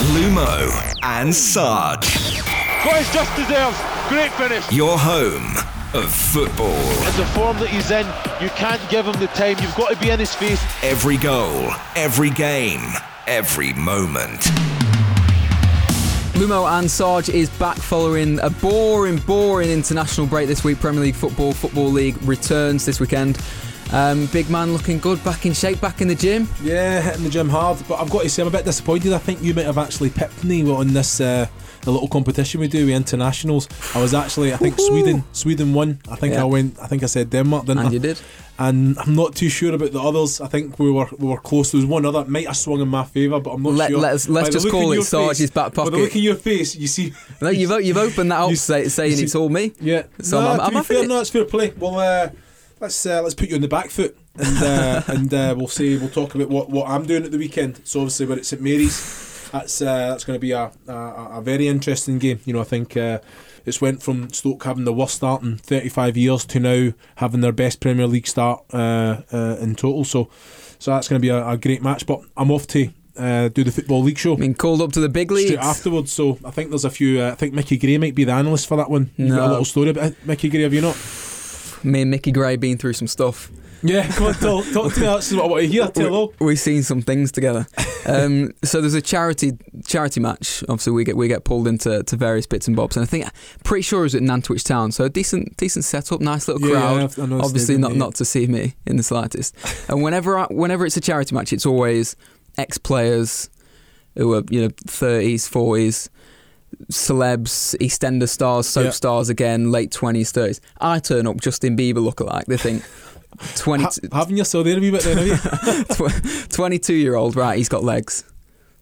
Lumo 0.00 0.96
and 1.02 1.34
Sarge. 1.34 2.40
What 2.86 2.96
he's 2.96 3.12
just 3.12 3.36
deserves. 3.36 3.78
Great 4.08 4.32
finish. 4.32 4.72
Your 4.72 4.96
home 4.98 5.54
of 5.92 6.10
football. 6.10 6.80
In 7.06 7.16
the 7.18 7.26
form 7.34 7.58
that 7.58 7.68
he's 7.68 7.90
in, 7.90 8.06
you 8.42 8.48
can't 8.56 8.80
give 8.88 9.06
him 9.06 9.12
the 9.20 9.26
time. 9.28 9.58
You've 9.60 9.74
got 9.74 9.90
to 9.90 9.96
be 9.98 10.08
in 10.08 10.18
his 10.18 10.34
face. 10.34 10.64
Every 10.82 11.18
goal, 11.18 11.72
every 11.96 12.30
game, 12.30 12.80
every 13.26 13.74
moment. 13.74 14.40
Lumo 16.32 16.66
and 16.78 16.90
Sarge 16.90 17.28
is 17.28 17.50
back 17.50 17.76
following 17.76 18.40
a 18.40 18.48
boring, 18.48 19.18
boring 19.18 19.68
international 19.68 20.26
break 20.26 20.48
this 20.48 20.64
week. 20.64 20.80
Premier 20.80 21.02
League 21.02 21.14
football, 21.14 21.52
Football 21.52 21.90
League 21.90 22.16
returns 22.22 22.86
this 22.86 23.00
weekend. 23.00 23.36
Um, 23.92 24.26
big 24.26 24.48
man 24.50 24.72
looking 24.72 24.98
good, 25.00 25.22
back 25.24 25.46
in 25.46 25.52
shape, 25.52 25.80
back 25.80 26.00
in 26.00 26.06
the 26.08 26.14
gym. 26.14 26.48
Yeah, 26.62 27.00
hitting 27.00 27.24
the 27.24 27.30
gym 27.30 27.48
hard, 27.48 27.76
but 27.88 27.98
I've 28.00 28.08
got 28.10 28.22
to 28.22 28.28
say 28.30 28.42
I'm 28.42 28.48
a 28.48 28.50
bit 28.52 28.64
disappointed. 28.64 29.12
I 29.12 29.18
think 29.18 29.42
you 29.42 29.52
might 29.52 29.66
have 29.66 29.78
actually 29.78 30.10
pipped 30.10 30.44
me 30.44 30.70
on 30.70 30.92
this 30.92 31.20
uh, 31.20 31.46
the 31.82 31.90
little 31.90 32.06
competition 32.08 32.60
we 32.60 32.68
do 32.68 32.86
with 32.86 32.94
internationals. 32.94 33.68
I 33.96 34.00
was 34.00 34.14
actually, 34.14 34.52
I 34.52 34.58
think 34.58 34.78
Sweden, 34.78 35.24
Sweden 35.32 35.74
won. 35.74 35.98
I 36.08 36.14
think 36.14 36.34
Yeah. 36.34 36.42
I 36.42 36.44
went. 36.44 36.78
I 36.80 36.86
think 36.86 37.02
I 37.02 37.06
said 37.06 37.30
Denmark, 37.30 37.64
didn't 37.66 37.78
And 37.80 37.88
I? 37.88 37.92
you 37.92 37.98
did. 37.98 38.20
And 38.60 38.96
I'm 38.98 39.16
not 39.16 39.34
too 39.34 39.48
sure 39.48 39.74
about 39.74 39.90
the 39.90 40.00
others. 40.00 40.40
I 40.40 40.46
think 40.46 40.78
we 40.78 40.90
were 40.92 41.08
we 41.18 41.26
were 41.26 41.38
close. 41.40 41.72
There 41.72 41.78
was 41.80 41.86
one 41.86 42.04
other 42.06 42.24
might 42.26 42.46
have 42.46 42.56
swung 42.56 42.80
in 42.80 42.88
my 42.88 43.04
favour, 43.04 43.40
but 43.40 43.50
I'm 43.54 43.62
not 43.62 43.72
Let- 43.72 43.90
sure. 43.90 43.98
let's- 44.00 44.28
let's 44.28 44.50
just 44.50 44.68
call 44.70 44.92
it 44.92 45.02
Sarge's 45.02 45.50
back 45.50 45.74
By 45.74 45.84
the 45.86 45.90
pocket. 45.90 46.02
look 46.04 46.14
in 46.16 46.22
your 46.22 46.36
face, 46.36 46.76
you 46.76 46.86
see. 46.86 47.12
No, 47.40 47.48
you've, 47.48 47.72
you've 47.84 47.96
opened 47.96 48.30
that 48.30 48.40
up 48.42 48.50
You- 48.50 48.56
say, 48.56 48.86
saying 48.88 49.10
you 49.12 49.16
see- 49.16 49.24
it's 49.24 49.34
all 49.34 49.48
me. 49.48 49.72
Yeah. 49.80 50.02
So 50.20 50.40
no, 50.40 50.46
I'm- 50.48 50.58
to 50.58 50.62
I'm 50.64 50.72
be 50.74 50.82
fair, 50.82 51.02
to- 51.02 51.08
no, 51.08 51.20
it's 51.20 51.30
fair 51.30 51.44
play. 51.46 51.72
Well, 51.76 51.98
uh, 51.98 52.28
let's 52.80 53.06
uh, 53.06 53.22
let's 53.22 53.34
put 53.34 53.48
you 53.48 53.54
on 53.56 53.60
the 53.60 53.68
back 53.68 53.90
foot, 53.90 54.16
and 54.36 54.62
uh, 54.62 55.02
and 55.12 55.32
uh, 55.34 55.54
we'll 55.56 55.68
see. 55.68 55.96
We'll 55.96 56.08
talk 56.08 56.34
about 56.34 56.48
what, 56.48 56.70
what 56.70 56.88
I'm 56.88 57.06
doing 57.06 57.24
at 57.24 57.30
the 57.30 57.38
weekend. 57.38 57.80
So 57.86 58.00
obviously, 58.00 58.26
we're 58.26 58.36
at 58.36 58.46
St 58.46 58.62
Mary's. 58.62 59.48
That's 59.52 59.80
uh, 59.82 60.10
that's 60.10 60.24
going 60.24 60.36
to 60.36 60.40
be 60.40 60.52
a, 60.52 60.70
a 60.88 60.92
a 61.38 61.42
very 61.42 61.68
interesting 61.68 62.18
game. 62.18 62.40
You 62.44 62.54
know, 62.54 62.60
I 62.60 62.64
think. 62.64 62.96
Uh, 62.96 63.20
it's 63.66 63.78
went 63.78 64.02
from 64.02 64.30
Stoke 64.30 64.64
having 64.64 64.84
the 64.84 64.92
worst 64.92 65.16
start 65.16 65.42
in 65.42 65.58
35 65.58 66.16
years 66.16 66.46
to 66.46 66.58
now 66.60 66.92
having 67.16 67.42
their 67.42 67.52
best 67.52 67.80
Premier 67.80 68.06
League 68.06 68.26
start 68.26 68.64
uh, 68.72 69.20
uh, 69.30 69.58
in 69.60 69.74
total. 69.74 70.04
So, 70.04 70.30
so 70.78 70.92
that's 70.92 71.08
going 71.08 71.20
to 71.20 71.22
be 71.22 71.28
a, 71.28 71.46
a 71.46 71.58
great 71.58 71.82
match. 71.82 72.06
But 72.06 72.22
I'm 72.38 72.50
off 72.50 72.66
to 72.68 72.90
uh, 73.18 73.48
do 73.48 73.62
the 73.62 73.70
football 73.70 74.02
league 74.02 74.16
show 74.16 74.34
mean, 74.36 74.54
called 74.54 74.80
up 74.80 74.92
to 74.92 75.00
the 75.00 75.10
big 75.10 75.30
league 75.30 75.52
afterwards. 75.54 76.10
So 76.10 76.38
I 76.42 76.50
think 76.50 76.70
there's 76.70 76.86
a 76.86 76.90
few. 76.90 77.20
Uh, 77.20 77.32
I 77.32 77.34
think 77.34 77.52
Micky 77.52 77.76
Gray 77.76 77.98
might 77.98 78.14
be 78.14 78.24
the 78.24 78.32
analyst 78.32 78.66
for 78.66 78.76
that 78.78 78.90
one. 78.90 79.10
You've 79.18 79.28
got 79.30 79.36
No. 79.36 79.46
a 79.46 79.50
little 79.50 79.64
story 79.66 79.90
about 79.90 80.14
Micky 80.24 80.48
Gray, 80.48 80.62
have 80.62 80.72
you 80.72 80.80
not? 80.80 80.96
Me 81.82 82.02
and 82.02 82.10
Micky 82.10 82.32
Gray 82.32 82.56
been 82.56 82.78
through 82.78 82.92
some 82.94 83.08
stuff. 83.08 83.50
Yeah, 83.82 84.06
come 84.08 84.26
on, 84.26 84.34
talk, 84.34 84.66
talk 84.74 84.92
to 84.92 85.00
me. 85.00 85.06
That's 85.06 85.32
what 85.32 85.44
I 85.44 85.46
want 85.46 85.62
to 85.62 85.66
hear. 85.68 85.88
Tell 85.88 86.14
all. 86.14 86.34
We, 86.38 86.48
we've 86.48 86.58
seen 86.60 86.82
some 86.82 87.00
things 87.02 87.32
together. 87.32 87.66
Um, 88.06 88.52
so 88.64 88.80
there's 88.80 88.94
a 88.94 89.02
charity 89.02 89.52
charity 89.84 90.20
match. 90.20 90.64
Obviously, 90.70 90.94
we 90.94 91.04
get 91.04 91.18
we 91.18 91.28
get 91.28 91.44
pulled 91.44 91.68
into 91.68 92.02
to 92.02 92.16
various 92.16 92.46
bits 92.46 92.66
and 92.66 92.74
bobs, 92.74 92.96
and 92.96 93.04
I 93.04 93.06
think 93.06 93.26
pretty 93.62 93.82
sure 93.82 94.00
it 94.00 94.04
was 94.04 94.14
at 94.14 94.22
Nantwich 94.22 94.64
Town. 94.64 94.90
So 94.90 95.04
a 95.04 95.10
decent 95.10 95.54
decent 95.58 95.84
setup, 95.84 96.22
nice 96.22 96.48
little 96.48 96.66
Yeah, 96.66 96.74
crowd. 96.80 96.96
yeah, 96.96 97.04
I've- 97.04 97.22
I 97.22 97.26
know 97.26 97.40
Obviously, 97.42 97.76
not 97.76 97.94
not 97.96 98.14
to 98.14 98.24
see 98.24 98.46
me 98.46 98.74
in 98.86 98.96
the 98.96 99.02
slightest. 99.02 99.54
and 99.90 100.02
whenever 100.02 100.38
I, 100.38 100.46
whenever 100.46 100.86
it's 100.86 100.96
a 100.96 101.00
charity 101.02 101.34
match, 101.34 101.52
it's 101.52 101.66
always 101.66 102.16
ex 102.56 102.78
players 102.78 103.50
who 104.16 104.32
are 104.32 104.42
you 104.48 104.62
know 104.62 104.68
30s, 104.68 105.42
40s. 105.48 106.08
Celebs, 106.90 107.76
EastEnders 107.78 108.30
stars, 108.30 108.66
soap 108.68 108.84
Yeah. 108.86 108.90
stars 108.90 109.28
again, 109.28 109.70
late 109.70 109.90
twenties, 109.90 110.32
thirties. 110.32 110.60
I 110.80 110.98
turn 110.98 111.26
up 111.26 111.40
Justin 111.40 111.76
Bieber 111.76 111.94
lookalike. 111.98 112.46
They 112.46 112.56
think 112.56 112.82
twenty. 113.56 113.84
Ha- 113.84 113.92
having 114.12 114.36
your 114.36 114.44
there 114.46 114.76
a 114.76 114.80
wee 114.80 114.90
bit 114.90 115.02
then, 115.02 115.18
have 115.18 115.26
you? 115.98 116.08
22 116.48 116.94
year 116.94 117.14
old, 117.14 117.36
right, 117.36 117.56
he's 117.58 117.68
got 117.68 117.84
legs. 117.84 118.24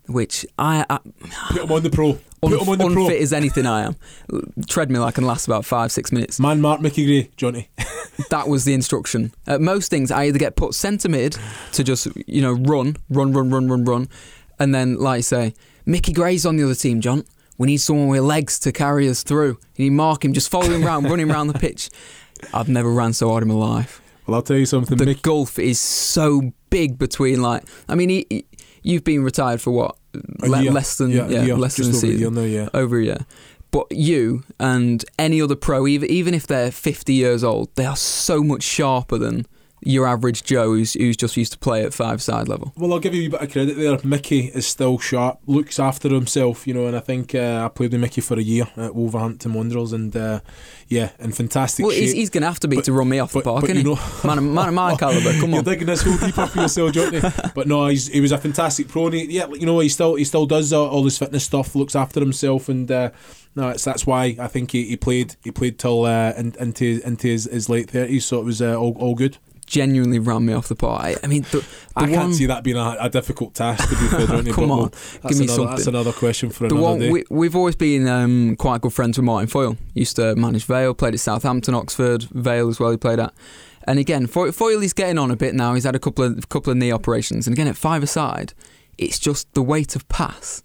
Which 0.06 0.46
I, 0.58 0.86
I 0.88 1.00
Put 1.50 1.62
him 1.64 1.72
on 1.72 1.82
the 1.82 1.90
pro. 1.90 2.14
Put 2.14 2.52
unf- 2.52 2.62
him 2.62 2.68
on 2.70 2.78
the 2.78 2.84
pro. 2.94 3.04
unfit 3.04 3.20
as 3.20 3.34
anything 3.34 3.66
I 3.66 3.82
am. 3.82 3.96
Treadmill 4.66 5.04
I 5.04 5.10
can 5.10 5.26
last 5.26 5.46
about 5.46 5.66
five, 5.66 5.92
six 5.92 6.10
minutes. 6.12 6.40
Man, 6.40 6.62
Mark 6.62 6.80
Micky 6.80 7.04
Gray, 7.04 7.30
Johnny. 7.36 7.68
That 8.30 8.48
was 8.48 8.64
the 8.64 8.74
instruction. 8.74 9.32
At 9.46 9.60
most 9.60 9.90
things, 9.90 10.10
I 10.10 10.24
either 10.24 10.40
get 10.40 10.56
put 10.56 10.74
centre 10.74 11.08
mid 11.08 11.38
to 11.74 11.84
just, 11.84 12.08
you 12.26 12.42
know, 12.42 12.50
run, 12.52 12.96
run, 13.08 13.32
run, 13.32 13.48
run, 13.50 13.68
run, 13.68 13.84
run. 13.84 14.08
And 14.58 14.74
then, 14.74 14.96
like 14.98 15.18
I 15.18 15.20
say, 15.20 15.54
Micky 15.86 16.12
Gray's 16.12 16.44
on 16.44 16.56
the 16.56 16.64
other 16.64 16.74
team, 16.74 17.00
John. 17.00 17.22
We 17.58 17.66
need 17.66 17.78
someone 17.78 18.08
with 18.08 18.22
legs 18.22 18.58
to 18.60 18.72
carry 18.72 19.08
us 19.08 19.22
through. 19.22 19.58
You 19.76 19.84
need 19.90 19.96
mark 19.96 20.24
him, 20.24 20.32
just 20.32 20.48
follow 20.50 20.66
him 20.70 20.84
around, 20.84 21.04
running 21.04 21.30
around 21.30 21.48
the 21.48 21.58
pitch. 21.58 21.90
I've 22.54 22.68
never 22.68 22.90
ran 22.90 23.12
so 23.12 23.28
hard 23.30 23.42
in 23.42 23.48
my 23.48 23.54
life. 23.54 24.00
Well, 24.26 24.36
I'll 24.36 24.42
tell 24.42 24.56
you 24.56 24.66
something. 24.66 24.96
the 24.96 25.06
Micky, 25.06 25.20
gulf 25.22 25.58
is 25.58 25.80
so 25.80 26.52
big 26.70 26.98
between 26.98 27.40
like 27.42 27.64
I 27.88 27.94
mean 27.94 28.10
he, 28.10 28.26
he- 28.30 28.46
you've 28.82 29.02
been 29.04 29.22
retired 29.24 29.60
for 29.60 29.70
what 29.70 29.96
Le- 30.40 30.62
year. 30.62 30.70
less 30.70 30.96
than 30.96 31.10
yeah, 31.10 31.26
yeah, 31.28 31.40
a 31.40 31.44
year, 31.46 31.56
less 31.56 31.76
than 31.76 31.86
a 31.86 31.88
over 31.88 32.06
a 32.06 32.08
year 32.10 32.18
season. 32.28 32.50
Yeah. 32.52 32.68
over 32.74 32.98
a 33.00 33.04
year 33.04 33.18
but 33.70 33.86
you 33.90 34.44
and 34.60 35.04
any 35.18 35.40
other 35.42 35.56
pro 35.56 35.86
even 35.86 36.08
even 36.10 36.34
if 36.34 36.46
they're 36.46 36.70
50 36.70 37.12
years 37.14 37.42
old 37.42 37.74
they 37.76 37.84
are 37.86 37.96
so 37.96 38.42
much 38.42 38.62
sharper 38.62 39.16
than 39.18 39.46
your 39.80 40.06
average 40.06 40.42
Joe 40.42 40.66
who's, 40.74 40.94
who's 40.94 41.16
just 41.16 41.36
used 41.36 41.52
to 41.52 41.58
play 41.58 41.84
at 41.84 41.94
five 41.94 42.20
side 42.20 42.48
level 42.48 42.72
Well, 42.76 42.92
I'll 42.92 42.98
give 42.98 43.14
you 43.14 43.28
a 43.28 43.30
bit 43.30 43.42
of 43.42 43.52
credit 43.52 43.76
there. 43.76 43.98
Micky 44.04 44.46
is 44.46 44.66
still 44.66 44.98
sharp, 44.98 45.38
looks 45.46 45.78
after 45.78 46.08
himself, 46.08 46.66
you 46.66 46.74
know, 46.74 46.86
and 46.86 46.96
I 46.96 47.00
think 47.00 47.34
uh, 47.34 47.62
I 47.64 47.68
played 47.68 47.92
with 47.92 48.00
Micky 48.00 48.20
for 48.20 48.38
a 48.38 48.42
year 48.42 48.66
at 48.76 48.94
Wolverhampton 48.94 49.54
Wanderers, 49.54 49.92
and 49.92 50.14
uh, 50.16 50.40
yeah, 50.88 51.10
in 51.20 51.32
fantastic 51.32 51.84
well 51.84 51.92
shape. 51.92 52.02
he's, 52.02 52.12
he's 52.12 52.30
going 52.30 52.42
to 52.42 52.48
have 52.48 52.60
to 52.60 52.68
be 52.68 52.76
But- 52.76 52.84
to 52.86 52.92
run 52.92 53.08
me 53.08 53.18
off 53.18 53.32
but, 53.32 53.44
the 53.44 53.50
park 53.50 53.60
but 53.62 53.70
isn't 53.70 53.84
he 53.86 53.94
know, 53.94 54.00
man, 54.24 54.38
of- 54.38 54.44
man 54.44 54.68
of 54.68 54.74
my 54.74 54.96
calibre 54.98 55.32
come 55.40 55.50
You're 55.50 55.58
on 55.58 55.64
digging 55.64 55.86
this 55.86 56.02
hole 56.02 56.16
deeper 56.16 56.46
for 56.46 56.60
yourself, 56.60 56.92
Johnny. 56.92 57.20
But 57.54 57.66
no, 57.66 57.86
he's, 57.86 58.08
he 58.08 58.20
was 58.20 58.32
a 58.32 58.38
fantastic 58.38 58.88
pro. 58.88 59.06
And 59.06 59.14
he, 59.14 59.24
yeah, 59.26 59.46
you 59.48 59.66
know, 59.66 59.78
he 59.80 59.88
still 59.88 60.14
he 60.16 60.24
still 60.24 60.46
does 60.46 60.72
uh, 60.72 60.88
all 60.88 61.04
his 61.04 61.18
fitness 61.18 61.44
stuff, 61.44 61.74
looks 61.74 61.94
after 61.96 62.20
himself, 62.20 62.68
and 62.68 62.90
uh, 62.90 63.10
no, 63.56 63.68
it's 63.70 63.84
that's 63.84 64.06
why 64.06 64.36
I 64.38 64.46
think 64.46 64.70
he, 64.72 64.84
he 64.86 64.96
played 64.96 65.36
he 65.42 65.50
played 65.50 65.78
till 65.78 66.04
uh, 66.04 66.32
in, 66.36 66.54
into 66.60 67.00
into 67.04 67.26
his, 67.28 67.44
his 67.44 67.68
late 67.68 67.90
thirties. 67.90 68.26
So 68.26 68.40
it 68.40 68.44
was 68.44 68.60
uh, 68.62 68.76
all, 68.76 68.96
all 68.98 69.14
good. 69.14 69.38
Genuinely 69.68 70.18
ran 70.18 70.44
me 70.46 70.52
off 70.52 70.68
the 70.68 70.74
park 70.74 71.02
I, 71.04 71.16
I 71.22 71.26
mean 71.26 71.42
the, 71.50 71.58
the 71.58 71.64
I 71.96 72.02
one 72.02 72.10
can't 72.12 72.34
see 72.34 72.46
that 72.46 72.64
being 72.64 72.76
a, 72.76 72.96
a 73.00 73.10
difficult 73.10 73.54
task 73.54 73.88
to 73.88 73.96
be 73.96 74.06
fair, 74.08 74.26
Johnny. 74.26 74.52
Come 74.58 74.70
on, 74.70 74.78
we'll- 74.78 74.92
give 75.28 75.38
me 75.38 75.44
another, 75.44 75.66
That's 75.66 75.86
another 75.86 76.12
question 76.12 76.50
for 76.50 76.68
The 76.68 76.74
another 76.74 76.82
one 76.82 76.98
day. 77.00 77.10
we, 77.10 77.24
we've 77.30 77.54
always 77.56 77.76
been 77.76 78.08
um, 78.08 78.56
quite 78.56 78.80
good 78.80 78.92
friends 78.92 79.18
with 79.18 79.24
Martin 79.24 79.48
Foyle. 79.48 79.76
Used 79.94 80.16
to 80.16 80.34
manage 80.36 80.64
Vale, 80.64 80.94
played 80.94 81.14
at 81.14 81.20
Southampton, 81.20 81.74
Oxford, 81.74 82.22
Vale 82.32 82.68
as 82.68 82.78
well. 82.80 82.90
He 82.92 82.96
played 82.96 83.18
at, 83.20 83.32
and 83.84 83.98
again, 83.98 84.26
Foyle 84.26 84.82
is 84.82 84.92
getting 84.92 85.18
on 85.18 85.30
a 85.30 85.36
bit 85.36 85.54
now. 85.54 85.74
He's 85.74 85.84
had 85.84 85.94
a 85.96 85.98
couple 85.98 86.24
of 86.24 86.48
couple 86.48 86.70
of 86.70 86.76
knee 86.76 86.92
operations, 86.92 87.46
and 87.46 87.54
again 87.54 87.66
at 87.68 87.76
five 87.76 88.02
aside, 88.02 88.54
it's 88.96 89.18
just 89.18 89.52
the 89.54 89.62
weight 89.62 89.94
of 89.96 90.08
pass 90.08 90.62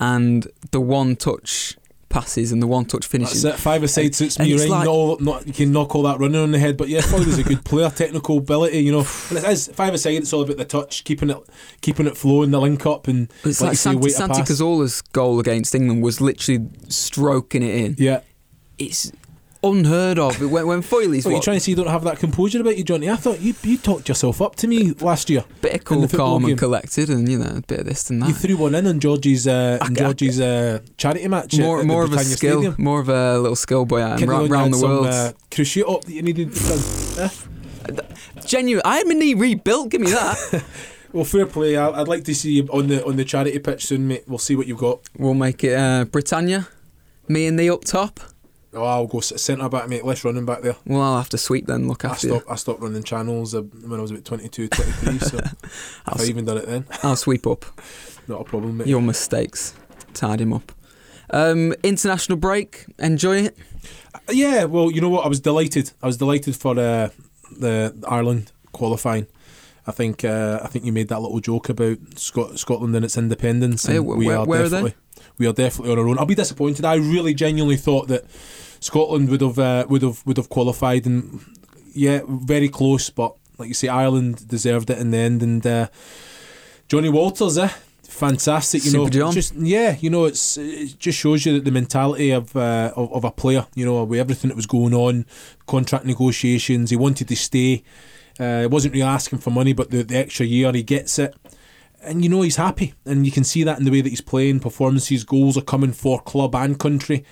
and 0.00 0.48
the 0.72 0.80
one 0.80 1.14
touch 1.16 1.76
passes 2.12 2.52
and 2.52 2.62
the 2.62 2.66
one 2.68 2.84
touch 2.84 3.06
finishes. 3.06 3.42
That's 3.42 3.58
it. 3.58 3.60
Five 3.60 3.82
aside 3.82 4.14
suits 4.14 4.38
me 4.38 4.54
right. 4.56 4.68
like- 4.68 4.88
all- 4.88 5.18
not 5.18 5.46
you 5.46 5.52
can 5.52 5.72
knock 5.72 5.96
all 5.96 6.02
that 6.04 6.20
running 6.20 6.40
on 6.40 6.52
the 6.52 6.58
head, 6.60 6.76
but 6.76 6.88
yeah, 6.88 7.00
Foyle 7.00 7.22
is 7.26 7.38
a 7.38 7.42
good 7.42 7.64
player, 7.64 7.90
technical 7.94 8.38
ability, 8.38 8.78
you 8.78 8.92
know. 8.92 9.04
And 9.30 9.38
it 9.38 9.44
is 9.44 9.68
five 9.74 9.94
aside. 9.94 10.10
It's 10.14 10.32
all 10.32 10.42
about 10.42 10.58
the 10.58 10.64
touch, 10.64 11.02
keeping 11.02 11.30
it, 11.30 11.38
keeping 11.80 12.06
it 12.06 12.16
flowing, 12.16 12.50
the 12.52 12.60
link 12.60 12.86
up, 12.86 13.08
and 13.08 13.28
It's 13.44 13.60
like 13.60 13.68
like 13.70 13.76
say, 13.78 13.82
Santi, 13.90 13.98
weight 13.98 14.12
of 14.12 14.16
Santi 14.18 14.34
pass. 14.40 14.48
Cazorla's 14.48 15.00
goal 15.02 15.40
against 15.40 15.74
England 15.74 16.02
was 16.02 16.20
literally 16.20 16.68
stroking 16.88 17.62
it 17.62 17.74
in. 17.74 17.96
Yeah. 17.98 18.20
It's 18.78 19.10
unheard 19.64 20.18
of. 20.18 20.40
When, 20.40 20.66
when 20.66 20.82
Foyley's 20.82 21.24
So 21.24 21.30
you're 21.30 21.40
trying 21.40 21.56
to 21.56 21.60
say 21.60 21.70
you 21.72 21.76
don't 21.76 21.86
have 21.86 22.04
that 22.04 22.18
composure 22.18 22.60
about 22.60 22.76
you, 22.76 22.84
Johnny? 22.84 23.08
I 23.10 23.16
thought 23.16 23.40
you 23.40 23.54
you 23.62 23.78
talked 23.78 24.08
yourself 24.08 24.40
up 24.42 24.56
to 24.56 24.66
me 24.66 24.92
last 24.94 25.30
year. 25.30 25.44
bit 25.60 25.74
of 25.74 25.84
cool, 25.84 26.08
calm, 26.08 26.42
game. 26.42 26.50
and 26.50 26.58
collected, 26.58 27.08
and 27.10 27.28
you 27.28 27.38
know, 27.38 27.56
a 27.56 27.62
bit 27.62 27.80
of 27.80 27.86
this 27.86 28.10
and 28.10 28.22
that. 28.22 28.28
You 28.28 28.34
threw 28.34 28.56
one 28.56 28.74
in 28.74 28.86
on 28.86 29.00
Georgie's 29.00 29.46
uh, 29.46 29.78
in 29.86 29.94
Georgie's 29.94 30.40
uh, 30.40 30.80
charity 30.96 31.28
match. 31.28 31.54
at- 31.54 31.60
more 31.60 31.80
at 31.80 31.86
more 31.86 32.04
of 32.04 32.12
a 32.12 32.18
skill, 32.20 32.60
Stadium. 32.62 32.74
more 32.78 33.00
of 33.00 33.08
a 33.08 33.38
little 33.38 33.56
skill 33.56 33.84
boy 33.84 34.00
I 34.00 34.10
am, 34.12 34.18
Kenny 34.18 34.30
ra- 34.30 34.38
Logan 34.38 34.52
round 34.52 34.64
had 34.64 34.72
the 34.74 34.78
some, 34.78 34.90
world. 34.90 35.06
Uh, 35.06 35.32
cruciate 35.50 35.94
up 35.94 36.04
that 36.04 36.12
you 36.12 36.22
needed. 36.22 36.50
eh? 37.18 37.28
Genuine, 38.46 38.82
I 38.84 38.98
had 38.98 39.06
my 39.06 39.14
knee 39.14 39.34
rebuilt. 39.34 39.90
Give 39.90 40.00
me 40.00 40.10
that. 40.10 40.64
Well, 41.14 41.24
fair 41.26 41.44
play. 41.44 41.76
I, 41.76 41.90
I'd 42.00 42.08
like 42.08 42.24
to 42.24 42.34
see 42.34 42.52
you 42.52 42.68
on 42.72 42.86
the 42.86 43.04
on 43.04 43.16
the 43.16 43.24
charity 43.26 43.58
pitch 43.58 43.84
soon, 43.84 44.08
mate. 44.08 44.24
We'll 44.26 44.38
see 44.38 44.56
what 44.56 44.66
you've 44.66 44.78
got. 44.78 45.00
we'll 45.18 45.34
make 45.34 45.62
it 45.62 45.74
uh, 45.78 46.06
Britannia. 46.06 46.68
Me 47.28 47.46
and 47.46 47.58
the 47.58 47.68
up 47.68 47.84
top. 47.84 48.18
Oh, 48.74 48.84
I'll 48.84 49.06
go 49.06 49.20
centre 49.20 49.68
back, 49.68 49.88
mate. 49.88 50.04
Less 50.04 50.24
running 50.24 50.46
back 50.46 50.62
there. 50.62 50.76
Well, 50.86 51.02
I'll 51.02 51.18
have 51.18 51.28
to 51.30 51.38
sweep 51.38 51.66
then. 51.66 51.88
Look 51.88 52.04
I 52.06 52.08
after 52.10 52.26
you. 52.26 52.32
stopped. 52.36 52.50
I 52.50 52.54
stopped 52.56 52.80
running 52.80 53.02
channels 53.02 53.54
uh, 53.54 53.60
when 53.60 53.98
I 53.98 54.02
was 54.02 54.10
about 54.10 54.24
22, 54.24 54.68
23, 54.68 55.18
So 55.18 55.38
I've 56.06 56.20
s- 56.20 56.28
even 56.30 56.44
done 56.46 56.56
it 56.58 56.66
then. 56.66 56.86
I'll 57.02 57.16
sweep 57.16 57.46
up 57.46 57.66
Not 58.28 58.40
a 58.40 58.44
problem, 58.44 58.78
mate. 58.78 58.86
your 58.86 59.02
mistakes. 59.02 59.74
Tied 60.14 60.40
him 60.40 60.52
up. 60.54 60.72
Um, 61.30 61.74
international 61.82 62.38
break. 62.38 62.86
Enjoy 62.98 63.36
it. 63.36 63.58
Yeah, 64.30 64.64
well, 64.64 64.90
you 64.90 65.00
know 65.00 65.08
what? 65.10 65.24
I 65.24 65.28
was 65.28 65.40
delighted. 65.40 65.90
I 66.02 66.06
was 66.06 66.16
delighted 66.16 66.56
for 66.56 66.72
uh, 66.78 67.08
the 67.58 67.94
Ireland 68.08 68.52
qualifying. 68.72 69.26
I 69.86 69.90
think 69.90 70.24
uh, 70.24 70.60
I 70.62 70.68
think 70.68 70.84
you 70.84 70.92
made 70.92 71.08
that 71.08 71.20
little 71.20 71.40
joke 71.40 71.68
about 71.68 71.98
Scot- 72.16 72.58
Scotland 72.58 72.94
and 72.94 73.04
its 73.04 73.18
independence. 73.18 73.84
And 73.86 73.94
Yeah, 73.96 74.00
wh- 74.00 74.16
we 74.16 74.30
are 74.30 74.46
where 74.46 74.60
are 74.60 74.64
definitely 74.68 74.94
we 75.38 75.46
are 75.46 75.52
definitely 75.52 75.92
on 75.92 75.98
our 75.98 76.08
own. 76.08 76.18
I'll 76.18 76.26
be 76.26 76.34
disappointed. 76.34 76.84
I 76.84 76.94
really 76.94 77.34
genuinely 77.34 77.76
thought 77.76 78.08
that 78.08 78.24
Scotland 78.80 79.28
would 79.30 79.40
have 79.40 79.58
uh, 79.58 79.86
would 79.88 80.02
have 80.02 80.24
would 80.26 80.36
have 80.36 80.48
qualified, 80.48 81.06
and 81.06 81.40
yeah, 81.94 82.20
very 82.26 82.68
close. 82.68 83.10
But 83.10 83.34
like 83.58 83.68
you 83.68 83.74
say, 83.74 83.88
Ireland 83.88 84.48
deserved 84.48 84.90
it 84.90 84.98
in 84.98 85.10
the 85.10 85.18
end. 85.18 85.42
And 85.42 85.66
uh, 85.66 85.88
Johnny 86.88 87.08
Walters, 87.08 87.58
eh? 87.58 87.70
fantastic. 88.12 88.84
You 88.84 88.90
Super 88.90 89.04
know, 89.04 89.10
John. 89.10 89.32
just 89.32 89.54
yeah, 89.56 89.96
you 89.98 90.10
know, 90.10 90.26
it's 90.26 90.56
it 90.56 90.98
just 90.98 91.18
shows 91.18 91.44
you 91.44 91.54
that 91.54 91.64
the 91.64 91.70
mentality 91.70 92.30
of, 92.30 92.54
uh, 92.56 92.92
of 92.96 93.12
of 93.12 93.24
a 93.24 93.30
player. 93.30 93.66
You 93.74 93.84
know, 93.84 94.04
with 94.04 94.20
everything 94.20 94.48
that 94.48 94.56
was 94.56 94.66
going 94.66 94.94
on, 94.94 95.26
contract 95.66 96.04
negotiations, 96.04 96.90
he 96.90 96.96
wanted 96.96 97.28
to 97.28 97.36
stay. 97.36 97.82
Uh, 98.38 98.60
he 98.60 98.66
wasn't 98.66 98.94
really 98.94 99.06
asking 99.06 99.38
for 99.40 99.50
money, 99.50 99.72
but 99.72 99.90
the, 99.90 100.02
the 100.02 100.16
extra 100.16 100.46
year 100.46 100.72
he 100.72 100.82
gets 100.82 101.18
it. 101.18 101.34
And 102.02 102.24
you 102.24 102.28
know 102.28 102.42
he's 102.42 102.56
happy, 102.56 102.94
and 103.06 103.24
you 103.24 103.32
can 103.32 103.44
see 103.44 103.62
that 103.62 103.78
in 103.78 103.84
the 103.84 103.90
way 103.90 104.00
that 104.00 104.08
he's 104.08 104.20
playing. 104.20 104.60
Performances, 104.60 105.24
goals 105.24 105.56
are 105.56 105.62
coming 105.62 105.92
for 105.92 106.20
club 106.20 106.54
and 106.54 106.78
country, 106.78 107.24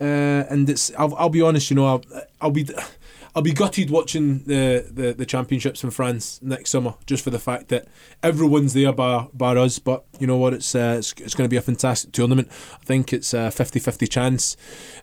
uh, 0.00 0.44
and 0.50 0.68
it's. 0.68 0.92
I'll, 0.98 1.14
I'll 1.14 1.28
be 1.28 1.42
honest, 1.42 1.70
you 1.70 1.76
know, 1.76 1.86
I'll, 1.86 2.02
I'll 2.40 2.50
be. 2.50 2.68
I'll 3.38 3.42
be 3.42 3.52
gutted 3.52 3.88
watching 3.88 4.42
the, 4.46 4.84
the, 4.90 5.12
the 5.12 5.24
championships 5.24 5.84
in 5.84 5.92
France 5.92 6.40
next 6.42 6.70
summer, 6.70 6.94
just 7.06 7.22
for 7.22 7.30
the 7.30 7.38
fact 7.38 7.68
that 7.68 7.86
everyone's 8.20 8.72
there 8.74 8.92
bar, 8.92 9.28
bar 9.32 9.56
us. 9.56 9.78
But 9.78 10.04
you 10.18 10.26
know 10.26 10.36
what? 10.36 10.54
It's 10.54 10.74
uh, 10.74 10.96
it's, 10.98 11.12
it's 11.18 11.36
going 11.36 11.44
to 11.44 11.48
be 11.48 11.56
a 11.56 11.62
fantastic 11.62 12.10
tournament. 12.10 12.48
I 12.50 12.84
think 12.84 13.12
it's 13.12 13.32
a 13.32 13.52
50-50 13.54 14.10
chance. 14.10 14.56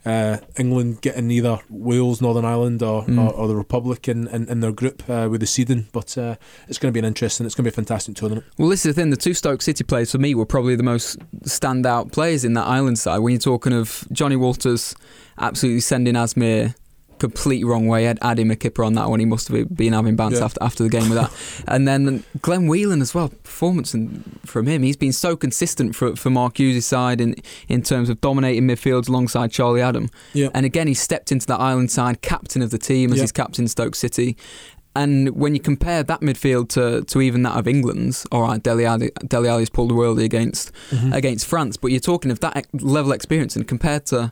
Uh, 0.05 0.39
England 0.57 0.99
getting 0.99 1.31
either 1.31 1.61
Wales, 1.69 2.21
Northern 2.21 2.43
Ireland, 2.43 2.83
or, 2.83 3.05
or, 3.09 3.33
or 3.33 3.47
the 3.47 3.55
Republic 3.55 4.09
in, 4.09 4.27
in, 4.27 4.49
in 4.49 4.59
their 4.59 4.73
group 4.73 5.09
uh, 5.09 5.29
with 5.31 5.39
the 5.39 5.47
seeding. 5.47 5.87
But 5.93 6.17
uh, 6.17 6.35
it's 6.67 6.77
going 6.77 6.91
to 6.91 6.93
be 6.93 6.99
an 6.99 7.05
interesting. 7.05 7.45
It's 7.45 7.55
going 7.55 7.63
to 7.63 7.71
be 7.71 7.73
a 7.73 7.77
fantastic 7.77 8.15
tournament. 8.15 8.45
Well, 8.57 8.67
this 8.67 8.85
is 8.85 8.93
the 8.93 9.01
thing. 9.01 9.11
The 9.11 9.15
two 9.15 9.33
Stoke 9.33 9.61
City 9.61 9.85
players 9.85 10.11
for 10.11 10.17
me 10.17 10.35
were 10.35 10.45
probably 10.45 10.75
the 10.75 10.83
most 10.83 11.19
standout 11.43 12.11
players 12.11 12.43
in 12.43 12.51
that 12.55 12.67
island 12.67 12.99
side. 12.99 13.19
When 13.19 13.31
you're 13.31 13.39
talking 13.39 13.71
of 13.71 14.05
Johnny 14.11 14.35
Walters 14.35 14.93
absolutely 15.37 15.79
sending 15.79 16.15
Asmir 16.15 16.75
complete 17.19 17.65
wrong 17.65 17.87
way. 17.87 18.03
Had, 18.05 18.19
had 18.21 18.39
him 18.39 18.51
a 18.51 18.55
kipper 18.55 18.83
on 18.83 18.93
that 18.95 19.09
one. 19.09 19.19
He 19.19 19.25
must 19.25 19.47
have 19.47 19.75
been 19.75 19.93
having 19.93 20.15
bants 20.17 20.33
Yeah. 20.37 20.45
after 20.45 20.63
after 20.63 20.83
the 20.83 20.89
game 20.89 21.09
with 21.09 21.17
that. 21.19 21.31
and 21.67 21.87
then 21.87 22.23
Glenn 22.41 22.67
Whelan 22.67 23.01
as 23.01 23.13
well. 23.15 23.29
Performance 23.29 23.93
and 23.93 24.39
from 24.45 24.67
him, 24.67 24.83
he's 24.83 24.97
been 24.97 25.13
so 25.13 25.35
consistent 25.35 25.95
for 25.95 26.15
for 26.15 26.29
Mark 26.29 26.59
Hughes' 26.59 26.85
side 26.85 27.21
in 27.21 27.35
in 27.67 27.81
terms 27.81 28.09
of 28.09 28.21
dominating 28.21 28.63
midfields 28.67 29.07
alongside 29.09 29.51
Charlie 29.51 29.81
Adam. 29.81 30.09
Yeah. 30.33 30.49
And 30.53 30.65
again, 30.65 30.87
he 30.87 30.93
stepped 30.93 31.31
into 31.31 31.45
that 31.47 31.59
island 31.59 31.91
side, 31.91 32.21
captain 32.21 32.61
of 32.61 32.69
the 32.71 32.77
team 32.77 33.11
as 33.11 33.17
Yeah. 33.17 33.23
he's 33.23 33.31
captain 33.31 33.67
Stoke 33.67 33.95
City. 33.95 34.35
And 34.97 35.35
when 35.35 35.53
you 35.53 35.59
compare 35.59 36.03
that 36.03 36.21
midfield 36.21 36.69
to, 36.69 37.03
to 37.03 37.19
even 37.21 37.43
that 37.43 37.57
of 37.57 37.67
England's, 37.67 38.25
all 38.31 38.43
right, 38.43 38.63
Dele 38.63 38.85
Alli, 38.85 39.11
pulled 39.73 39.91
a 39.91 39.93
worldie 39.93 40.23
against 40.23 40.71
Mm-hmm. 40.91 41.11
against 41.11 41.47
France, 41.47 41.75
but 41.75 41.91
you're 41.91 41.99
talking 41.99 42.31
of 42.31 42.39
that 42.39 42.65
level 42.73 43.11
of 43.11 43.15
experience, 43.15 43.57
and 43.57 43.67
compared 43.67 44.05
to 44.07 44.31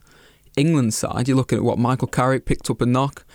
England's 0.55 0.95
side, 0.95 1.27
you're 1.27 1.37
looking 1.37 1.57
at 1.57 1.63
what 1.63 1.79
Michael 1.79 2.07
Carrick 2.07 2.45
picked 2.45 2.69
up 2.69 2.81
a 2.81 2.85
knock. 2.85 3.25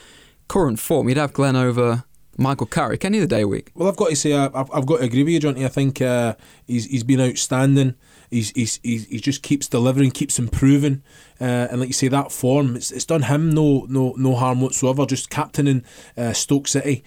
Current 0.48 0.78
form, 0.78 1.08
you'd 1.08 1.18
have 1.18 1.32
Glenn 1.32 1.56
over 1.56 2.04
Michael 2.38 2.66
Carrick 2.66 3.04
any 3.04 3.18
day 3.26 3.42
of 3.42 3.42
the 3.42 3.48
week. 3.48 3.70
Well, 3.74 3.88
I've 3.88 3.96
got 3.96 4.10
to 4.10 4.16
say, 4.16 4.32
I've, 4.32 4.54
I've 4.54 4.86
got 4.86 4.98
to 4.98 5.04
agree 5.04 5.24
with 5.24 5.32
you, 5.32 5.40
Johnny. 5.40 5.64
I 5.64 5.68
think 5.68 6.00
uh, 6.00 6.36
he's 6.66 6.86
he's 6.86 7.04
been 7.04 7.20
outstanding. 7.20 7.96
He's, 8.30 8.50
he's, 8.50 8.78
he's 8.82 9.06
he 9.08 9.20
just 9.20 9.42
keeps 9.42 9.66
delivering, 9.66 10.12
keeps 10.12 10.38
improving, 10.38 11.02
uh, 11.40 11.66
and 11.70 11.80
like 11.80 11.88
you 11.88 11.94
say, 11.94 12.08
that 12.08 12.30
form 12.30 12.76
it's, 12.76 12.90
it's 12.90 13.04
done 13.04 13.22
him 13.22 13.50
no 13.50 13.86
no 13.88 14.14
no 14.16 14.36
harm 14.36 14.60
whatsoever. 14.60 15.04
Just 15.04 15.30
captaining 15.30 15.84
uh, 16.16 16.32
Stoke 16.32 16.68
City, 16.68 17.02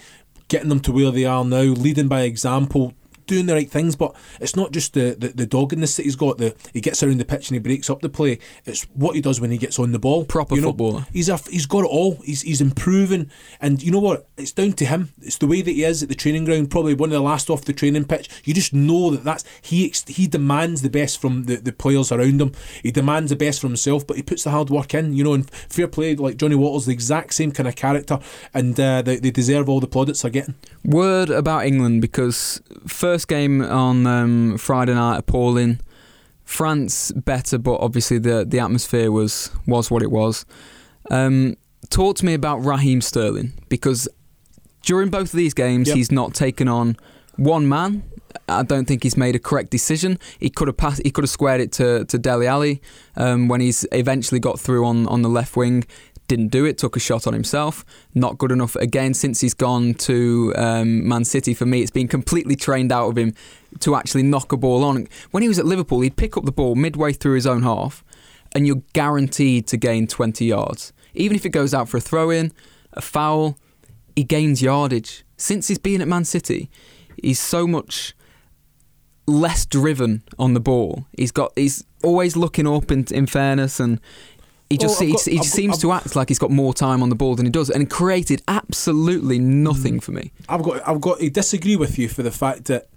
getting 0.50 0.70
them 0.70 0.82
to 0.82 0.92
where 0.92 1.12
they 1.12 1.26
are 1.26 1.46
now, 1.46 1.62
leading 1.62 2.08
by 2.10 2.22
example. 2.22 2.94
Doing 3.32 3.46
the 3.46 3.54
right 3.54 3.72
things, 3.72 3.96
but 3.96 4.14
it's 4.42 4.58
not 4.58 4.74
just 4.74 4.94
the, 4.94 5.16
the, 5.18 5.30
the 5.30 5.46
doggedness 5.46 5.96
that 5.96 6.04
he's 6.04 6.18
got. 6.18 6.38
The 6.38 6.54
he 6.74 6.82
gets 6.82 7.02
around 7.02 7.18
the 7.18 7.24
pitch 7.24 7.50
and 7.50 7.56
he 7.56 7.60
breaks 7.60 7.90
up 7.90 8.02
the 8.02 8.10
play. 8.10 8.40
It's 8.66 8.84
what 8.94 9.16
he 9.16 9.22
does 9.22 9.40
when 9.40 9.52
he 9.52 9.58
gets 9.58 9.80
on 9.80 9.94
the 9.94 10.00
ball. 10.00 10.26
Proper 10.26 10.56
you 10.56 10.62
know? 10.62 10.68
footballer. 10.68 11.06
He's 11.14 11.30
a, 11.30 11.38
he's 11.38 11.66
got 11.66 11.86
it 11.86 11.90
all. 11.90 12.18
He's 12.26 12.42
he's 12.42 12.60
improving, 12.60 13.32
and 13.62 13.82
you 13.82 13.90
know 13.90 14.02
what? 14.02 14.28
It's 14.36 14.52
down 14.52 14.74
to 14.74 14.86
him. 14.86 15.14
It's 15.22 15.38
the 15.38 15.48
way 15.48 15.62
that 15.62 15.72
he 15.72 15.86
is 15.86 16.04
at 16.04 16.10
the 16.10 16.16
training 16.16 16.44
ground. 16.44 16.72
Probably 16.72 16.94
one 16.94 17.08
of 17.08 17.14
the 17.14 17.22
last 17.22 17.50
off 17.50 17.64
the 17.64 17.72
training 17.72 18.04
pitch. 18.04 18.28
You 18.44 18.54
just 18.54 18.74
know 18.74 19.12
that 19.12 19.24
that's 19.24 19.46
he 19.62 19.94
he 20.08 20.28
demands 20.28 20.82
the 20.82 20.90
best 20.90 21.22
from 21.22 21.46
the, 21.46 21.56
the 21.56 21.72
players 21.72 22.12
around 22.12 22.42
him. 22.42 22.52
He 22.84 22.92
demands 22.92 23.30
the 23.30 23.38
best 23.38 23.62
from 23.62 23.70
himself, 23.70 24.06
but 24.06 24.18
he 24.18 24.24
puts 24.24 24.44
the 24.44 24.50
hard 24.50 24.70
work 24.70 24.94
in. 24.94 25.14
You 25.14 25.24
know, 25.24 25.34
and 25.34 25.50
fair 25.50 25.88
play 25.88 26.18
like 26.18 26.36
Johnny 26.36 26.56
Walters, 26.56 26.88
the 26.88 26.92
exact 26.92 27.34
same 27.34 27.54
kind 27.54 27.70
of 27.70 27.78
character, 27.78 28.20
and 28.54 28.78
uh, 28.78 29.02
they, 29.02 29.18
they 29.18 29.32
deserve 29.32 29.70
all 29.70 29.80
the 29.80 29.88
plaudits 29.88 30.24
they're 30.24 30.32
getting. 30.32 30.56
Word 30.84 31.30
about 31.30 31.66
England 31.66 32.02
because 32.02 32.62
first 32.88 33.21
game 33.26 33.62
on 33.62 34.06
um, 34.08 34.58
Friday 34.58 34.94
night 34.94 35.18
appalling. 35.18 35.80
France 36.44 37.12
better, 37.14 37.58
but 37.58 37.76
obviously 37.80 38.18
the 38.18 38.46
the 38.46 38.60
atmosphere 38.60 39.12
was 39.12 39.52
was 39.66 39.90
what 39.90 40.02
it 40.04 40.12
was. 40.12 40.46
Um, 41.10 41.56
talk 41.90 42.18
to 42.18 42.26
me 42.26 42.34
about 42.34 42.58
Raheem 42.58 43.00
Sterling 43.02 43.54
because 43.70 44.08
during 44.84 45.10
both 45.10 45.34
of 45.34 45.38
these 45.38 45.54
games 45.54 45.88
Yep. 45.88 45.98
he's 45.98 46.12
not 46.12 46.34
taken 46.34 46.68
on 46.68 46.98
one 47.38 47.70
man. 47.70 48.04
I 48.50 48.64
don't 48.64 48.86
think 48.86 49.04
he's 49.04 49.16
made 49.18 49.36
a 49.36 49.40
correct 49.40 49.70
decision. 49.72 50.18
He 50.40 50.50
could 50.50 50.68
have 50.68 50.78
passed. 50.78 51.02
He 51.06 51.12
could 51.12 51.24
have 51.24 51.30
squared 51.30 51.62
it 51.62 51.72
to 51.74 52.04
to 52.06 52.18
Dele 52.18 52.48
Alli 52.48 52.82
um, 53.16 53.48
when 53.48 53.62
he's 53.62 53.86
eventually 53.94 54.40
got 54.40 54.60
through 54.60 54.86
on 54.86 55.08
on 55.08 55.22
the 55.22 55.30
left 55.30 55.56
wing. 55.56 55.86
Didn't 56.32 56.48
do 56.48 56.64
it. 56.64 56.78
Took 56.78 56.96
a 56.96 57.00
shot 57.02 57.28
on 57.28 57.34
himself. 57.34 57.84
Not 58.16 58.38
good 58.38 58.54
enough 58.54 58.78
again 58.78 59.14
since 59.14 59.42
he's 59.42 59.54
gone 59.54 59.96
to 59.96 60.54
um, 60.56 61.06
Man 61.06 61.26
City. 61.26 61.54
For 61.54 61.66
me, 61.66 61.82
it's 61.82 61.92
been 61.92 62.08
completely 62.08 62.56
trained 62.56 62.90
out 62.90 63.10
of 63.10 63.18
him 63.18 63.36
to 63.82 63.96
actually 63.96 64.24
knock 64.24 64.54
a 64.54 64.56
ball 64.56 64.86
on. 64.86 65.10
When 65.32 65.44
he 65.44 65.50
was 65.50 65.60
at 65.60 65.66
Liverpool, 65.66 66.00
he'd 66.00 66.16
pick 66.16 66.38
up 66.38 66.46
the 66.46 66.54
ball 66.54 66.76
midway 66.76 67.12
through 67.12 67.34
his 67.36 67.46
own 67.46 67.64
half, 67.64 68.02
and 68.56 68.66
you're 68.66 68.82
guaranteed 68.94 69.68
to 69.68 69.76
gain 69.76 70.08
20 70.08 70.46
yards. 70.46 70.94
Even 71.16 71.36
if 71.36 71.46
it 71.46 71.50
goes 71.50 71.74
out 71.74 71.90
for 71.90 71.98
a 71.98 72.00
throw 72.00 72.30
in, 72.30 72.54
a 72.94 73.02
foul, 73.02 73.58
he 74.16 74.24
gains 74.24 74.62
yardage. 74.62 75.26
Since 75.36 75.68
he's 75.68 75.80
been 75.80 76.00
at 76.00 76.08
Man 76.08 76.24
City, 76.24 76.72
he's 77.22 77.42
so 77.42 77.68
much 77.68 78.16
less 79.28 79.66
driven 79.66 80.24
on 80.40 80.54
the 80.54 80.62
ball. 80.62 81.08
He's 81.18 81.34
got 81.34 81.52
he's 81.58 81.84
always 82.04 82.36
looking 82.38 82.68
up 82.68 82.90
in, 82.90 83.06
in 83.12 83.28
fairness 83.28 83.82
and 83.82 84.00
he 84.72 84.78
just 84.78 85.00
well, 85.00 85.08
he, 85.08 85.14
got- 85.14 85.26
he 85.26 85.38
I've- 85.38 85.48
seems 85.48 85.74
I've- 85.76 85.82
to 85.82 85.92
act 85.92 86.16
like 86.16 86.30
he's 86.30 86.40
got 86.40 86.52
more 86.52 86.74
time 86.74 87.04
on 87.04 87.10
the 87.10 87.16
ball 87.16 87.36
than 87.36 87.46
he 87.46 87.52
does 87.52 87.70
and 87.70 87.90
created 87.90 88.42
absolutely 88.48 89.40
nothing 89.40 89.98
mm. 90.00 90.04
for 90.04 90.12
me. 90.12 90.32
I've 90.50 90.64
got 90.64 90.88
I've 90.88 91.02
got 91.02 91.20
to 91.20 91.30
disagree 91.30 91.76
with 91.76 91.98
you 92.00 92.08
for 92.10 92.24
the 92.24 92.32
fact 92.32 92.66
that 92.66 92.88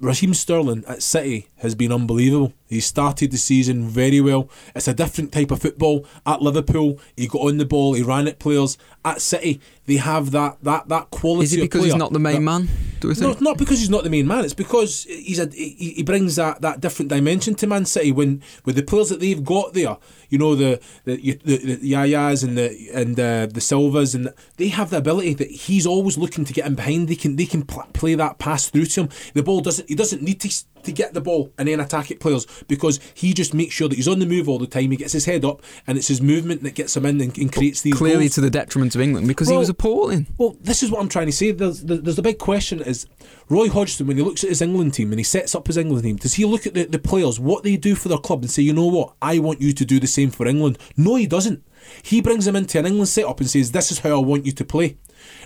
Raheem 0.00 0.34
Sterling 0.34 0.84
at 0.86 1.02
City 1.02 1.48
has 1.56 1.74
been 1.74 1.90
unbelievable. 1.90 2.52
He 2.68 2.80
started 2.80 3.30
the 3.30 3.38
season 3.38 3.88
very 3.88 4.20
well. 4.20 4.48
It's 4.74 4.88
a 4.88 4.94
different 4.94 5.32
type 5.32 5.50
of 5.50 5.60
football. 5.62 6.04
At 6.26 6.42
Liverpool, 6.42 6.98
he 7.16 7.26
got 7.28 7.42
on 7.42 7.58
the 7.58 7.64
ball, 7.64 7.94
he 7.94 8.02
ran 8.02 8.26
at 8.28 8.38
players. 8.38 8.76
At 9.04 9.20
City, 9.22 9.60
they 9.86 9.96
have 9.96 10.32
that 10.32 10.58
that 10.62 10.88
that 10.88 11.10
quality. 11.10 11.44
Is 11.44 11.52
it 11.54 11.60
because 11.60 11.84
he's 11.84 11.94
not 11.94 12.12
the 12.12 12.18
main 12.18 12.36
that- 12.36 12.40
man? 12.40 12.68
Do 12.98 13.08
we 13.08 13.14
No, 13.14 13.28
think? 13.34 13.42
not 13.42 13.58
because 13.58 13.78
he's 13.80 13.90
not 13.90 14.04
the 14.04 14.10
main 14.10 14.26
man. 14.26 14.42
It's 14.44 14.54
because 14.54 15.04
he's 15.04 15.38
a 15.38 15.46
he, 15.52 15.92
he 15.96 16.02
brings 16.02 16.36
that, 16.36 16.62
that 16.62 16.80
different 16.80 17.10
dimension 17.10 17.54
to 17.56 17.66
Man 17.66 17.84
City 17.84 18.10
when 18.10 18.42
with 18.64 18.74
the 18.74 18.82
players 18.82 19.10
that 19.10 19.20
they've 19.20 19.44
got 19.44 19.74
there. 19.74 19.98
You 20.30 20.38
know 20.38 20.54
the 20.56 20.80
the 21.04 21.16
the, 21.44 21.76
the 21.76 21.92
Yayas 21.92 22.42
and 22.42 22.56
the 22.58 22.88
and 22.94 23.20
uh, 23.20 23.46
the 23.46 23.60
Silvas 23.60 24.14
and 24.14 24.26
the, 24.26 24.34
they 24.56 24.68
have 24.68 24.88
the 24.90 24.96
ability 24.96 25.34
that 25.34 25.50
he's 25.50 25.86
always 25.86 26.16
looking 26.18 26.44
to 26.46 26.52
get 26.54 26.66
in 26.66 26.74
behind. 26.74 27.08
They 27.08 27.14
can 27.16 27.36
they 27.36 27.44
can 27.46 27.62
pl- 27.64 27.86
play 27.92 28.14
that 28.16 28.38
pass 28.38 28.68
through 28.70 28.86
to 28.86 29.02
him. 29.02 29.08
The 29.34 29.42
ball 29.42 29.60
doesn't 29.60 29.88
he 29.88 29.94
doesn't 29.94 30.22
need 30.22 30.40
to 30.40 30.64
to 30.84 30.92
get 30.92 31.12
the 31.14 31.20
ball 31.20 31.52
and 31.58 31.68
then 31.68 31.80
attack 31.80 32.10
at 32.10 32.18
players 32.20 32.46
because 32.68 33.00
he 33.14 33.32
just 33.32 33.54
makes 33.54 33.74
sure 33.74 33.88
that 33.88 33.96
he's 33.96 34.08
on 34.08 34.18
the 34.18 34.26
move 34.26 34.48
all 34.48 34.58
the 34.58 34.66
time. 34.66 34.90
He 34.90 34.96
gets 34.96 35.12
his 35.12 35.24
head 35.24 35.44
up 35.44 35.62
and 35.86 35.98
it's 35.98 36.08
his 36.08 36.20
movement 36.20 36.62
that 36.62 36.74
gets 36.74 36.96
him 36.96 37.06
in 37.06 37.20
and, 37.20 37.36
and 37.36 37.52
creates 37.52 37.82
these 37.82 37.94
Clearly 37.94 38.24
goals. 38.24 38.34
to 38.34 38.40
the 38.40 38.50
detriment 38.50 38.94
of 38.94 39.00
England 39.00 39.28
because 39.28 39.48
he 39.48 39.56
was 39.56 39.68
appalling. 39.68 40.26
Well, 40.38 40.56
this 40.60 40.82
is 40.82 40.90
what 40.90 41.00
I'm 41.00 41.08
trying 41.08 41.26
to 41.26 41.32
say. 41.32 41.50
There's, 41.52 41.82
there's 41.82 42.02
there's 42.02 42.18
a 42.18 42.22
big 42.22 42.38
question 42.38 42.80
is 42.80 43.06
Roy 43.48 43.68
Hodgson 43.68 44.06
when 44.06 44.16
he 44.16 44.22
looks 44.22 44.42
at 44.44 44.50
his 44.50 44.62
England 44.62 44.94
team 44.94 45.12
and 45.12 45.20
he 45.20 45.24
sets 45.24 45.54
up 45.54 45.66
his 45.66 45.76
England 45.76 46.04
team, 46.04 46.16
does 46.16 46.34
he 46.34 46.44
look 46.44 46.66
at 46.66 46.74
the, 46.74 46.84
the 46.84 46.98
players, 46.98 47.38
what 47.38 47.62
they 47.62 47.76
do 47.76 47.94
for 47.94 48.08
their 48.08 48.18
club 48.18 48.42
and 48.42 48.50
say, 48.50 48.62
you 48.62 48.72
know 48.72 48.86
what, 48.86 49.14
I 49.22 49.38
want 49.38 49.60
you 49.60 49.72
to 49.72 49.84
do 49.84 50.00
the 50.00 50.06
same 50.06 50.30
for 50.30 50.46
England? 50.46 50.78
No, 50.96 51.16
he 51.16 51.26
doesn't. 51.26 51.62
He 52.02 52.20
brings 52.20 52.44
them 52.46 52.56
into 52.56 52.78
an 52.78 52.86
England 52.86 53.08
setup 53.08 53.38
and 53.40 53.48
says, 53.48 53.70
this 53.72 53.92
is 53.92 54.00
how 54.00 54.10
I 54.16 54.24
want 54.24 54.46
you 54.46 54.52
to 54.52 54.64
play. 54.64 54.96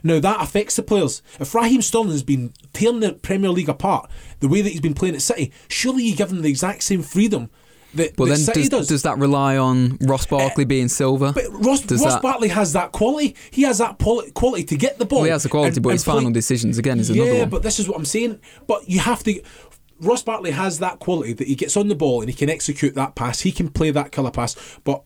Now 0.02 0.20
that 0.20 0.40
affects 0.40 0.76
the 0.76 0.82
players. 0.82 1.22
If 1.38 1.54
Raheem 1.54 1.82
Sterling 1.82 2.10
has 2.10 2.22
been 2.22 2.52
tearing 2.72 3.00
the 3.00 3.12
Premier 3.12 3.50
League 3.50 3.68
apart 3.68 4.10
the 4.40 4.48
way 4.48 4.62
that 4.62 4.70
he's 4.70 4.80
been 4.80 4.94
playing 4.94 5.14
at 5.14 5.22
City, 5.22 5.52
surely 5.68 6.04
you 6.04 6.16
give 6.16 6.30
him 6.30 6.42
the 6.42 6.48
exact 6.48 6.82
same 6.82 7.02
freedom 7.02 7.50
that, 7.94 8.14
But 8.16 8.26
that 8.26 8.30
then 8.30 8.38
City 8.38 8.60
does, 8.62 8.68
does. 8.68 8.88
does 8.88 9.02
that 9.02 9.18
rely 9.18 9.56
on 9.56 9.98
Ross 10.02 10.24
eh, 10.26 10.30
Barkley 10.30 10.64
being 10.64 10.86
silver? 10.88 11.32
But 11.34 11.46
Ross, 11.50 11.80
Does 11.80 12.00
Ross 12.02 12.14
that- 12.14 12.22
Bartley 12.22 12.48
has 12.48 12.72
that 12.74 12.92
quality. 12.92 13.34
He 13.50 13.62
has 13.62 13.78
that 13.78 13.98
quality 13.98 14.62
to 14.64 14.76
get 14.76 14.98
the 14.98 15.04
ball. 15.04 15.18
Well, 15.20 15.24
he 15.26 15.30
has 15.32 15.42
the 15.42 15.48
quality, 15.48 15.74
and- 15.76 15.82
but 15.82 15.88
and 15.90 15.94
his 15.94 16.04
play- 16.04 16.14
final 16.14 16.30
decisions 16.30 16.78
again 16.78 17.00
is 17.00 17.10
yeah, 17.10 17.24
another 17.24 17.38
one. 17.40 17.48
but 17.50 17.62
this 17.64 17.80
is 17.80 17.88
what 17.88 17.96
I'm 17.96 18.04
saying. 18.04 18.38
But 18.68 18.88
you 18.88 19.00
have 19.00 19.24
to. 19.24 19.42
Ross 20.02 20.22
Barkley 20.22 20.52
has 20.52 20.78
that 20.78 20.98
quality 21.00 21.32
that 21.34 21.46
he 21.48 21.54
gets 21.54 21.76
on 21.76 21.88
the 21.88 21.94
ball 21.94 22.20
and 22.22 22.30
he 22.30 22.34
can 22.36 22.48
execute 22.48 22.94
that 22.94 23.16
pass. 23.16 23.40
He 23.40 23.52
can 23.52 23.68
play 23.68 23.90
that 23.90 24.12
killer 24.12 24.30
pass. 24.30 24.56
But 24.84 25.02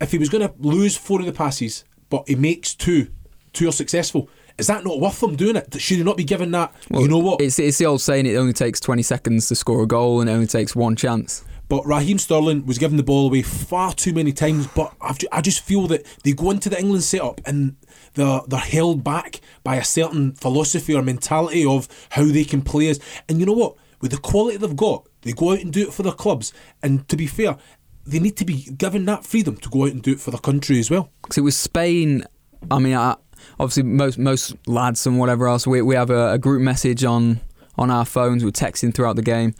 if 0.00 0.10
he 0.10 0.18
was 0.18 0.28
going 0.28 0.48
to 0.48 0.52
lose 0.58 0.96
four 0.96 1.20
of 1.20 1.26
the 1.26 1.32
passes, 1.32 1.84
but 2.10 2.24
he 2.26 2.34
makes 2.34 2.74
two, 2.74 3.08
two 3.54 3.68
are 3.68 3.72
successful. 3.72 4.28
Is 4.58 4.68
that 4.68 4.84
not 4.84 5.00
worth 5.00 5.20
them 5.20 5.36
doing 5.36 5.56
it? 5.56 5.80
Should 5.80 5.98
he 5.98 6.04
not 6.04 6.16
be 6.16 6.24
given 6.24 6.50
that? 6.52 6.74
you 6.90 7.08
know 7.08 7.18
what? 7.18 7.40
It's, 7.40 7.58
it's 7.58 7.78
the 7.78 7.86
old 7.86 8.00
saying 8.00 8.26
it 8.26 8.36
only 8.36 8.52
takes 8.52 8.78
20 8.80 9.02
seconds 9.02 9.48
to 9.48 9.54
score 9.54 9.82
a 9.82 9.86
goal 9.86 10.20
and 10.20 10.30
it 10.30 10.32
only 10.32 10.46
takes 10.46 10.76
one 10.76 10.94
chance. 10.94 11.44
But 11.68 11.86
Raheem 11.86 12.18
Sterling 12.18 12.66
was 12.66 12.78
given 12.78 12.98
the 12.98 13.02
ball 13.02 13.26
away 13.26 13.42
far 13.42 13.94
too 13.94 14.12
many 14.12 14.32
times. 14.32 14.66
But 14.68 14.94
I've, 15.00 15.18
I 15.32 15.40
just 15.40 15.62
feel 15.62 15.86
that 15.88 16.04
they 16.22 16.32
go 16.34 16.50
into 16.50 16.68
the 16.68 16.78
England 16.78 17.02
setup 17.02 17.40
and 17.46 17.76
they're, 18.14 18.42
they're 18.46 18.60
held 18.60 19.02
back 19.02 19.40
by 19.64 19.76
a 19.76 19.84
certain 19.84 20.32
philosophy 20.32 20.94
or 20.94 21.02
mentality 21.02 21.64
of 21.66 21.88
how 22.10 22.24
they 22.24 22.44
can 22.44 22.62
play. 22.62 22.94
And 23.28 23.40
you 23.40 23.46
know 23.46 23.54
what? 23.54 23.76
with 24.04 24.10
the 24.10 24.18
quality 24.18 24.58
they've 24.58 24.76
got, 24.76 25.06
they 25.22 25.32
go 25.32 25.52
out 25.52 25.60
and 25.60 25.72
do 25.72 25.88
it 25.88 25.94
for 25.94 26.02
their 26.02 26.12
clubs. 26.12 26.52
And 26.82 27.08
to 27.08 27.16
be 27.16 27.26
fair, 27.26 27.56
they 28.04 28.18
need 28.18 28.36
to 28.36 28.44
be 28.44 28.64
given 28.64 29.06
that 29.06 29.24
freedom 29.24 29.56
to 29.56 29.70
go 29.70 29.84
out 29.84 29.92
and 29.92 30.02
do 30.02 30.12
it 30.12 30.20
for 30.20 30.30
their 30.30 30.40
country 30.40 30.78
as 30.78 30.90
well. 30.90 31.10
Because 31.22 31.38
it 31.38 31.40
was 31.40 31.56
Spain. 31.56 32.22
I 32.70 32.80
mean, 32.80 32.94
I, 32.94 33.16
obviously 33.58 33.82
most 33.82 34.18
most 34.18 34.54
lads 34.66 35.06
and 35.06 35.18
whatever 35.18 35.48
else. 35.48 35.66
We 35.66 35.82
we 35.82 35.94
have 35.94 36.10
a, 36.10 36.32
a 36.32 36.38
group 36.38 36.62
message 36.62 37.04
on 37.04 37.40
on 37.76 37.90
our 37.90 38.04
phones. 38.04 38.44
We're 38.44 38.50
texting 38.50 38.94
throughout 38.94 39.16
the 39.16 39.22
game. 39.22 39.54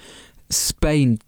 Spain, 0.51 1.19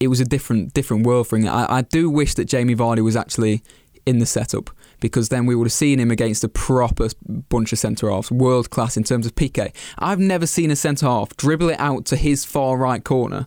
it 0.00 0.08
was 0.08 0.20
a 0.20 0.24
different 0.24 0.74
different 0.74 1.06
world 1.06 1.28
for 1.28 1.36
England. 1.36 1.56
I, 1.56 1.78
I 1.78 1.82
do 1.82 2.10
wish 2.10 2.34
that 2.34 2.46
Jamie 2.46 2.74
Vardy 2.74 3.02
was 3.02 3.16
actually 3.16 3.62
in 4.06 4.18
the 4.18 4.26
setup 4.26 4.70
because 5.00 5.28
then 5.28 5.46
we 5.46 5.54
would 5.54 5.66
have 5.66 5.72
seen 5.72 6.00
him 6.00 6.10
against 6.10 6.42
a 6.42 6.48
proper 6.48 7.08
bunch 7.48 7.72
of 7.72 7.78
centre 7.78 8.10
halves, 8.10 8.30
world 8.30 8.70
class 8.70 8.96
in 8.96 9.04
terms 9.04 9.26
of 9.26 9.34
Piqué. 9.34 9.72
I've 9.98 10.18
never 10.18 10.46
seen 10.46 10.70
a 10.70 10.76
centre 10.76 11.06
half 11.06 11.36
dribble 11.36 11.70
it 11.70 11.78
out 11.78 12.04
to 12.06 12.16
his 12.16 12.44
far 12.44 12.76
right 12.76 13.04
corner, 13.04 13.46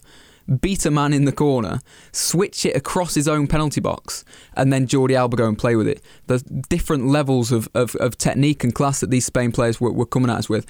beat 0.62 0.86
a 0.86 0.92
man 0.92 1.14
in 1.14 1.26
the 1.26 1.32
corner, 1.32 1.80
switch 2.12 2.66
it 2.66 2.76
across 2.76 3.16
his 3.16 3.28
own 3.28 3.48
penalty 3.48 3.82
box, 3.82 4.26
and 4.56 4.72
then 4.72 4.88
Jordi 4.88 5.16
Alba 5.16 5.38
go 5.38 5.48
and 5.48 5.58
play 5.58 5.76
with 5.76 5.88
it. 5.88 6.02
The 6.28 6.40
different 6.70 7.08
levels 7.08 7.52
of, 7.52 7.70
of, 7.74 7.96
of 7.96 8.18
technique 8.18 8.64
and 8.64 8.74
class 8.74 9.00
that 9.00 9.12
these 9.12 9.26
Spain 9.26 9.52
players 9.52 9.80
were, 9.80 9.92
were 9.92 10.06
coming 10.06 10.30
at 10.30 10.38
us 10.38 10.50
with 10.50 10.66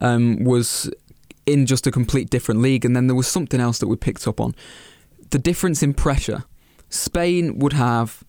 um, 0.00 0.42
was 0.44 0.90
in 1.46 1.66
just 1.66 1.86
a 1.86 1.90
complete 1.90 2.30
different 2.30 2.60
league. 2.60 2.84
And 2.84 2.94
then 2.94 3.06
there 3.06 3.16
was 3.16 3.28
something 3.28 3.60
else 3.60 3.78
that 3.78 3.88
we 3.88 3.96
picked 3.96 4.26
up 4.26 4.40
on 4.40 4.54
the 5.30 5.38
difference 5.38 5.82
in 5.82 5.94
pressure. 5.94 6.44
Spain 6.88 7.58
would 7.58 7.72
have 7.72 8.24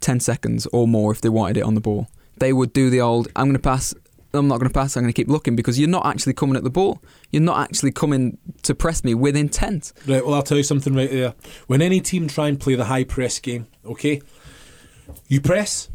10 0.00 0.20
seconds 0.20 0.66
or 0.72 0.88
more 0.88 1.12
if 1.12 1.20
they 1.20 1.28
wanted 1.28 1.56
it 1.56 1.62
on 1.62 1.74
the 1.74 1.80
ball. 1.80 2.08
They 2.38 2.52
would 2.52 2.72
do 2.72 2.90
the 2.90 3.00
old, 3.00 3.28
I'm 3.36 3.46
going 3.46 3.54
to 3.54 3.60
pass, 3.60 3.94
I'm 4.34 4.48
not 4.48 4.58
going 4.58 4.68
to 4.68 4.74
pass, 4.74 4.96
I'm 4.96 5.02
going 5.02 5.12
to 5.12 5.16
keep 5.16 5.28
looking 5.28 5.56
because 5.56 5.78
you're 5.78 5.88
not 5.88 6.06
actually 6.06 6.32
coming 6.32 6.56
at 6.56 6.64
the 6.64 6.70
ball. 6.70 7.02
You're 7.30 7.42
not 7.42 7.60
actually 7.60 7.92
coming 7.92 8.38
to 8.62 8.74
press 8.74 9.04
me 9.04 9.14
with 9.14 9.36
intent. 9.36 9.92
Right, 10.06 10.24
well, 10.24 10.34
I'll 10.34 10.42
tell 10.42 10.56
you 10.56 10.64
something 10.64 10.94
right 10.94 11.10
there. 11.10 11.34
When 11.66 11.82
any 11.82 12.00
team 12.00 12.28
try 12.28 12.48
and 12.48 12.58
play 12.58 12.74
the 12.74 12.86
high 12.86 13.04
press 13.04 13.38
game, 13.38 13.66
okay, 13.84 14.22
you 15.28 15.40
press, 15.40 15.90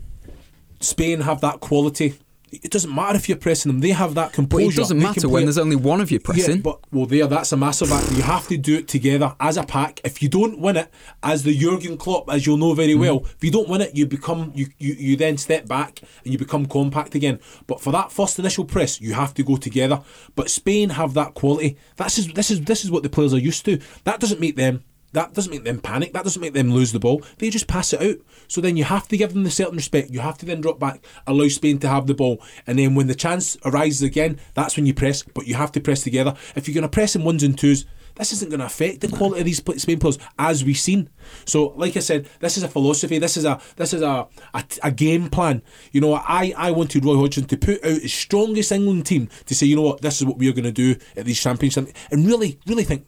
Spain 0.79 1.21
have 1.21 1.41
that 1.41 1.59
quality 1.59 2.15
it 2.51 2.71
doesn't 2.71 2.93
matter 2.93 3.15
if 3.17 3.27
you're 3.27 3.37
pressing 3.37 3.71
them; 3.71 3.81
they 3.81 3.89
have 3.89 4.15
that 4.15 4.33
composure. 4.33 4.67
But 4.67 4.73
it 4.73 4.77
doesn't 4.77 4.99
matter 4.99 5.29
when 5.29 5.45
there's 5.45 5.57
only 5.57 5.75
one 5.75 6.01
of 6.01 6.11
you 6.11 6.19
pressing. 6.19 6.57
Yeah, 6.57 6.61
but 6.61 6.79
well, 6.91 7.05
there 7.05 7.27
that's 7.27 7.51
a 7.51 7.57
massive 7.57 7.91
act. 7.91 8.11
You 8.11 8.23
have 8.23 8.47
to 8.47 8.57
do 8.57 8.77
it 8.77 8.87
together 8.87 9.35
as 9.39 9.57
a 9.57 9.63
pack. 9.63 9.99
If 10.03 10.21
you 10.21 10.29
don't 10.29 10.59
win 10.59 10.77
it, 10.77 10.89
as 11.23 11.43
the 11.43 11.57
Jurgen 11.57 11.97
Klopp, 11.97 12.29
as 12.29 12.45
you'll 12.45 12.57
know 12.57 12.73
very 12.73 12.93
mm 12.93 12.99
well, 12.99 13.25
if 13.25 13.43
you 13.43 13.51
don't 13.51 13.69
win 13.69 13.81
it, 13.81 13.95
you 13.95 14.05
become 14.05 14.51
you, 14.55 14.67
you 14.77 14.93
you 14.93 15.15
then 15.15 15.37
step 15.37 15.67
back 15.67 16.01
and 16.23 16.33
you 16.33 16.39
become 16.39 16.65
compact 16.65 17.15
again. 17.15 17.39
But 17.67 17.81
for 17.81 17.91
that 17.91 18.11
first 18.11 18.39
initial 18.39 18.65
press, 18.65 19.01
you 19.01 19.13
have 19.13 19.33
to 19.35 19.43
go 19.43 19.57
together. 19.57 20.01
But 20.35 20.49
Spain 20.49 20.89
have 20.91 21.13
that 21.15 21.33
quality. 21.33 21.77
That's 21.97 22.17
is 22.17 22.27
this 22.33 22.49
is 22.49 22.61
this 22.61 22.83
is 22.83 22.91
what 22.91 23.03
the 23.03 23.09
players 23.09 23.33
are 23.33 23.39
used 23.39 23.65
to. 23.65 23.79
That 24.05 24.19
doesn't 24.19 24.39
make 24.39 24.55
them 24.55 24.83
that 25.13 25.33
doesn't 25.33 25.51
make 25.51 25.63
them 25.63 25.79
panic. 25.79 26.13
That 26.13 26.23
doesn't 26.23 26.41
make 26.41 26.53
them 26.53 26.71
lose 26.71 26.91
the 26.91 26.99
ball. 26.99 27.21
They 27.37 27.49
just 27.49 27.67
pass 27.67 27.93
it 27.93 28.01
out. 28.01 28.17
So 28.47 28.61
then 28.61 28.77
you 28.77 28.83
have 28.83 29.07
to 29.07 29.17
give 29.17 29.33
them 29.33 29.43
the 29.43 29.51
certain 29.51 29.75
respect. 29.75 30.11
You 30.11 30.19
have 30.19 30.37
to 30.39 30.45
then 30.45 30.61
drop 30.61 30.79
back, 30.79 31.03
allow 31.25 31.47
Spain 31.47 31.79
to 31.79 31.89
have 31.89 32.07
the 32.07 32.13
ball. 32.13 32.41
And 32.65 32.77
then 32.77 32.95
when 32.95 33.07
the 33.07 33.15
chance 33.15 33.57
arises 33.65 34.01
again, 34.01 34.39
that's 34.53 34.75
when 34.75 34.85
you 34.85 34.93
press. 34.93 35.23
But 35.23 35.47
you 35.47 35.55
have 35.55 35.71
to 35.73 35.81
press 35.81 36.03
together. 36.03 36.35
If 36.55 36.67
you're 36.67 36.75
going 36.75 36.83
to 36.83 36.89
press 36.89 37.15
in 37.15 37.23
ones 37.23 37.43
and 37.43 37.57
twos, 37.57 37.85
this 38.15 38.33
isn't 38.33 38.49
going 38.49 38.59
to 38.59 38.65
affect 38.65 39.01
the 39.01 39.07
quality 39.07 39.41
of 39.41 39.45
these 39.45 39.63
Spain 39.81 39.99
players 39.99 40.17
as 40.39 40.65
we've 40.65 40.77
seen. 40.77 41.09
So, 41.45 41.67
like 41.75 41.95
I 41.95 41.99
said, 41.99 42.27
this 42.39 42.57
is 42.57 42.63
a 42.63 42.67
philosophy. 42.67 43.19
This 43.19 43.37
is 43.37 43.45
a 43.45 43.61
this 43.75 43.93
is 43.93 44.01
a, 44.01 44.27
a, 44.53 44.63
a 44.83 44.91
game 44.91 45.29
plan. 45.29 45.61
You 45.91 46.01
know, 46.01 46.15
I, 46.15 46.53
I 46.57 46.71
wanted 46.71 47.05
Roy 47.05 47.15
Hodgson 47.15 47.45
to 47.45 47.57
put 47.57 47.83
out 47.83 48.01
his 48.01 48.13
strongest 48.13 48.71
England 48.71 49.05
team 49.05 49.29
to 49.45 49.55
say, 49.55 49.67
you 49.67 49.75
know 49.75 49.83
what, 49.83 50.01
this 50.01 50.19
is 50.19 50.25
what 50.25 50.37
we're 50.37 50.53
going 50.53 50.63
to 50.63 50.71
do 50.71 50.95
at 51.15 51.25
these 51.25 51.39
championships, 51.39 51.93
and 52.11 52.25
really, 52.25 52.59
really 52.65 52.83
think 52.83 53.05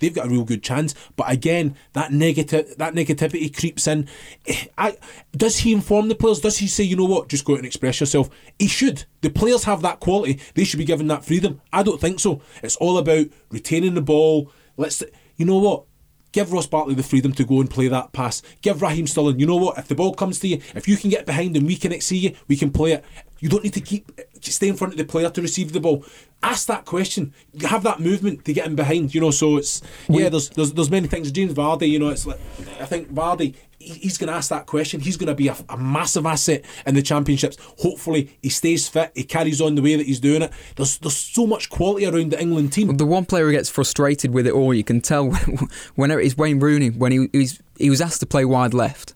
they've 0.00 0.14
got 0.14 0.26
a 0.26 0.30
real 0.30 0.44
good 0.44 0.62
chance. 0.62 0.94
But 1.16 1.30
again, 1.30 1.76
that 1.92 2.12
negative 2.12 2.76
that 2.78 2.94
negativity 2.94 3.56
creeps 3.56 3.86
in. 3.86 4.08
Eh, 4.46 4.64
I, 4.76 4.96
does 5.36 5.58
he 5.58 5.72
inform 5.72 6.08
the 6.08 6.14
players? 6.14 6.40
Does 6.40 6.58
he 6.58 6.66
say, 6.66 6.84
you 6.84 6.96
know 6.96 7.04
what, 7.04 7.28
just 7.28 7.44
go 7.44 7.52
out 7.52 7.60
and 7.60 7.66
express 7.66 8.00
yourself? 8.00 8.28
He 8.58 8.66
should. 8.66 9.04
The 9.20 9.30
players 9.30 9.64
have 9.64 9.82
that 9.82 10.00
quality. 10.00 10.40
They 10.54 10.64
should 10.64 10.78
be 10.78 10.84
given 10.84 11.06
that 11.08 11.24
freedom. 11.24 11.60
I 11.72 11.82
don't 11.82 12.00
think 12.00 12.20
so. 12.20 12.42
It's 12.62 12.76
all 12.76 12.98
about 12.98 13.26
retaining 13.50 13.94
the 13.94 14.02
ball. 14.02 14.50
Let's. 14.76 15.02
You 15.36 15.46
know 15.46 15.58
what? 15.58 15.84
Give 16.32 16.52
Ross 16.52 16.66
Barkley 16.66 16.94
the 16.94 17.02
freedom 17.02 17.32
to 17.32 17.44
go 17.44 17.60
and 17.60 17.68
play 17.68 17.88
that 17.88 18.12
pass. 18.12 18.40
Give 18.62 18.80
Raheem 18.80 19.06
Sterling, 19.08 19.40
you 19.40 19.46
know 19.46 19.56
what? 19.56 19.78
If 19.78 19.88
the 19.88 19.96
ball 19.96 20.14
comes 20.14 20.38
to 20.40 20.48
you, 20.48 20.60
if 20.76 20.86
you 20.86 20.96
can 20.96 21.10
get 21.10 21.26
behind 21.26 21.56
and 21.56 21.66
we 21.66 21.76
can 21.76 22.00
see 22.00 22.18
you, 22.18 22.36
we 22.46 22.56
can 22.56 22.70
play 22.70 22.92
it. 22.92 23.04
You 23.40 23.48
don't 23.48 23.64
need 23.64 23.74
to 23.74 23.80
keep 23.80 24.12
stay 24.42 24.68
in 24.68 24.76
front 24.76 24.94
of 24.94 24.98
the 24.98 25.04
player 25.04 25.30
to 25.30 25.42
receive 25.42 25.72
the 25.72 25.80
ball. 25.80 26.04
Ask 26.42 26.66
that 26.68 26.84
question. 26.84 27.34
You 27.52 27.68
have 27.68 27.82
that 27.82 28.00
movement 28.00 28.44
to 28.46 28.52
get 28.52 28.66
him 28.66 28.74
behind. 28.74 29.14
You 29.14 29.20
know, 29.20 29.30
so 29.30 29.56
it's 29.56 29.82
yeah. 30.08 30.28
There's 30.28 30.48
there's, 30.50 30.72
there's 30.72 30.90
many 30.90 31.08
things. 31.08 31.30
James 31.30 31.52
Vardy, 31.52 31.88
you 31.88 31.98
know, 31.98 32.08
it's 32.08 32.26
like 32.26 32.40
I 32.80 32.86
think 32.86 33.12
Vardy. 33.12 33.54
He's 33.82 34.18
going 34.18 34.28
to 34.28 34.34
ask 34.34 34.50
that 34.50 34.66
question. 34.66 35.00
He's 35.00 35.16
going 35.16 35.28
to 35.28 35.34
be 35.34 35.48
a, 35.48 35.56
a 35.70 35.76
massive 35.78 36.26
asset 36.26 36.66
in 36.84 36.94
the 36.94 37.00
championships. 37.00 37.56
Hopefully, 37.78 38.36
he 38.42 38.50
stays 38.50 38.86
fit. 38.86 39.10
He 39.14 39.24
carries 39.24 39.58
on 39.58 39.74
the 39.74 39.80
way 39.80 39.96
that 39.96 40.04
he's 40.04 40.20
doing 40.20 40.42
it. 40.42 40.52
There's 40.76 40.98
there's 40.98 41.16
so 41.16 41.46
much 41.46 41.70
quality 41.70 42.04
around 42.04 42.32
the 42.32 42.40
England 42.40 42.74
team. 42.74 42.94
The 42.96 43.06
one 43.06 43.24
player 43.24 43.46
who 43.46 43.52
gets 43.52 43.70
frustrated 43.70 44.32
with 44.32 44.46
it 44.46 44.52
all, 44.52 44.74
you 44.74 44.84
can 44.84 45.00
tell 45.00 45.30
whenever 45.94 46.20
it's 46.20 46.36
Wayne 46.36 46.60
Rooney 46.60 46.90
when 46.90 47.12
he 47.12 47.28
he's, 47.32 47.62
he 47.78 47.88
was 47.88 48.02
asked 48.02 48.20
to 48.20 48.26
play 48.26 48.44
wide 48.44 48.74
left 48.74 49.14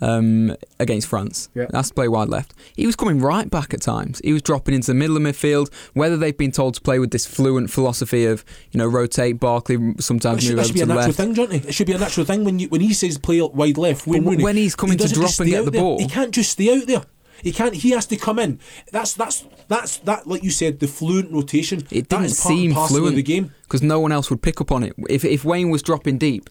um, 0.00 0.56
against 0.78 1.08
France. 1.08 1.48
Yeah. 1.54 1.66
That's 1.70 1.88
to 1.88 1.94
play 1.94 2.08
wide 2.08 2.28
left. 2.28 2.54
He 2.76 2.86
was 2.86 2.96
coming 2.96 3.20
right 3.20 3.50
back 3.50 3.74
at 3.74 3.80
times. 3.80 4.20
He 4.24 4.32
was 4.32 4.42
dropping 4.42 4.74
into 4.74 4.88
the 4.88 4.94
middle 4.94 5.16
of 5.16 5.22
midfield. 5.22 5.72
Whether 5.94 6.16
they've 6.16 6.36
been 6.36 6.52
told 6.52 6.74
to 6.74 6.80
play 6.80 6.98
with 6.98 7.10
this 7.10 7.26
fluent 7.26 7.70
philosophy 7.70 8.24
of 8.24 8.44
you 8.70 8.78
know 8.78 8.86
rotate 8.86 9.40
Barkley 9.40 9.94
sometimes 9.98 10.44
should, 10.44 10.56
move 10.56 10.64
over 10.64 10.72
to 10.72 10.86
the 10.86 10.94
left. 10.94 11.06
left. 11.08 11.16
Thing, 11.16 11.34
don't 11.34 11.52
it? 11.52 11.66
it 11.66 11.74
should 11.74 11.86
be 11.86 11.92
a 11.92 11.98
natural 11.98 12.26
thing 12.26 12.44
when 12.44 12.58
you 12.58 12.68
when 12.68 12.80
he 12.80 12.92
says 12.92 13.18
play 13.18 13.40
wide 13.40 13.78
left. 13.78 14.06
When, 14.06 14.24
Rooney, 14.24 14.42
when 14.42 14.56
he's 14.56 14.74
coming 14.74 14.98
he 14.98 15.06
to 15.06 15.14
drop 15.14 15.38
and 15.40 15.50
get 15.50 15.64
the 15.64 15.70
there. 15.70 15.80
ball, 15.80 15.98
he 15.98 16.06
can't 16.06 16.32
just 16.32 16.52
stay 16.52 16.76
out 16.76 16.86
there. 16.86 17.02
He 17.42 17.52
can't. 17.52 17.74
He 17.74 17.90
has 17.90 18.06
to 18.06 18.16
come 18.16 18.38
in. 18.38 18.58
That's 18.90 19.14
that's 19.14 19.46
that's 19.68 19.98
that. 19.98 20.26
Like 20.26 20.42
you 20.42 20.50
said, 20.50 20.80
the 20.80 20.88
fluent 20.88 21.32
rotation. 21.32 21.86
It 21.90 22.08
didn't 22.08 22.30
seem 22.30 22.74
fluent 22.74 23.16
the 23.16 23.22
game 23.22 23.54
because 23.62 23.82
no 23.82 24.00
one 24.00 24.12
else 24.12 24.30
would 24.30 24.42
pick 24.42 24.60
up 24.60 24.72
on 24.72 24.82
it. 24.82 24.94
If 25.08 25.24
if 25.24 25.44
Wayne 25.44 25.70
was 25.70 25.82
dropping 25.82 26.18
deep, 26.18 26.50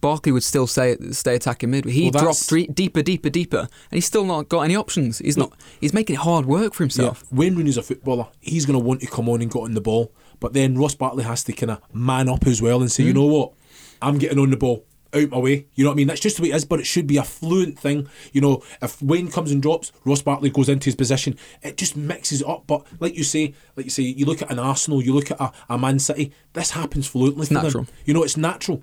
Barkley 0.00 0.32
would 0.32 0.44
still 0.44 0.66
stay 0.66 0.96
stay 1.10 1.34
attacking 1.34 1.70
mid. 1.70 1.84
He 1.84 2.10
well, 2.10 2.22
dropped 2.22 2.74
deeper, 2.74 3.02
deeper, 3.02 3.30
deeper, 3.30 3.60
and 3.60 3.68
he's 3.90 4.06
still 4.06 4.24
not 4.24 4.48
got 4.48 4.60
any 4.62 4.76
options. 4.76 5.18
He's 5.18 5.36
not. 5.36 5.52
He's 5.80 5.92
making 5.92 6.14
it 6.14 6.20
hard 6.20 6.46
work 6.46 6.74
for 6.74 6.82
himself. 6.82 7.24
Yeah, 7.30 7.38
Wayne 7.38 7.56
Rooney's 7.56 7.76
a 7.76 7.82
footballer. 7.82 8.28
He's 8.40 8.66
going 8.66 8.78
to 8.78 8.84
want 8.84 9.00
to 9.00 9.06
come 9.06 9.28
on 9.28 9.42
and 9.42 9.50
get 9.50 9.60
on 9.60 9.74
the 9.74 9.80
ball, 9.80 10.12
but 10.40 10.52
then 10.52 10.78
Ross 10.78 10.94
Barkley 10.94 11.24
has 11.24 11.44
to 11.44 11.52
kind 11.52 11.72
of 11.72 11.80
man 11.92 12.28
up 12.28 12.46
as 12.46 12.62
well 12.62 12.80
and 12.80 12.90
say, 12.90 13.02
mm. 13.02 13.06
you 13.06 13.14
know 13.14 13.26
what, 13.26 13.52
I'm 14.00 14.18
getting 14.18 14.38
on 14.38 14.50
the 14.50 14.56
ball. 14.56 14.84
Out 15.14 15.30
my 15.30 15.38
way, 15.38 15.66
you 15.74 15.84
know 15.84 15.88
what 15.88 15.94
I 15.94 15.96
mean. 15.96 16.06
That's 16.06 16.20
just 16.20 16.36
the 16.36 16.42
way 16.42 16.50
it 16.50 16.54
is, 16.56 16.66
but 16.66 16.80
it 16.80 16.84
should 16.84 17.06
be 17.06 17.16
a 17.16 17.24
fluent 17.24 17.78
thing. 17.78 18.10
You 18.34 18.42
know, 18.42 18.62
if 18.82 19.00
Wayne 19.00 19.30
comes 19.30 19.50
and 19.50 19.62
drops, 19.62 19.90
Ross 20.04 20.20
Barkley 20.20 20.50
goes 20.50 20.68
into 20.68 20.84
his 20.84 20.96
position. 20.96 21.38
It 21.62 21.78
just 21.78 21.96
mixes 21.96 22.42
it 22.42 22.46
up. 22.46 22.66
But 22.66 22.86
like 23.00 23.16
you 23.16 23.24
say, 23.24 23.54
like 23.74 23.86
you 23.86 23.90
say, 23.90 24.02
you 24.02 24.26
look 24.26 24.42
at 24.42 24.50
an 24.50 24.58
Arsenal, 24.58 25.02
you 25.02 25.14
look 25.14 25.30
at 25.30 25.40
a, 25.40 25.50
a 25.70 25.78
Man 25.78 25.98
City. 25.98 26.30
This 26.52 26.72
happens 26.72 27.06
fluently. 27.06 27.40
It's 27.40 27.50
natural. 27.50 27.84
Them. 27.84 27.94
You 28.04 28.12
know, 28.12 28.22
it's 28.22 28.36
natural 28.36 28.82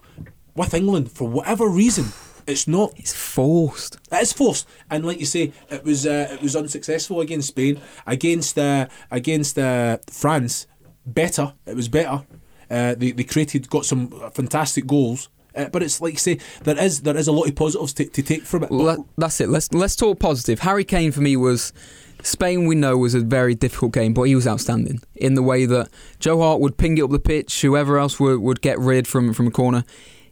with 0.55 0.73
England 0.73 1.11
for 1.11 1.27
whatever 1.27 1.67
reason. 1.67 2.05
It's 2.47 2.67
not. 2.67 2.93
It's 2.95 3.13
forced. 3.13 3.97
It 4.11 4.21
is 4.21 4.31
forced, 4.33 4.67
and 4.89 5.03
like 5.03 5.19
you 5.19 5.25
say, 5.25 5.51
it 5.69 5.83
was 5.83 6.05
uh, 6.05 6.29
it 6.31 6.41
was 6.41 6.55
unsuccessful 6.55 7.21
against 7.21 7.47
Spain, 7.47 7.81
against 8.05 8.57
uh, 8.59 8.87
against 9.09 9.57
uh, 9.57 9.97
France. 10.09 10.67
Better, 11.07 11.53
it 11.65 11.75
was 11.75 11.89
better. 11.89 12.23
Uh, 12.69 12.95
they 12.95 13.11
they 13.11 13.23
created, 13.23 13.69
got 13.69 13.85
some 13.85 14.09
fantastic 14.31 14.85
goals. 14.85 15.29
Uh, 15.55 15.69
but 15.69 15.81
it's 15.81 16.01
like 16.01 16.13
you 16.13 16.19
say, 16.19 16.39
there 16.63 16.77
is 16.77 17.01
there 17.01 17.17
is 17.17 17.27
a 17.27 17.31
lot 17.31 17.47
of 17.47 17.55
positives 17.55 17.93
to, 17.93 18.05
to 18.05 18.21
take 18.21 18.43
from 18.43 18.63
it. 18.63 18.71
Well, 18.71 19.07
that's 19.17 19.39
it. 19.41 19.49
Let's 19.49 19.73
let's 19.73 19.95
talk 19.95 20.19
positive. 20.19 20.59
Harry 20.59 20.83
Kane 20.83 21.11
for 21.11 21.21
me 21.21 21.37
was 21.37 21.73
Spain. 22.23 22.67
We 22.67 22.75
know 22.75 22.97
was 22.97 23.15
a 23.15 23.21
very 23.21 23.55
difficult 23.55 23.93
game, 23.93 24.13
but 24.13 24.23
he 24.23 24.35
was 24.35 24.47
outstanding 24.47 25.01
in 25.15 25.35
the 25.35 25.43
way 25.43 25.65
that 25.65 25.89
Joe 26.19 26.41
Hart 26.41 26.59
would 26.59 26.77
ping 26.77 26.97
it 26.97 27.03
up 27.03 27.11
the 27.11 27.19
pitch. 27.19 27.61
Whoever 27.61 27.97
else 27.97 28.19
would, 28.19 28.41
would 28.41 28.61
get 28.61 28.77
rid 28.77 29.07
from 29.07 29.33
from 29.33 29.47
a 29.47 29.51
corner 29.51 29.85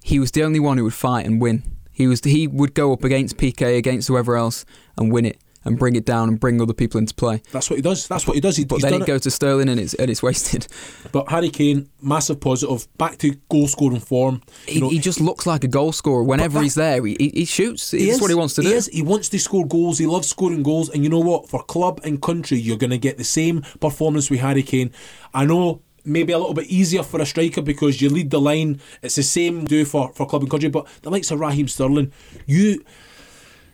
he 0.04 0.20
was 0.20 0.32
the 0.32 0.44
only 0.44 0.60
one 0.60 0.78
who 0.78 0.84
would 0.84 0.94
fight 0.94 1.26
and 1.26 1.42
win. 1.42 1.64
He 1.92 2.08
was 2.08 2.22
he 2.22 2.48
would 2.48 2.74
go 2.74 2.92
up 2.94 3.04
against 3.04 3.38
Piqué 3.38 3.78
against 3.78 4.08
whoever 4.08 4.36
else 4.36 4.66
and 4.98 5.12
win 5.12 5.26
it 5.26 5.38
and 5.66 5.80
bring 5.80 5.96
it 5.96 6.06
down 6.06 6.30
and 6.30 6.40
bring 6.40 6.62
other 6.62 6.74
people 6.74 7.00
into 7.00 7.14
play. 7.14 7.42
That's 7.52 7.70
what 7.70 7.78
he 7.78 7.82
does. 7.82 8.08
That's 8.08 8.28
what 8.28 8.36
he 8.36 8.42
does. 8.42 8.58
He, 8.58 8.66
but 8.66 8.82
then 8.82 8.94
he 8.94 9.00
goes 9.00 9.22
to 9.22 9.32
Sterling 9.32 9.70
and 9.70 9.80
it's 9.80 9.94
and 9.94 10.10
it's 10.10 10.22
wasted. 10.22 10.68
But 11.12 11.30
Harry 11.30 11.52
Kane, 11.52 11.90
massive 12.02 12.40
positive, 12.40 12.88
back 12.98 13.20
to 13.20 13.36
goal 13.48 13.68
scoring 13.68 14.00
form. 14.00 14.42
He, 14.66 14.80
know, 14.80 14.90
he, 14.90 14.98
just 14.98 15.22
looks 15.22 15.46
like 15.46 15.64
a 15.64 15.68
goal 15.68 15.92
scorer 15.92 16.24
whenever 16.24 16.58
that, 16.58 16.64
he's 16.64 16.74
there. 16.74 17.06
He, 17.06 17.32
he 17.32 17.46
shoots. 17.46 17.92
He 17.92 18.06
That's 18.06 18.16
is, 18.16 18.22
what 18.22 18.32
he 18.32 18.36
wants 18.36 18.56
to 18.56 18.64
he 18.64 18.70
do. 18.70 18.74
Is. 18.74 18.88
He 18.88 19.04
wants 19.04 19.30
to 19.30 19.40
score 19.40 19.68
goals. 19.68 20.00
He 20.00 20.08
loves 20.08 20.28
scoring 20.28 20.64
goals. 20.64 20.90
And 20.90 21.04
you 21.04 21.10
know 21.12 21.20
what? 21.20 21.50
For 21.50 21.62
club 21.62 22.02
and 22.04 22.20
country, 22.20 22.58
you're 22.58 22.78
going 22.78 22.90
to 22.90 22.98
get 22.98 23.20
the 23.20 23.24
same 23.24 23.62
performance 23.80 24.32
with 24.32 24.40
Harry 24.40 24.64
Kane. 24.64 24.92
I 25.36 25.46
know 25.46 25.83
maybe 26.06 26.34
a 26.34 26.38
little 26.38 26.54
bit 26.54 26.68
easier 26.68 27.04
for 27.04 27.22
a 27.22 27.26
striker 27.26 27.62
because 27.62 28.02
you 28.02 28.10
lead 28.10 28.30
the 28.30 28.42
line. 28.42 28.80
It's 29.02 29.16
the 29.16 29.24
same 29.24 29.66
do 29.66 29.86
for, 29.86 30.12
for 30.14 30.26
club 30.26 30.42
and 30.42 30.52
country, 30.52 30.70
but 30.70 30.88
the 31.02 31.10
likes 31.10 31.32
of 31.32 31.40
Raheem 31.40 31.68
Sterling, 31.68 32.12
you 32.46 32.84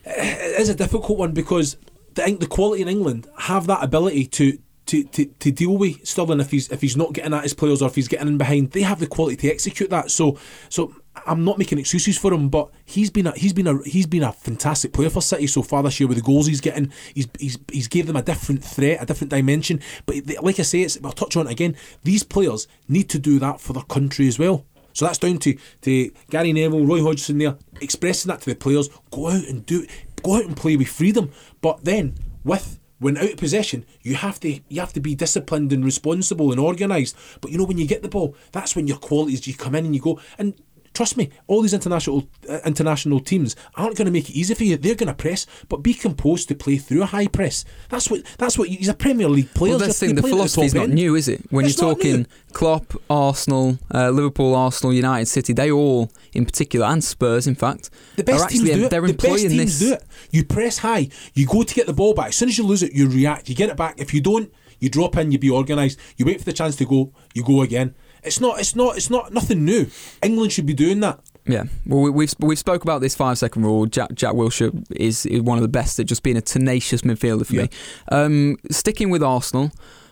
it 0.06 0.60
is 0.60 0.70
a 0.70 0.76
difficult 0.76 1.20
one 1.20 1.34
because 1.34 1.78
think 2.16 2.40
the 2.40 2.48
quality 2.48 2.82
in 2.82 2.88
England 2.88 3.28
have 3.38 3.68
that 3.68 3.84
ability 3.84 4.26
to 4.26 4.58
to, 4.88 5.04
to, 5.04 5.26
to 5.26 5.52
deal 5.52 5.78
with 5.78 6.06
Sterling 6.08 6.40
if 6.40 6.50
he's 6.50 6.70
if 6.70 6.82
he's 6.82 6.98
not 6.98 7.14
getting 7.14 7.34
at 7.34 7.44
his 7.44 7.54
players 7.54 7.82
or 7.82 7.88
if 7.88 7.96
he's 7.96 8.08
getting 8.08 8.28
in 8.28 8.38
behind. 8.38 8.72
They 8.72 8.82
have 8.82 9.00
the 9.00 9.08
quality 9.08 9.36
to 9.38 9.50
execute 9.50 9.90
that. 9.92 10.10
So 10.10 10.38
so 10.70 10.96
I'm 11.26 11.44
not 11.44 11.58
making 11.58 11.78
excuses 11.78 12.18
for 12.18 12.34
him, 12.34 12.50
but 12.50 12.70
he's 12.86 13.10
been 13.10 13.28
a 13.28 13.32
he's 13.32 13.54
been 13.54 13.68
a 13.68 13.82
he's 13.84 14.06
been 14.06 14.24
a 14.24 14.32
fantastic 14.32 14.94
player 14.94 15.10
for 15.10 15.22
City 15.22 15.48
so 15.48 15.62
far 15.62 15.84
this 15.84 16.00
year 16.00 16.08
with 16.08 16.18
the 16.18 16.24
goals 16.24 16.48
he's 16.48 16.62
getting. 16.62 16.92
He's 17.14 17.28
he's 17.40 17.58
he's 17.72 17.88
gave 17.88 18.08
them 18.08 18.16
a 18.16 18.22
different 18.22 18.64
threat, 18.64 19.02
a 19.02 19.06
different 19.06 19.32
dimension. 19.32 19.82
But 20.06 20.18
like 20.42 20.60
I 20.60 20.64
say, 20.64 20.82
it's 20.82 20.98
I'll 21.04 21.12
touch 21.12 21.36
on 21.38 21.48
it 21.48 21.52
again. 21.52 21.76
These 22.04 22.24
players 22.24 22.68
need 22.88 23.10
to 23.10 23.20
do 23.20 23.40
that 23.40 23.60
for 23.62 23.74
their 23.74 23.84
country 23.84 24.28
as 24.28 24.40
well. 24.40 24.66
So 24.94 25.06
that's 25.06 25.20
down 25.20 25.38
to, 25.40 25.58
to 25.84 26.12
Gary 26.30 26.52
Neville, 26.52 26.86
Roy 26.86 27.02
Hodgson 27.02 27.38
there, 27.38 27.58
expressing 27.80 28.30
that 28.30 28.42
to 28.42 28.50
the 28.50 28.56
players. 28.56 28.90
Go 29.12 29.30
out 29.30 29.46
and 29.46 29.66
do 29.66 29.86
go 30.24 30.36
out 30.36 30.46
and 30.46 30.58
play 30.58 30.76
with 30.76 30.90
freedom. 30.90 31.32
But 31.62 31.86
then 31.86 32.16
with 32.44 32.80
when 33.00 33.18
out 33.18 33.32
of 33.32 33.38
possession, 33.38 33.86
you 34.02 34.16
have 34.16 34.40
to 34.42 34.60
you 34.68 34.80
have 34.80 34.94
to 34.94 35.00
be 35.00 35.16
disciplined 35.16 35.72
and 35.72 35.84
responsible 35.84 36.52
and 36.52 36.60
organised. 36.60 37.16
But 37.42 37.52
you 37.52 37.58
know 37.58 37.64
when 37.64 37.78
you 37.78 37.88
get 37.88 38.02
the 38.02 38.10
ball, 38.10 38.36
that's 38.52 38.76
when 38.76 38.88
your 38.88 38.98
qualities 38.98 39.48
you 39.48 39.54
come 39.54 39.76
in 39.76 39.86
and 39.86 39.96
you 39.96 40.02
go 40.02 40.20
and 40.38 40.54
Trust 41.00 41.16
me, 41.16 41.30
all 41.48 41.62
these 41.62 41.74
international 41.74 42.28
uh, 42.50 42.60
international 42.66 43.22
teams 43.22 43.56
aren't 43.76 43.96
going 43.96 44.08
to 44.08 44.12
make 44.12 44.30
it 44.30 44.34
easy 44.34 44.54
for 44.54 44.66
you. 44.66 44.76
They're 44.76 44.96
going 44.96 45.08
to 45.08 45.14
press, 45.14 45.46
but 45.70 45.78
be 45.78 45.94
composed 45.94 46.50
to 46.50 46.56
play 46.56 46.76
through 46.76 47.04
a 47.04 47.06
high 47.06 47.28
press. 47.28 47.64
That's 47.88 48.12
what 48.12 48.26
that's 48.38 48.58
what 48.58 48.68
he's 48.68 48.90
a 48.90 48.94
Premier 48.94 49.30
League 49.30 49.54
player. 49.54 49.70
Well, 49.70 49.80
that's 49.80 49.98
the 49.98 50.08
thing. 50.08 50.16
The 50.16 50.24
philosophy 50.24 50.66
is 50.66 50.76
not 50.76 50.90
new, 50.90 51.16
is 51.16 51.30
it? 51.30 51.50
When 51.52 51.64
it's 51.64 51.80
you're 51.80 51.96
talking 51.96 52.28
Klopp, 52.52 53.02
Arsenal, 53.10 53.80
uh, 53.94 54.10
Liverpool, 54.10 54.54
Arsenal, 54.54 54.94
United, 54.94 55.28
City, 55.28 55.54
they 55.54 55.72
all, 55.72 56.12
in 56.34 56.44
particular, 56.44 56.86
and 56.86 57.02
Spurs, 57.02 57.48
in 57.48 57.56
fact, 57.56 57.90
the 58.18 58.26
best 58.26 58.42
are 58.42 58.46
actually 58.48 58.66
teams 58.66 58.80
do 58.80 58.86
it. 58.88 58.90
they're 58.90 59.02
the 59.08 59.14
best 59.14 59.38
teams 59.38 59.56
this. 59.56 59.80
do 59.80 59.94
it. 59.94 60.04
You 60.32 60.44
press 60.44 60.80
high. 60.80 61.08
You 61.34 61.48
go 61.48 61.64
to 61.64 61.74
get 61.74 61.88
the 61.88 61.94
ball 61.94 62.14
back. 62.14 62.28
As 62.28 62.36
soon 62.36 62.50
as 62.50 62.58
you 62.58 62.66
lose 62.66 62.84
it, 62.84 62.92
you 62.92 63.08
react. 63.08 63.48
You 63.48 63.56
get 63.56 63.70
it 63.70 63.78
back. 63.78 63.96
If 63.98 64.14
you 64.14 64.20
don't, 64.20 64.52
you 64.80 64.90
drop 64.90 65.16
in. 65.16 65.32
You 65.32 65.40
be 65.40 65.50
organised. 65.50 65.98
You 66.18 66.26
wait 66.26 66.40
for 66.40 66.46
the 66.46 66.52
chance 66.52 66.76
to 66.76 66.86
go. 66.86 67.14
You 67.34 67.46
go 67.46 67.62
again. 67.62 67.96
It's 68.24 68.40
not. 68.40 68.60
It's 68.60 68.76
not. 68.76 68.98
It's 68.98 69.10
not 69.10 69.34
nothing 69.34 69.66
new. 69.66 69.88
England 70.22 70.52
should 70.52 70.66
be 70.66 70.74
doing 70.74 71.00
that. 71.02 71.20
Yeah, 71.48 71.64
well, 71.86 72.02
we- 72.02 72.10
we've 72.12 72.34
we've 72.40 72.60
spoke 72.60 72.84
about 72.84 73.02
this 73.02 73.16
five 73.16 73.38
second 73.38 73.64
rule. 73.64 73.86
Jack 73.86 74.14
Jack 74.14 74.34
Wilshere 74.34 74.86
is, 74.96 75.26
is 75.26 75.42
one 75.42 75.58
of 75.58 75.62
the 75.64 75.68
best 75.70 76.00
at 76.00 76.06
just 76.06 76.22
being 76.22 76.38
a 76.38 76.42
tenacious 76.42 77.02
midfielder 77.02 77.46
for 77.46 77.56
me. 77.56 77.70
Um, 78.12 78.58
sticking 78.70 79.10
with 79.10 79.24
Arsenal, 79.24 79.72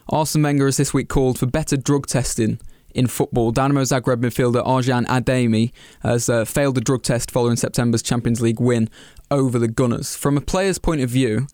Arsene 0.10 0.42
Wenger 0.42 0.66
has 0.66 0.78
this 0.78 0.94
week 0.94 1.10
called 1.10 1.38
for 1.38 1.46
better 1.46 1.78
drug 1.78 2.08
testing 2.08 2.60
in 2.96 3.06
football. 3.06 3.52
Dynamo 3.52 3.82
Zagreb 3.82 4.22
midfielder 4.22 4.66
Arjan 4.66 5.06
Ademi 5.06 5.72
has 6.02 6.28
uh, 6.30 6.44
failed 6.46 6.78
a 6.80 6.82
drug 6.82 7.04
test 7.04 7.30
following 7.30 7.56
September's 7.58 8.02
Champions 8.02 8.42
League 8.42 8.60
win 8.60 8.90
over 9.30 9.60
the 9.60 9.68
Gunners. 9.68 10.16
From 10.16 10.38
a 10.38 10.42
player's 10.42 10.80
point 10.80 11.02
of 11.02 11.10
view, 11.10 11.46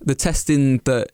the 0.00 0.14
testing 0.14 0.78
that 0.84 1.10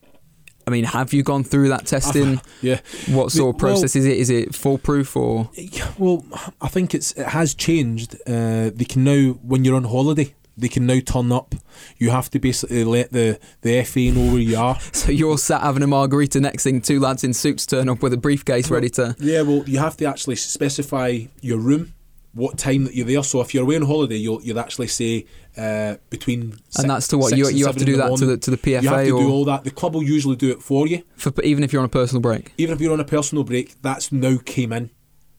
I 0.67 0.71
mean, 0.71 0.85
have 0.85 1.13
you 1.13 1.23
gone 1.23 1.45
through 1.45 1.69
that 1.69 1.87
testing? 1.87 2.41
Yeah. 2.63 2.81
What 3.09 3.33
sort 3.33 3.55
of 3.55 3.63
Well- 3.63 3.73
process 3.73 3.97
is 3.97 4.07
it? 4.07 4.17
Is 4.19 4.31
it 4.31 4.55
foolproof 4.55 5.17
or? 5.17 5.51
Well, 5.99 6.25
I 6.61 6.69
think 6.69 6.95
it's 6.95 7.13
it 7.13 7.27
has 7.29 7.55
changed. 7.55 8.15
Uh, 8.27 8.71
they 8.75 8.87
can 8.89 9.05
now, 9.05 9.33
when 9.43 9.65
you're 9.65 9.77
on 9.77 9.85
holiday, 9.85 10.35
they 10.57 10.69
can 10.69 10.87
now 10.87 11.01
turn 11.05 11.33
up. 11.33 11.55
You 11.99 12.11
have 12.11 12.31
to 12.31 12.39
basically 12.39 12.85
let 12.85 13.13
the, 13.13 13.39
the 13.63 13.83
FA 13.85 14.11
know 14.13 14.33
where 14.33 14.41
you 14.41 14.57
are. 14.57 14.79
So 14.93 15.11
you're 15.11 15.37
sat 15.37 15.63
having 15.63 15.83
a 15.83 15.87
margarita. 15.89 16.41
Next 16.41 16.63
thing, 16.65 16.81
two 16.81 17.01
lads 17.01 17.25
in 17.25 17.35
suits 17.35 17.67
turn 17.67 17.89
up 17.89 18.03
with 18.03 18.13
a 18.13 18.17
briefcase 18.17 18.71
ready 18.71 18.89
to. 18.91 19.17
Yeah, 19.19 19.43
well, 19.43 19.65
you 19.67 19.79
have 19.81 19.97
to 19.99 20.05
actually 20.07 20.37
specify 20.37 21.23
your 21.41 21.59
room, 21.59 21.93
what 22.35 22.59
time 22.59 22.85
that 22.85 22.95
you're 22.95 23.07
there. 23.07 23.23
So 23.23 23.41
if 23.41 23.55
you're 23.55 23.63
away 23.63 23.77
on 23.77 23.83
holiday, 23.83 24.17
you'll 24.17 24.43
you'll 24.43 24.59
actually 24.59 24.89
say 24.89 25.27
uh, 25.57 25.97
between. 26.11 26.53
six- 26.69 26.79
And 26.81 26.91
that's 26.91 27.09
to 27.09 27.19
what 27.19 27.37
you 27.37 27.49
you 27.49 27.67
have 27.67 27.77
to 27.77 27.85
do 27.85 27.97
that 27.97 28.17
to 28.17 28.27
the 28.27 28.37
to 28.37 28.51
the 28.51 28.57
PFA 28.57 28.83
You 28.83 28.89
have 28.89 29.05
to 29.05 29.19
do 29.19 29.31
all 29.31 29.45
that. 29.47 29.65
The 29.65 29.71
club 29.71 29.95
will 29.95 30.03
usually 30.03 30.37
do 30.37 30.51
it 30.51 30.63
for 30.63 30.87
you. 30.87 31.03
for 31.17 31.33
even 31.43 31.65
if 31.65 31.73
you're 31.73 31.81
on 31.81 31.87
a 31.87 31.89
personal 31.89 32.21
break. 32.21 32.53
Even 32.59 32.75
if 32.75 32.81
you're 32.81 32.93
on 32.93 33.01
a 33.01 33.05
personal 33.05 33.45
break, 33.45 33.81
that's 33.83 34.13
now 34.13 34.39
came 34.45 34.73
in. 34.73 34.91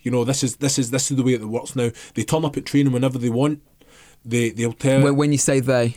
You 0.01 0.11
know, 0.11 0.23
this 0.23 0.43
is 0.43 0.57
this 0.57 0.77
is 0.79 0.91
this 0.91 1.09
is 1.11 1.17
the 1.17 1.23
way 1.23 1.33
it 1.33 1.43
works 1.45 1.75
now. 1.75 1.89
They 2.13 2.23
turn 2.23 2.45
up 2.45 2.57
at 2.57 2.65
training 2.65 2.93
whenever 2.93 3.17
they 3.17 3.29
want. 3.29 3.61
They 4.23 4.51
they'll 4.51 4.73
tell. 4.73 5.01
When, 5.03 5.15
when 5.15 5.31
you 5.31 5.37
say 5.37 5.59
they, 5.59 5.95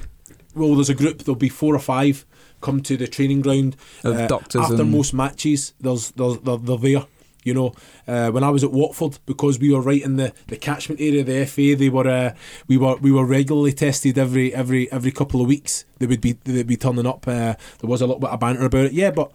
well, 0.54 0.74
there's 0.74 0.90
a 0.90 0.94
group. 0.94 1.18
There'll 1.24 1.36
be 1.36 1.48
four 1.48 1.74
or 1.74 1.78
five 1.80 2.24
come 2.60 2.82
to 2.82 2.96
the 2.96 3.06
training 3.06 3.40
ground 3.42 3.76
uh, 4.02 4.26
doctors 4.26 4.62
after 4.62 4.84
most 4.84 5.14
matches. 5.14 5.74
There's, 5.80 6.10
there's 6.12 6.38
they're, 6.38 6.56
they're 6.56 6.76
there. 6.76 7.06
You 7.48 7.54
know, 7.54 7.72
uh, 8.06 8.30
when 8.30 8.44
I 8.44 8.50
was 8.50 8.62
at 8.62 8.72
Watford, 8.72 9.18
because 9.24 9.58
we 9.58 9.72
were 9.72 9.80
right 9.80 10.02
in 10.02 10.16
the, 10.16 10.34
the 10.48 10.56
catchment 10.58 11.00
area 11.00 11.20
of 11.20 11.26
the 11.26 11.46
FA, 11.46 11.74
they 11.74 11.88
were 11.88 12.06
uh, 12.06 12.34
we 12.66 12.76
were 12.76 12.96
we 12.96 13.10
were 13.10 13.24
regularly 13.24 13.72
tested 13.72 14.18
every 14.18 14.54
every 14.54 14.90
every 14.92 15.10
couple 15.10 15.40
of 15.40 15.48
weeks. 15.48 15.86
They 15.98 16.06
would 16.06 16.20
be 16.20 16.32
they'd 16.44 16.66
be 16.66 16.76
turning 16.76 17.06
up. 17.06 17.26
Uh, 17.26 17.54
there 17.80 17.88
was 17.88 18.02
a 18.02 18.06
little 18.06 18.20
bit 18.20 18.30
of 18.30 18.40
banter 18.40 18.66
about 18.66 18.86
it, 18.86 18.92
yeah, 18.92 19.10
but 19.10 19.32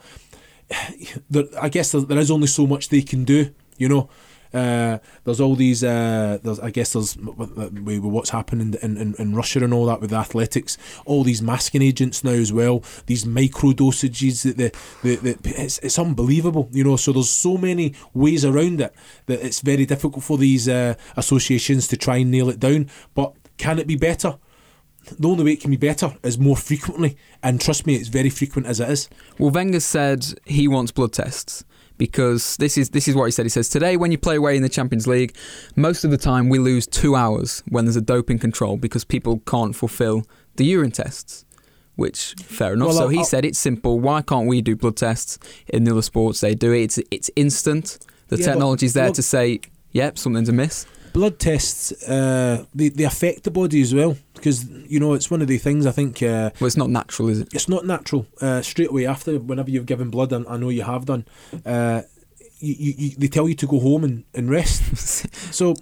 there, 1.30 1.46
I 1.60 1.70
guess 1.70 1.92
there, 1.92 2.02
there 2.02 2.20
is 2.20 2.30
only 2.30 2.48
so 2.48 2.68
much 2.68 2.90
they 2.90 3.02
can 3.02 3.24
do. 3.24 3.50
You 3.78 3.90
know, 3.90 4.10
uh, 4.54 5.00
there's 5.24 5.42
all 5.42 5.56
these. 5.56 5.84
Uh, 5.84 6.38
there's, 6.44 6.60
I 6.60 6.70
guess 6.70 6.94
there's 6.94 7.18
with, 7.18 7.58
with 7.80 8.00
what's 8.00 8.30
happening 8.30 8.76
in, 8.82 8.98
in, 8.98 9.16
in 9.18 9.36
Russia 9.36 9.64
and 9.64 9.74
all 9.74 9.86
that 9.88 10.02
with 10.02 10.14
athletics. 10.14 10.78
All 11.06 11.24
these 11.24 11.42
masking 11.42 11.82
agents 11.82 12.24
now 12.24 12.32
as 12.32 12.54
well. 12.54 12.84
These 13.08 13.26
micro 13.26 13.72
dosages 13.72 14.44
that 14.44 14.58
the, 14.58 15.16
the, 15.16 15.34
the 15.34 15.54
it's, 15.62 15.80
it's 15.80 15.98
unbelievable. 15.98 16.70
You 16.72 16.84
know, 16.84 16.98
so 16.98 17.12
there's 17.12 17.30
so 17.30 17.58
many 17.58 17.96
ways 18.14 18.46
around 18.46 18.82
it 18.82 18.94
that 19.26 19.44
it's 19.44 19.62
very 19.62 19.86
difficult 19.86 20.24
for 20.24 20.38
these 20.38 20.70
uh, 20.70 20.96
associations 21.18 21.88
to 21.88 21.98
try 21.98 22.18
and 22.18 22.30
nail 22.30 22.50
it 22.50 22.60
down. 22.60 22.90
But 23.16 23.34
can 23.58 23.80
it 23.80 23.88
be 23.88 23.96
better? 23.96 24.38
The 25.20 25.28
only 25.28 25.44
way 25.44 25.52
it 25.52 25.62
can 25.62 25.72
be 25.72 25.78
better 25.78 26.16
is 26.24 26.38
more 26.38 26.56
frequently, 26.56 27.18
and 27.42 27.60
trust 27.60 27.86
me, 27.86 27.96
it's 27.96 28.08
very 28.08 28.30
frequent 28.30 28.68
as 28.68 28.80
it 28.80 28.90
is. 28.90 29.10
well, 29.38 29.52
Wenger 29.52 29.82
said 29.82 30.26
he 30.46 30.66
wants 30.66 30.94
blood 30.94 31.12
tests 31.12 31.66
because 31.98 32.58
this 32.58 32.78
is 32.78 32.90
this 32.90 33.08
is 33.08 33.16
what 33.16 33.26
he 33.26 33.32
said. 33.32 33.46
He 33.46 33.50
says 33.50 33.70
today 33.70 33.98
when 33.98 34.12
you 34.12 34.18
play 34.18 34.36
away 34.36 34.56
in 34.56 34.64
the 34.64 34.70
Champions 34.70 35.08
League, 35.08 35.36
most 35.76 36.04
of 36.04 36.12
the 36.12 36.18
time 36.18 36.50
we 36.50 36.60
lose 36.60 36.88
two 36.88 37.16
hours 37.16 37.64
when 37.70 37.86
there's 37.86 37.96
a 37.96 38.02
doping 38.02 38.40
control 38.40 38.78
because 38.78 39.04
people 39.04 39.40
can't 39.46 39.76
fulfil 39.76 40.26
the 40.56 40.66
urine 40.66 40.92
tests. 40.92 41.46
Which 41.96 42.34
fair 42.44 42.74
enough. 42.74 42.88
Well, 42.88 42.98
so 42.98 43.04
I'll- 43.04 43.10
he 43.10 43.18
I'll- 43.20 43.24
said 43.26 43.46
it's 43.46 43.60
simple. 43.60 44.00
Why 44.00 44.24
can't 44.24 44.48
we 44.48 44.62
do 44.62 44.76
blood 44.76 44.98
tests 44.98 45.38
in 45.68 45.84
the 45.84 45.92
other 45.92 46.02
sports? 46.02 46.40
They 46.42 46.56
do 46.56 46.72
it. 46.74 46.82
It's 46.84 47.00
it's 47.12 47.30
instant. 47.36 48.00
The 48.30 48.38
Yeah, 48.38 48.46
technology's 48.48 48.94
there 48.94 49.12
to 49.12 49.22
say, 49.22 49.60
yep, 49.92 50.18
something's 50.18 50.50
amiss. 50.50 50.88
Blood 51.14 51.40
tests 51.40 51.92
uh, 52.10 52.66
they, 52.74 52.90
they 52.90 53.04
affect 53.04 53.44
the 53.44 53.52
body 53.52 53.82
as 53.82 53.94
well 53.94 54.18
because 54.34 54.68
you 54.90 55.00
know 55.00 55.14
it's 55.14 55.30
one 55.32 55.42
of 55.42 55.48
the 55.48 55.58
things 55.58 55.86
I 55.86 55.92
think 55.92 56.22
uh, 56.24 56.50
Well, 56.60 56.68
it's 56.68 56.78
not 56.78 56.90
natural, 56.90 57.30
is 57.30 57.40
it? 57.42 57.54
it's 57.54 57.70
not 57.70 57.86
natural 57.86 58.26
uh, 58.42 58.62
straight 58.62 58.90
away 58.90 59.06
after 59.06 59.38
whenever 59.40 59.70
you've 59.70 59.86
given 59.86 60.10
blood 60.10 60.32
and 60.34 60.46
I 60.48 60.58
know 60.58 60.70
you 60.70 60.84
have 60.84 61.06
done 61.06 61.26
uh, 61.66 62.02
you, 62.60 62.76
you, 62.80 62.94
you, 62.98 63.10
they 63.18 63.28
tell 63.28 63.48
you 63.48 63.56
to 63.56 63.68
go 63.68 63.80
home 63.80 64.04
and, 64.04 64.24
and 64.34 64.50
rest 64.50 64.82
so 65.54 65.76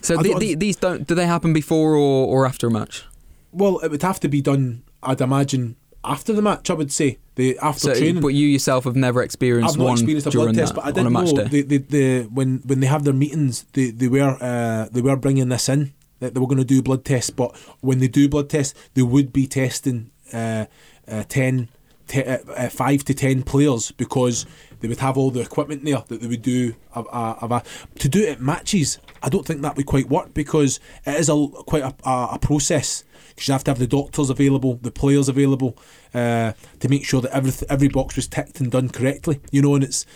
So 0.00 0.16
the, 0.16 0.34
the, 0.38 0.54
these 0.54 0.76
don't 0.76 1.06
do 1.06 1.14
they 1.14 1.26
happen 1.26 1.52
before 1.52 1.94
or, 1.94 2.26
or 2.26 2.46
after 2.46 2.66
a 2.68 2.70
match? 2.70 3.04
well 3.52 3.78
it 3.84 3.90
would 3.90 4.02
have 4.02 4.18
to 4.20 4.28
be 4.28 4.40
done 4.40 4.82
I'd 5.02 5.20
imagine 5.20 5.76
after 6.04 6.32
the 6.32 6.42
match 6.42 6.70
I 6.70 6.74
would 6.74 6.92
say 6.92 7.18
the 7.34 7.58
after 7.58 7.94
So, 7.94 7.94
training 7.94 8.22
but 8.22 8.28
you 8.28 8.46
yourself 8.46 8.84
have 8.84 8.96
never 8.96 9.22
experienced 9.22 9.74
I've 9.74 9.78
not 9.78 9.84
one 9.84 9.92
experienced 9.94 10.26
a 10.26 10.30
blood 10.30 10.54
test, 10.54 10.74
that, 10.74 10.82
but 10.82 10.86
I 10.86 10.92
didn't 10.92 11.12
know 11.12 11.24
they, 11.24 11.62
they, 11.62 11.78
they, 11.78 12.22
when 12.22 12.58
when 12.64 12.80
they 12.80 12.86
have 12.86 13.04
their 13.04 13.14
meetings, 13.14 13.64
they 13.72 13.90
they 13.90 14.08
were 14.08 14.36
uh, 14.40 14.88
they 14.92 15.00
were 15.00 15.16
bringing 15.16 15.48
this 15.48 15.68
in 15.68 15.92
that 16.20 16.34
they 16.34 16.40
were 16.40 16.46
going 16.46 16.58
to 16.58 16.64
do 16.64 16.82
blood 16.82 17.04
tests. 17.04 17.30
But 17.30 17.56
when 17.80 17.98
they 17.98 18.08
do 18.08 18.28
blood 18.28 18.48
tests, 18.48 18.74
they 18.94 19.02
would 19.02 19.32
be 19.32 19.46
testing 19.46 20.10
uh, 20.32 20.66
uh, 21.06 21.24
10, 21.28 21.68
te- 22.06 22.24
uh, 22.24 22.38
uh, 22.56 22.68
five 22.68 23.04
to 23.04 23.14
ten 23.14 23.42
players 23.42 23.90
because 23.92 24.46
they 24.80 24.88
would 24.88 25.00
have 25.00 25.18
all 25.18 25.30
the 25.30 25.40
equipment 25.40 25.84
there 25.84 26.02
that 26.08 26.20
they 26.20 26.26
would 26.26 26.42
do. 26.42 26.74
A, 26.94 27.00
a, 27.00 27.38
a, 27.42 27.62
to 27.98 28.08
do 28.08 28.22
it 28.22 28.28
at 28.30 28.40
matches, 28.40 28.98
I 29.22 29.28
don't 29.28 29.44
think 29.44 29.62
that 29.62 29.76
would 29.76 29.86
quite 29.86 30.08
work 30.08 30.32
because 30.34 30.80
it 31.06 31.16
is 31.16 31.28
a 31.28 31.46
quite 31.66 31.82
a 32.04 32.38
process. 32.38 33.04
Because 33.34 33.48
you 33.48 33.52
have 33.52 33.64
to 33.64 33.70
have 33.70 33.78
the 33.78 33.86
doctors 33.86 34.30
available, 34.30 34.78
the 34.82 34.90
players 34.90 35.28
available, 35.28 35.76
uh, 36.14 36.52
to 36.80 36.88
make 36.88 37.04
sure 37.04 37.20
that 37.20 37.32
every 37.32 37.52
every 37.68 37.88
box 37.88 38.16
was 38.16 38.28
ticked 38.28 38.60
and 38.60 38.70
done 38.70 38.88
correctly. 38.88 39.40
You 39.50 39.62
know, 39.62 39.74
and 39.74 39.84
it's 39.84 40.06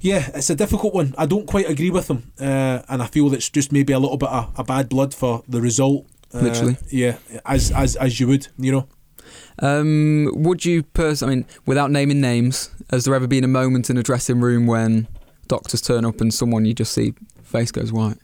yeah, 0.00 0.30
it's 0.34 0.50
a 0.50 0.54
difficult 0.54 0.94
one. 0.94 1.14
I 1.16 1.26
don't 1.26 1.46
quite 1.46 1.68
agree 1.68 1.90
with 1.90 2.08
them, 2.08 2.32
uh, 2.38 2.82
and 2.88 3.02
I 3.02 3.06
feel 3.06 3.32
it's 3.32 3.48
just 3.48 3.72
maybe 3.72 3.92
a 3.92 3.98
little 3.98 4.18
bit 4.18 4.28
of 4.28 4.52
a 4.56 4.62
bad 4.62 4.88
blood 4.88 5.14
for 5.14 5.42
the 5.48 5.60
result. 5.60 6.06
Uh, 6.32 6.40
Literally. 6.40 6.76
yeah, 6.90 7.16
as 7.46 7.70
as 7.70 7.96
as 7.96 8.20
you 8.20 8.28
would, 8.28 8.48
you 8.58 8.70
know. 8.72 8.88
Um, 9.60 10.30
would 10.34 10.64
you 10.64 10.82
pers- 10.82 11.22
I 11.22 11.26
mean, 11.26 11.46
without 11.64 11.90
naming 11.90 12.20
names, 12.20 12.70
has 12.90 13.04
there 13.04 13.14
ever 13.14 13.26
been 13.26 13.44
a 13.44 13.48
moment 13.48 13.88
in 13.88 13.96
a 13.96 14.02
dressing 14.02 14.40
room 14.40 14.66
when 14.66 15.08
doctors 15.48 15.80
turn 15.80 16.04
up 16.04 16.20
and 16.20 16.32
someone 16.34 16.64
you 16.64 16.74
just 16.74 16.92
see 16.92 17.14
face 17.42 17.70
goes 17.70 17.92
white? 17.92 18.18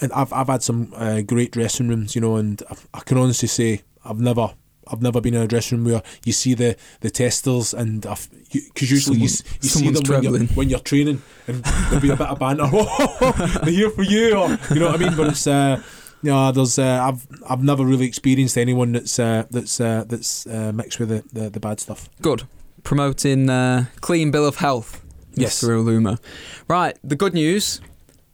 And 0.00 0.12
I've 0.12 0.32
I've 0.32 0.48
had 0.48 0.62
some 0.62 0.92
uh, 0.96 1.22
great 1.22 1.52
dressing 1.52 1.88
rooms, 1.88 2.14
you 2.14 2.20
know, 2.20 2.36
and 2.36 2.62
I, 2.70 2.76
I 2.94 3.00
can 3.00 3.18
honestly 3.18 3.48
say 3.48 3.82
I've 4.04 4.20
never. 4.20 4.54
I've 4.90 5.02
never 5.02 5.20
been 5.20 5.34
in 5.34 5.42
a 5.42 5.46
dressing 5.46 5.84
room 5.84 5.92
where 5.92 6.02
you 6.24 6.32
see 6.32 6.54
the, 6.54 6.74
the 7.00 7.10
testers 7.10 7.74
and 7.74 8.00
because 8.00 8.90
usually 8.90 9.18
you, 9.18 9.28
Someone- 9.28 9.58
you 9.60 9.68
see 9.68 9.90
them 9.90 10.02
when 10.08 10.22
you're, 10.22 10.46
when 10.56 10.68
you're 10.70 10.78
training 10.78 11.20
and 11.46 11.62
there'll 11.62 12.00
be 12.00 12.08
a 12.08 12.16
bit 12.16 12.26
of 12.26 12.38
banter. 12.38 12.64
They're 13.64 13.74
here 13.74 13.90
for 13.90 14.02
you, 14.02 14.34
or 14.34 14.48
you 14.72 14.80
know 14.80 14.86
what 14.86 14.94
I 14.94 14.96
mean. 14.96 15.14
But 15.14 15.28
it's 15.28 15.46
uh, 15.46 15.82
you 16.22 16.30
know, 16.30 16.52
there's 16.52 16.78
uh, 16.78 17.02
I've 17.06 17.26
I've 17.50 17.62
never 17.62 17.84
really 17.84 18.06
experienced 18.06 18.56
anyone 18.56 18.92
that's 18.92 19.18
uh, 19.18 19.44
that's 19.50 19.78
uh, 19.78 20.04
that's 20.08 20.46
uh, 20.46 20.72
mixed 20.74 20.98
with 21.00 21.10
the, 21.10 21.22
the, 21.38 21.50
the 21.50 21.60
bad 21.60 21.80
stuff. 21.80 22.08
Good. 22.22 22.44
promoting 22.82 23.50
uh, 23.50 23.84
clean 24.00 24.30
bill 24.30 24.46
of 24.46 24.56
health. 24.56 25.04
Yes. 25.34 25.62
Mr. 25.62 25.84
Uluma. 25.84 26.18
Right, 26.66 26.96
the 27.04 27.14
good 27.14 27.34
news 27.34 27.82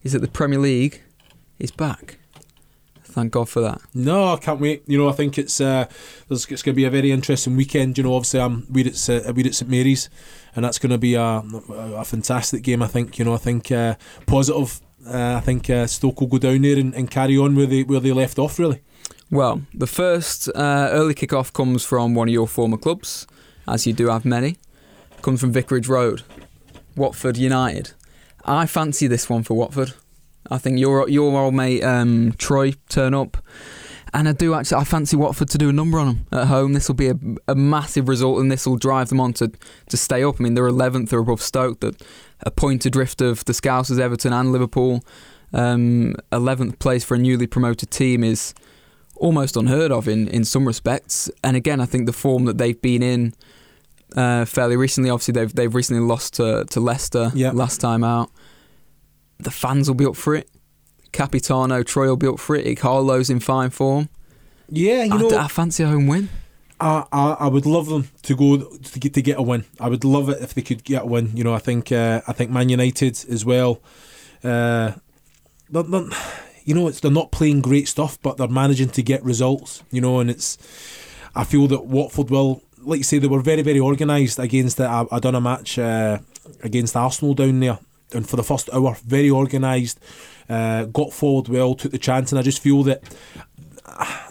is 0.03 0.13
that 0.13 0.19
the 0.19 0.29
Premier 0.29 0.59
League 0.59 1.01
is 1.59 1.71
back. 1.71 2.17
Thank 3.03 3.31
God 3.31 3.47
for 3.47 3.61
that. 3.61 3.79
No, 3.93 4.33
I 4.33 4.37
can't 4.37 4.59
wait. 4.59 4.83
You 4.87 4.97
know, 4.97 5.07
I 5.07 5.13
think 5.13 5.37
it's 5.37 5.61
uh, 5.61 5.85
it's 6.29 6.45
going 6.45 6.57
to 6.57 6.73
be 6.73 6.83
a 6.83 6.89
very 6.89 7.11
interesting 7.11 7.55
weekend. 7.55 7.97
You 7.97 8.03
know, 8.03 8.13
obviously 8.13 8.41
I'm 8.41 8.65
we're 8.69 8.87
at 8.87 9.09
uh, 9.09 9.31
we're 9.33 9.47
at 9.47 9.55
St 9.55 9.71
Mary's, 9.71 10.09
and 10.53 10.65
that's 10.65 10.79
going 10.79 10.89
to 10.91 10.97
be 10.97 11.13
a, 11.13 11.41
a 11.69 12.03
fantastic 12.03 12.61
game. 12.61 12.83
I 12.83 12.87
think. 12.87 13.17
You 13.17 13.25
know, 13.25 13.33
I 13.33 13.37
think 13.37 13.71
uh, 13.71 13.95
positive. 14.25 14.81
Uh, 15.07 15.35
I 15.35 15.39
think 15.39 15.69
uh, 15.69 15.87
Stoke 15.87 16.19
will 16.19 16.27
go 16.27 16.39
down 16.39 16.63
there 16.63 16.77
and, 16.77 16.93
and 16.93 17.09
carry 17.09 17.37
on 17.37 17.55
where 17.55 17.67
they 17.67 17.83
where 17.83 18.01
they 18.01 18.11
left 18.11 18.37
off. 18.37 18.59
Really. 18.59 18.81
Well, 19.31 19.61
the 19.73 19.87
first 19.87 20.49
uh, 20.49 20.89
early 20.91 21.13
kick-off 21.13 21.53
comes 21.53 21.85
from 21.85 22.15
one 22.15 22.27
of 22.27 22.33
your 22.33 22.47
former 22.47 22.77
clubs, 22.77 23.25
as 23.67 23.87
you 23.87 23.93
do 23.93 24.09
have 24.09 24.25
many. 24.25 24.57
Comes 25.21 25.41
from 25.41 25.51
Vicarage 25.51 25.87
Road, 25.87 26.23
Watford 26.95 27.37
United. 27.37 27.93
I 28.43 28.67
fancy 28.67 29.07
this 29.07 29.29
one 29.29 29.43
for 29.43 29.55
Watford. 29.55 29.93
I 30.51 30.57
think 30.57 30.79
your 30.79 31.07
your 31.09 31.37
old 31.39 31.53
mate 31.53 31.83
um, 31.83 32.33
Troy 32.37 32.73
turn 32.89 33.13
up, 33.13 33.37
and 34.13 34.27
I 34.29 34.31
do 34.33 34.53
actually. 34.53 34.77
I 34.81 34.83
fancy 34.83 35.15
Watford 35.15 35.49
to 35.49 35.57
do 35.57 35.69
a 35.69 35.73
number 35.73 35.99
on 35.99 36.07
them 36.07 36.25
at 36.31 36.47
home. 36.47 36.73
This 36.73 36.87
will 36.87 36.95
be 36.95 37.09
a, 37.09 37.15
a 37.47 37.55
massive 37.55 38.07
result, 38.07 38.39
and 38.39 38.51
this 38.51 38.65
will 38.67 38.77
drive 38.77 39.09
them 39.09 39.19
on 39.19 39.33
to, 39.33 39.51
to 39.89 39.97
stay 39.97 40.23
up. 40.23 40.35
I 40.39 40.43
mean, 40.43 40.53
they're 40.53 40.69
11th, 40.69 41.09
they're 41.09 41.19
above 41.19 41.41
Stoke, 41.41 41.79
that 41.79 42.01
a 42.41 42.51
point 42.51 42.85
adrift 42.85 43.21
of 43.21 43.43
the 43.45 43.53
Scousers, 43.53 43.99
Everton, 43.99 44.33
and 44.33 44.51
Liverpool. 44.51 45.03
Um, 45.53 46.15
11th 46.31 46.79
place 46.79 47.03
for 47.05 47.15
a 47.15 47.17
newly 47.17 47.47
promoted 47.47 47.89
team 47.89 48.23
is 48.23 48.53
almost 49.15 49.55
unheard 49.55 49.91
of 49.91 50.07
in, 50.07 50.27
in 50.27 50.43
some 50.43 50.65
respects. 50.67 51.31
And 51.43 51.55
again, 51.55 51.79
I 51.79 51.85
think 51.85 52.05
the 52.07 52.13
form 52.13 52.43
that 52.45 52.57
they've 52.57 52.81
been 52.81 53.01
in 53.01 53.33
uh, 54.17 54.43
fairly 54.45 54.75
recently, 54.75 55.09
obviously 55.09 55.31
they've 55.33 55.53
they've 55.53 55.73
recently 55.73 56.01
lost 56.05 56.33
to 56.35 56.65
to 56.71 56.79
Leicester 56.79 57.31
Yeah. 57.35 57.51
last 57.51 57.79
time 57.79 58.03
out. 58.03 58.29
The 59.39 59.51
fans 59.51 59.87
will 59.87 59.95
be 59.95 60.05
up 60.05 60.15
for 60.15 60.35
it. 60.35 60.49
Capitano, 61.11 61.83
Troy 61.83 62.07
will 62.07 62.17
be 62.17 62.27
up 62.27 62.39
for 62.39 62.55
it. 62.55 62.77
Carlo's 62.77 63.29
in 63.29 63.39
fine 63.39 63.69
form. 63.69 64.09
Yeah, 64.69 65.03
you 65.03 65.13
I, 65.13 65.17
know, 65.17 65.37
I 65.37 65.47
fancy 65.47 65.83
a 65.83 65.87
home 65.87 66.07
win. 66.07 66.29
I, 66.79 67.05
I, 67.11 67.31
I 67.41 67.47
would 67.47 67.65
love 67.65 67.87
them 67.87 68.09
to 68.23 68.35
go 68.35 68.57
to 68.57 68.99
get 68.99 69.13
to 69.13 69.21
get 69.21 69.37
a 69.37 69.41
win. 69.41 69.65
I 69.79 69.87
would 69.87 70.03
love 70.03 70.29
it 70.29 70.41
if 70.41 70.53
they 70.53 70.61
could 70.61 70.83
get 70.83 71.03
a 71.03 71.05
win. 71.05 71.31
You 71.35 71.43
know, 71.43 71.53
I 71.53 71.59
think 71.59 71.91
uh, 71.91 72.21
I 72.27 72.33
think 72.33 72.51
Man 72.51 72.69
United 72.69 73.23
as 73.29 73.45
well. 73.45 73.79
Uh, 74.43 74.93
they're, 75.69 75.83
they're, 75.83 76.09
you 76.65 76.75
know, 76.75 76.87
it's 76.87 76.99
they're 76.99 77.11
not 77.11 77.31
playing 77.31 77.61
great 77.61 77.87
stuff, 77.87 78.21
but 78.21 78.37
they're 78.37 78.47
managing 78.47 78.89
to 78.89 79.03
get 79.03 79.23
results. 79.23 79.83
You 79.91 80.01
know, 80.01 80.19
and 80.19 80.29
it's 80.29 80.57
I 81.33 81.43
feel 81.45 81.67
that 81.67 81.85
Watford 81.85 82.29
will, 82.29 82.61
like 82.79 82.97
you 82.97 83.03
say, 83.03 83.19
they 83.19 83.27
were 83.27 83.41
very 83.41 83.61
very 83.61 83.79
organised 83.79 84.39
against 84.39 84.79
it. 84.79 84.83
I, 84.83 85.05
I 85.11 85.19
done 85.19 85.35
a 85.35 85.41
match 85.41 85.79
uh, 85.79 86.19
against 86.61 86.97
Arsenal 86.97 87.35
down 87.35 87.61
there, 87.61 87.79
and 88.13 88.27
for 88.27 88.35
the 88.35 88.43
first 88.43 88.69
hour, 88.73 88.95
very 89.05 89.29
organised. 89.29 89.99
Uh, 90.47 90.85
got 90.85 91.11
forward 91.11 91.47
well, 91.47 91.73
took 91.73 91.91
the 91.91 91.97
chance, 91.97 92.31
and 92.31 92.37
I 92.37 92.43
just 92.43 92.61
feel 92.61 92.83
that 92.83 93.03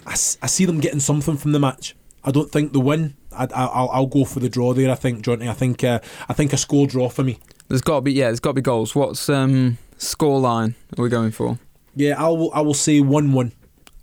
I 0.06 0.14
see 0.14 0.64
them 0.64 0.80
getting 0.80 1.00
something 1.00 1.36
from 1.36 1.52
the 1.52 1.58
match. 1.58 1.96
I 2.22 2.30
don't 2.30 2.50
think 2.50 2.72
the 2.72 2.80
win. 2.80 3.16
I, 3.32 3.44
I, 3.44 3.64
I'll, 3.64 3.88
I'll 3.90 4.06
go 4.06 4.24
for 4.24 4.40
the 4.40 4.48
draw 4.48 4.72
there. 4.74 4.90
I 4.90 4.94
think, 4.94 5.22
Johnny. 5.22 5.48
I 5.48 5.52
think 5.52 5.82
uh, 5.82 6.00
I 6.28 6.32
think 6.32 6.52
a 6.52 6.56
score 6.56 6.86
draw 6.86 7.08
for 7.08 7.24
me. 7.24 7.38
There's 7.68 7.82
got 7.82 7.96
to 7.96 8.00
be 8.02 8.12
yeah, 8.12 8.26
there's 8.26 8.40
got 8.40 8.50
to 8.50 8.54
be 8.54 8.62
goals. 8.62 8.94
What's 8.94 9.28
um 9.28 9.78
score 9.98 10.40
line 10.40 10.74
are 10.96 11.02
we 11.02 11.08
going 11.08 11.32
for? 11.32 11.58
Yeah, 11.96 12.22
I 12.22 12.28
will. 12.28 12.52
I 12.54 12.60
will 12.60 12.74
say 12.74 13.00
one-one. 13.00 13.52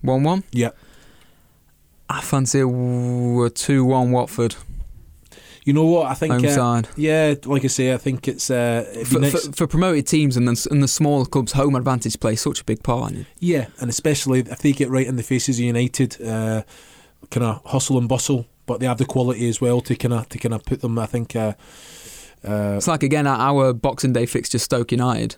One 0.02 0.22
one. 0.22 0.44
Yeah. 0.50 0.70
I 2.08 2.20
fancy 2.20 2.60
a 2.60 3.50
two 3.50 3.84
one 3.84 4.10
Watford 4.10 4.56
You 5.64 5.72
know 5.72 5.84
what? 5.84 6.06
I 6.10 6.14
think. 6.14 6.32
home 6.32 6.44
uh, 6.44 6.48
side. 6.50 6.88
yeah, 6.96 7.34
like 7.44 7.64
I 7.64 7.68
say, 7.68 7.92
I 7.94 7.96
think 7.98 8.26
it's. 8.26 8.50
Uh, 8.50 8.84
For, 9.06 9.22
for, 9.30 9.52
for 9.52 9.66
promoted 9.66 10.06
teams 10.08 10.36
and 10.36 10.48
the, 10.48 10.68
and 10.70 10.82
the 10.82 10.88
smaller 10.88 11.24
clubs, 11.24 11.52
home 11.52 11.76
advantage 11.76 12.18
plays 12.18 12.40
such 12.40 12.60
a 12.60 12.64
big 12.64 12.82
part 12.82 13.12
in 13.12 13.18
it. 13.20 13.26
yeah, 13.38 13.66
and 13.80 13.88
especially 13.88 14.40
if 14.40 14.58
they 14.58 14.72
get 14.72 14.90
right 14.90 15.06
in 15.06 15.16
the 15.16 15.22
faces 15.22 15.58
of 15.58 15.64
United, 15.64 16.20
uh, 16.20 16.62
kind 17.30 17.44
of 17.44 17.60
hustle 17.66 17.96
and 17.98 18.08
bustle, 18.08 18.46
but 18.66 18.80
they 18.80 18.86
have 18.86 18.98
the 18.98 19.04
quality 19.04 19.48
as 19.48 19.60
well 19.60 19.80
to 19.82 19.94
kind 19.94 20.14
of 20.14 20.28
to 20.30 20.38
kind 20.38 20.54
of 20.54 20.64
put 20.64 20.80
them. 20.80 20.98
I 20.98 21.06
think. 21.06 21.36
Uh, 21.36 21.52
uh, 22.44 22.74
It's 22.76 22.88
like 22.88 23.04
again 23.04 23.26
our- 23.28 23.38
our 23.38 23.72
Boxing 23.72 24.12
Day 24.12 24.26
fixture, 24.26 24.58
Stoke 24.58 24.90
United. 24.90 25.36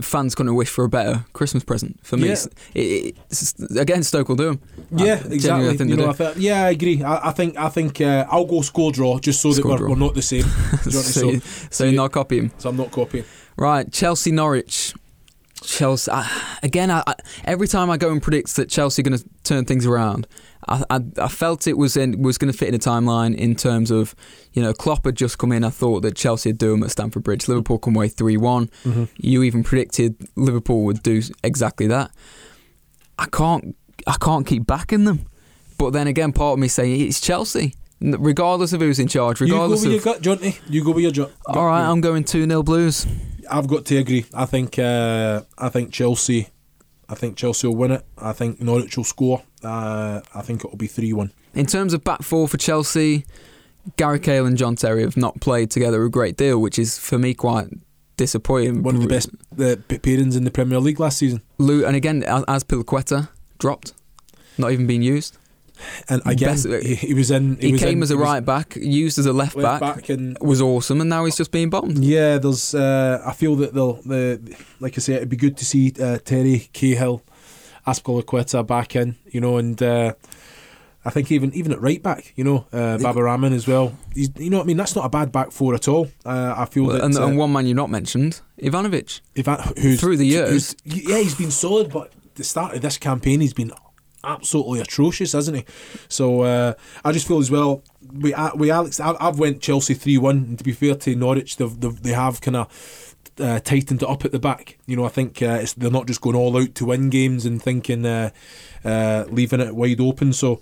Fans 0.00 0.34
gonna 0.34 0.54
wish 0.54 0.68
for 0.68 0.84
a 0.84 0.88
better 0.88 1.24
Christmas 1.32 1.64
present 1.64 1.98
for 2.04 2.16
me. 2.16 2.28
Yeah. 2.28 2.36
It, 2.74 3.16
it's, 3.30 3.54
again, 3.76 4.02
Stoke 4.02 4.28
will 4.28 4.36
do 4.36 4.44
them. 4.44 4.60
yeah, 4.92 5.22
exactly. 5.30 5.76
think 5.76 5.90
You 5.90 5.96
know. 5.96 6.10
I 6.10 6.12
thi- 6.12 6.40
yeah, 6.40 6.64
I 6.64 6.70
agree. 6.70 7.02
I, 7.02 7.28
I 7.28 7.32
think 7.32 7.56
I 7.56 7.68
think 7.68 8.00
uh, 8.00 8.26
I'll 8.30 8.44
go 8.46 8.62
score 8.62 8.92
draw 8.92 9.18
just 9.18 9.40
so 9.40 9.48
that 9.52 9.60
Score 9.60 9.78
we're, 9.78 9.88
we're 9.90 9.96
not 9.96 10.14
the 10.14 10.22
same. 10.22 10.44
So, 10.82 10.90
so, 10.90 11.30
you- 11.30 11.40
so 11.70 11.84
you're 11.84 11.92
not 11.94 12.12
copying. 12.12 12.50
so 12.58 12.68
I'm 12.70 12.76
not 12.76 12.90
copying. 12.90 13.24
Right, 13.56 13.90
Chelsea 13.92 14.30
Norwich. 14.32 14.94
Chelsea 15.62 16.10
I, 16.12 16.30
again. 16.62 16.88
I, 16.90 17.02
I, 17.06 17.14
every 17.44 17.66
time 17.66 17.90
I 17.90 17.96
go 17.96 18.12
and 18.12 18.22
predict 18.22 18.54
that 18.56 18.70
Chelsea 18.70 19.02
are 19.02 19.04
going 19.08 19.18
to 19.18 19.24
turn 19.48 19.64
things 19.64 19.86
around, 19.86 20.26
I, 20.68 20.84
I, 20.90 21.00
I 21.18 21.28
felt 21.28 21.66
it 21.66 21.78
was 21.78 21.96
in, 21.96 22.22
was 22.22 22.38
going 22.38 22.52
to 22.52 22.56
fit 22.58 22.68
in 22.68 22.74
a 22.74 22.78
timeline 22.78 23.34
in 23.34 23.54
terms 23.54 23.90
of 23.90 24.14
you 24.52 24.62
know 24.62 24.72
Klopp 24.72 25.04
had 25.04 25.16
just 25.16 25.38
come 25.38 25.52
in. 25.52 25.64
I 25.64 25.70
thought 25.70 26.00
that 26.02 26.14
Chelsea 26.14 26.50
would 26.50 26.58
do 26.58 26.72
them 26.72 26.82
at 26.82 26.90
Stamford 26.90 27.22
Bridge. 27.24 27.48
Liverpool 27.48 27.78
come 27.78 27.96
away 27.96 28.08
three 28.08 28.36
one. 28.36 28.70
You 29.16 29.42
even 29.42 29.64
predicted 29.64 30.16
Liverpool 30.36 30.84
would 30.84 31.02
do 31.02 31.22
exactly 31.42 31.86
that. 31.88 32.10
I 33.18 33.26
can't 33.26 33.74
I 34.06 34.16
can't 34.20 34.46
keep 34.46 34.66
backing 34.66 35.04
them, 35.04 35.26
but 35.78 35.90
then 35.92 36.06
again, 36.06 36.32
part 36.32 36.54
of 36.54 36.58
me 36.58 36.68
saying 36.68 37.00
it's 37.00 37.20
Chelsea, 37.20 37.74
regardless 38.00 38.72
of 38.72 38.80
who's 38.80 38.98
in 38.98 39.08
charge, 39.08 39.40
You 39.40 39.48
go 39.48 39.54
regardless 39.54 39.82
with 39.84 39.92
your 39.92 40.02
gut, 40.02 40.22
Johnny. 40.22 40.58
You 40.68 40.84
go 40.84 40.92
with 40.92 41.02
your 41.04 41.12
gut. 41.12 41.32
All 41.46 41.66
right, 41.66 41.84
I'm 41.84 42.00
going 42.00 42.24
two 42.24 42.44
0 42.46 42.62
Blues. 42.62 43.06
I've 43.50 43.66
got 43.66 43.86
to 43.86 43.96
agree. 43.96 44.26
I 44.34 44.44
think 44.44 44.78
uh, 44.78 45.42
I 45.56 45.68
think 45.68 45.92
Chelsea. 45.92 46.48
I 47.08 47.14
think 47.14 47.36
Chelsea 47.36 47.66
will 47.66 47.76
win 47.76 47.90
it. 47.92 48.04
I 48.18 48.32
think 48.32 48.60
Norwich 48.60 48.96
will 48.96 49.04
score. 49.04 49.42
Uh, 49.62 50.20
I 50.34 50.42
think 50.42 50.64
it 50.64 50.70
will 50.70 50.76
be 50.78 50.86
three 50.86 51.12
one. 51.12 51.32
In 51.54 51.66
terms 51.66 51.94
of 51.94 52.04
back 52.04 52.22
four 52.22 52.46
for 52.48 52.58
Chelsea, 52.58 53.24
Gary 53.96 54.20
Cahill 54.20 54.46
and 54.46 54.56
John 54.58 54.76
Terry 54.76 55.02
have 55.02 55.16
not 55.16 55.40
played 55.40 55.70
together 55.70 56.04
a 56.04 56.10
great 56.10 56.36
deal, 56.36 56.60
which 56.60 56.78
is 56.78 56.98
for 56.98 57.18
me 57.18 57.34
quite 57.34 57.68
disappointing. 58.16 58.82
One 58.82 58.96
of 58.96 59.02
the 59.02 59.08
best 59.08 59.30
the 59.50 59.80
p- 59.88 59.98
pairings 59.98 60.36
in 60.36 60.44
the 60.44 60.50
Premier 60.50 60.80
League 60.80 61.00
last 61.00 61.18
season. 61.18 61.42
Lou, 61.56 61.84
and 61.86 61.96
again, 61.96 62.22
as, 62.24 62.44
as 62.46 62.64
Azpilicueta 62.64 63.28
dropped, 63.58 63.94
not 64.58 64.72
even 64.72 64.86
being 64.86 65.02
used. 65.02 65.38
And 66.08 66.22
again, 66.26 66.50
Best- 66.50 66.66
he, 66.66 66.94
he 66.94 67.14
was 67.14 67.30
in. 67.30 67.56
He, 67.56 67.72
was 67.72 67.80
came 67.80 67.98
in, 67.98 68.02
as 68.02 68.10
a 68.10 68.14
he 68.14 68.18
was 68.18 68.24
right 68.26 68.44
back, 68.44 68.76
used 68.76 69.18
as 69.18 69.26
a 69.26 69.32
left, 69.32 69.56
left 69.56 69.80
back, 69.80 69.96
back, 69.96 70.08
and 70.08 70.36
was 70.40 70.60
awesome, 70.60 71.00
and 71.00 71.08
now 71.10 71.24
he's 71.24 71.36
just 71.36 71.50
being 71.52 71.70
bombed. 71.70 71.98
yeah, 71.98 72.38
there's. 72.38 72.74
Uh, 72.74 73.22
I 73.24 73.32
feel 73.32 73.54
that 73.56 73.74
they'll. 73.74 73.94
The 74.02 74.56
like 74.80 74.98
I 74.98 75.00
say, 75.00 75.14
it'd 75.14 75.28
be 75.28 75.36
good 75.36 75.56
to 75.58 75.64
see 75.64 75.92
uh, 76.00 76.18
Terry 76.24 76.68
Cahill, 76.72 77.22
Azpilicueta 77.86 78.66
back 78.66 78.96
in. 78.96 79.16
You 79.26 79.40
know, 79.40 79.56
and. 79.58 79.80
Uh, 79.82 80.14
I 81.04 81.10
think 81.10 81.30
even 81.32 81.54
even 81.54 81.72
at 81.72 81.80
right 81.80 82.02
back, 82.02 82.34
you 82.36 82.44
know, 82.44 82.66
uh, 82.70 82.98
Baba 82.98 83.22
Rahman 83.22 83.54
as 83.54 83.66
well. 83.66 83.96
He's, 84.14 84.30
you 84.36 84.50
know 84.50 84.58
what 84.58 84.64
I 84.64 84.66
mean? 84.66 84.76
That's 84.76 84.94
not 84.94 85.06
a 85.06 85.08
bad 85.08 85.32
back 85.32 85.52
four 85.52 85.74
at 85.74 85.88
all. 85.88 86.08
Uh, 86.26 86.54
I 86.54 86.66
feel 86.66 86.86
that 86.88 87.02
and, 87.02 87.16
uh, 87.16 87.26
and 87.26 87.38
one 87.38 87.50
man 87.52 87.66
you've 87.66 87.76
not 87.76 87.88
mentioned, 87.88 88.42
Ivanovic. 88.60 89.20
That, 89.36 89.78
who's 89.78 90.00
Through 90.00 90.18
the 90.18 90.26
years. 90.26 90.50
who's- 90.50 90.76
yeah, 90.84 91.18
he's 91.18 91.36
been 91.36 91.52
solid, 91.52 91.90
but 91.90 92.12
the 92.34 92.44
start 92.44 92.74
of 92.74 92.82
this 92.82 92.98
campaign, 92.98 93.40
he's 93.40 93.54
been 93.54 93.72
absolutely 94.28 94.80
atrocious, 94.80 95.32
hasn't 95.32 95.56
he? 95.56 95.64
So 96.08 96.42
uh, 96.42 96.74
I 97.04 97.12
just 97.12 97.26
feel 97.26 97.38
as 97.38 97.50
well. 97.50 97.82
We 98.12 98.34
we 98.54 98.70
Alex, 98.70 99.00
I, 99.00 99.14
I've 99.20 99.38
went 99.38 99.62
Chelsea 99.62 99.94
three 99.94 100.18
one, 100.18 100.36
and 100.36 100.58
to 100.58 100.64
be 100.64 100.72
fair 100.72 100.94
to 100.94 101.14
Norwich, 101.16 101.56
they've, 101.56 101.80
they've 101.80 102.02
they 102.02 102.12
have 102.12 102.40
kind 102.40 102.56
of. 102.56 103.04
Uh, 103.40 103.60
tightened 103.60 104.02
it 104.02 104.08
up 104.08 104.24
at 104.24 104.32
the 104.32 104.38
back. 104.40 104.78
You 104.86 104.96
know, 104.96 105.04
I 105.04 105.10
think 105.10 105.40
uh, 105.42 105.60
it's, 105.62 105.72
they're 105.72 105.92
not 105.92 106.08
just 106.08 106.20
going 106.20 106.34
all 106.34 106.60
out 106.60 106.74
to 106.74 106.86
win 106.86 107.08
games 107.08 107.46
and 107.46 107.62
thinking 107.62 108.04
uh, 108.04 108.30
uh, 108.84 109.26
leaving 109.28 109.60
it 109.60 109.76
wide 109.76 110.00
open. 110.00 110.32
So 110.32 110.60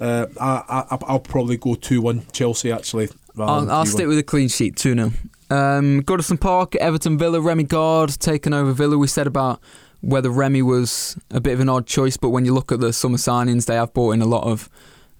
uh, 0.00 0.26
I, 0.40 0.84
I 0.90 0.98
I'll 1.06 1.20
probably 1.20 1.56
go 1.56 1.76
two 1.76 2.02
one 2.02 2.26
Chelsea 2.32 2.72
actually. 2.72 3.10
I'll, 3.38 3.70
I'll 3.70 3.86
stick 3.86 4.08
with 4.08 4.18
a 4.18 4.22
clean 4.24 4.48
sheet, 4.48 4.76
2 4.76 4.94
0. 4.94 5.12
Um, 5.50 6.02
Goodison 6.02 6.40
Park, 6.40 6.74
Everton 6.76 7.18
Villa, 7.18 7.40
Remi 7.40 7.64
Garde 7.64 8.18
taking 8.18 8.52
over 8.52 8.72
Villa. 8.72 8.98
We 8.98 9.06
said 9.06 9.26
about 9.26 9.60
whether 10.00 10.30
Remi 10.30 10.62
was 10.62 11.16
a 11.30 11.40
bit 11.40 11.54
of 11.54 11.60
an 11.60 11.68
odd 11.68 11.86
choice, 11.86 12.16
but 12.16 12.30
when 12.30 12.44
you 12.44 12.52
look 12.54 12.70
at 12.72 12.80
the 12.80 12.92
summer 12.92 13.18
signings, 13.18 13.66
they 13.66 13.74
have 13.74 13.92
brought 13.94 14.12
in 14.12 14.22
a 14.22 14.26
lot 14.26 14.44
of 14.44 14.68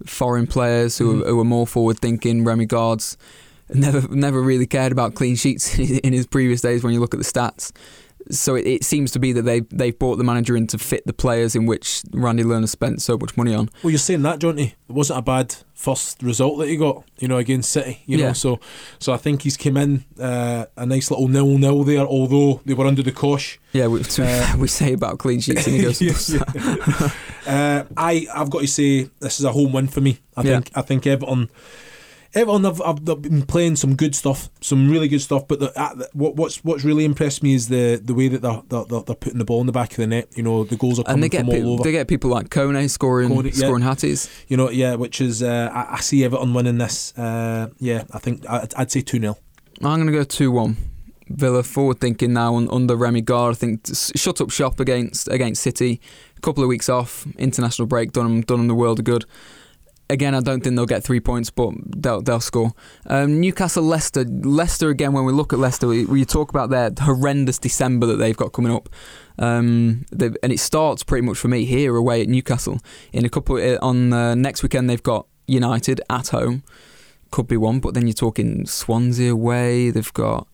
foreign 0.05 0.47
players 0.47 0.99
who, 0.99 1.23
Mhm. 1.23 1.27
who 1.29 1.41
are 1.41 1.45
more 1.45 1.67
forward 1.67 1.99
thinking. 1.99 2.45
Remi 2.45 2.67
Garde's 2.67 3.17
never 3.73 4.07
never 4.15 4.41
really 4.41 4.67
cared 4.67 4.93
about 4.93 5.15
clean 5.15 5.35
sheets 5.37 5.77
in 5.79 6.13
his 6.13 6.27
previous 6.27 6.61
days 6.61 6.85
when 6.85 6.93
you 6.93 7.01
look 7.01 7.15
at 7.15 7.19
the 7.19 7.25
stats. 7.25 7.73
So 8.31 8.55
it, 8.55 8.67
it 8.67 8.85
seems 8.85 9.11
to 9.13 9.19
be 9.19 9.33
that 9.33 9.43
they 9.43 9.61
they've 9.61 9.99
brought 9.99 10.17
the 10.17 10.25
manager 10.25 10.57
in 10.57 10.67
to 10.69 10.79
fit 10.79 11.07
the 11.07 11.13
players 11.13 11.55
in 11.55 11.67
which 11.67 12.03
Randy 12.13 12.43
Lerner 12.43 12.69
spent 12.69 13.01
so 13.03 13.17
much 13.17 13.37
money 13.37 13.55
on. 13.55 13.69
Well, 13.83 13.91
you're 13.91 13.99
saying 13.99 14.23
that, 14.23 14.39
Johnny. 14.41 14.75
It 14.89 14.93
wasn't 14.93 15.19
a 15.19 15.23
bad 15.23 15.55
first 15.75 16.23
result 16.23 16.59
that 16.59 16.69
he 16.69 16.77
got, 16.77 17.05
you 17.19 17.29
know, 17.29 17.37
against 17.37 17.71
City. 17.71 18.03
You 18.07 18.19
Yeah. 18.19 18.27
know, 18.29 18.33
so 18.33 18.61
so 18.99 19.13
I 19.13 19.17
think 19.17 19.43
he's 19.43 19.57
come 19.57 19.77
in 19.77 20.05
uh, 20.21 20.67
a 20.77 20.87
nice 20.87 21.11
little 21.11 21.29
nil 21.29 21.59
nil 21.59 21.85
there, 21.85 22.07
although 22.07 22.61
they 22.65 22.75
were 22.75 22.87
under 22.87 23.03
the 23.03 23.13
cosh. 23.13 23.59
Yeah, 23.73 23.87
we, 23.89 24.01
Uh, 24.19 24.57
we 24.59 24.69
say 24.69 24.93
about 24.93 25.19
clean 25.19 25.41
sheets 25.41 25.67
and 25.67 25.77
he 25.77 25.83
goes. 25.83 26.01
Yeah, 26.35 26.41
uh, 27.47 27.85
I 27.97 28.27
I've 28.35 28.51
got 28.51 28.61
to 28.63 28.67
say 28.69 29.09
this 29.21 29.39
is 29.39 29.45
a 29.45 29.53
home 29.53 29.73
win 29.73 29.87
for 29.89 30.01
me. 30.01 30.19
I 30.37 30.43
Yeah. 30.43 30.55
think 30.55 30.71
I 30.75 30.83
think 30.83 31.07
Everton 31.07 31.49
Everton 32.35 32.65
have, 32.65 32.79
have 32.85 33.05
they've 33.05 33.21
been 33.21 33.43
playing 33.43 33.77
some 33.77 33.97
good 33.97 34.15
stuff, 34.15 34.51
some 34.61 34.91
really 34.91 35.09
good 35.09 35.21
stuff. 35.21 35.47
But 35.49 35.61
the, 35.61 35.81
uh, 35.81 35.95
the, 35.95 36.09
what, 36.13 36.37
what's 36.37 36.65
what's 36.65 36.85
really 36.85 37.05
impressed 37.05 37.43
me 37.43 37.55
is 37.55 37.69
the 37.69 38.01
the 38.03 38.15
way 38.15 38.29
that 38.29 38.43
they're, 38.43 38.63
they're, 38.69 39.03
they're 39.03 39.15
putting 39.15 39.39
the 39.39 39.45
ball 39.45 39.61
in 39.61 39.67
the 39.67 39.73
back 39.73 39.93
of 39.93 39.97
the 39.99 40.07
net. 40.07 40.29
You 40.37 40.43
know, 40.43 40.65
the 40.65 40.77
goals 40.77 40.99
are 40.99 41.05
coming 41.05 41.15
and 41.15 41.25
they 41.25 41.29
get 41.29 41.47
from 41.47 41.51
all 41.51 41.75
over. 41.75 41.83
they 41.83 41.93
get 41.93 42.09
people 42.09 42.31
like 42.31 42.49
Kone 42.49 42.89
scoring 42.91 43.31
Kone, 43.31 43.45
yeah. 43.45 43.51
scoring 43.53 43.83
hatties. 43.83 44.31
you 44.49 44.57
know, 44.57 44.71
yeah, 44.71 44.95
which 44.95 45.21
is 45.21 45.43
uh, 45.43 45.71
I, 45.73 45.95
I 45.95 46.01
see 46.01 46.25
Everton 46.25 46.55
winning 46.55 46.79
this. 46.79 47.17
Uh, 47.17 47.69
yeah, 47.79 48.05
I 48.13 48.19
think 48.19 48.49
I, 48.49 48.67
I'd 48.77 48.91
say 48.91 49.01
two 49.01 49.21
0 49.21 49.37
I'm 49.83 49.97
going 49.97 50.07
to 50.07 50.13
go 50.13 50.25
2 50.25 50.51
1. 50.51 50.77
Villa 51.29 51.63
forward 51.63 52.01
thinking 52.01 52.33
now 52.33 52.55
un- 52.57 52.69
under 52.71 52.95
Remi 52.95 53.21
Garde. 53.21 53.57
I 53.57 53.59
think 53.59 53.87
shut 54.15 54.41
up 54.41 54.51
shop 54.51 54.79
against 54.79 55.29
against 55.29 55.61
City. 55.63 56.01
A 56.37 56.41
couple 56.41 56.63
of 56.63 56.69
weeks 56.69 56.89
off, 56.89 57.27
international 57.37 57.87
break, 57.87 58.13
done 58.13 58.27
them, 58.27 58.41
done 58.43 58.59
them 58.59 58.69
the 58.69 58.75
world 58.75 59.01
of 59.01 59.05
good. 59.05 59.25
Again, 60.09 60.37
I 60.37 60.41
don't 60.41 60.63
think 60.63 60.77
they'll 60.77 60.87
get 60.87 61.03
three 61.03 61.19
points, 61.19 61.51
but 61.51 61.71
they'll, 61.85 62.23
they'll 62.23 62.39
score. 62.41 62.73
Um, 63.07 63.41
Newcastle, 63.41 63.83
Leicester. 63.83 64.25
Leicester, 64.25 64.89
again, 64.89 65.13
when 65.13 65.25
we 65.25 65.33
look 65.33 65.53
at 65.53 65.59
Leicester, 65.59 65.89
we, 65.89 66.05
we 66.05 66.25
talk 66.25 66.51
about 66.51 66.71
their 66.71 66.91
horrendous 67.01 67.59
December 67.59 68.07
that 68.07 68.17
they've 68.17 68.37
got 68.37 68.53
coming 68.53 68.71
up. 68.73 68.89
Um, 69.39 70.07
and 70.21 70.53
it 70.53 70.61
starts 70.61 71.03
pretty 71.03 71.27
much 71.27 71.39
for 71.39 71.49
me 71.49 71.65
here 71.65 71.97
away 71.97 72.23
at 72.23 72.29
Newcastle. 72.29 72.79
In 73.13 73.25
a 73.25 73.29
couple 73.29 73.57
uh, 73.57 73.79
on 73.83 74.13
uh, 74.13 74.35
next 74.37 74.63
weekend, 74.63 74.89
they've 74.89 75.03
got 75.03 75.27
United 75.49 76.01
at 76.09 76.29
home. 76.29 76.63
Could 77.33 77.49
be 77.49 77.57
one, 77.57 77.81
but 77.81 77.95
then 77.95 78.07
you're 78.07 78.15
talking 78.15 78.65
Swansea 78.67 79.33
away. 79.33 79.91
They've 79.91 80.13
got. 80.13 80.47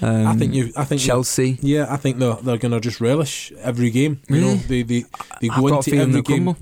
Um, 0.00 0.26
I 0.26 0.34
think 0.36 0.54
you. 0.54 0.72
I 0.76 0.84
think 0.84 1.00
Chelsea. 1.02 1.58
Yeah, 1.60 1.86
I 1.90 1.96
think 1.98 2.18
they're 2.18 2.34
they're 2.36 2.56
gonna 2.58 2.80
just 2.80 3.00
relish 3.00 3.52
every 3.60 3.90
game. 3.90 4.20
You 4.28 4.40
know, 4.40 4.46
Really? 4.48 4.56
they 4.58 4.82
they, 4.82 5.04
they 5.42 5.48
I've 5.50 5.60
go 5.60 5.76
into 5.76 5.96
every 5.96 6.22
game. 6.22 6.44
crumble. 6.44 6.56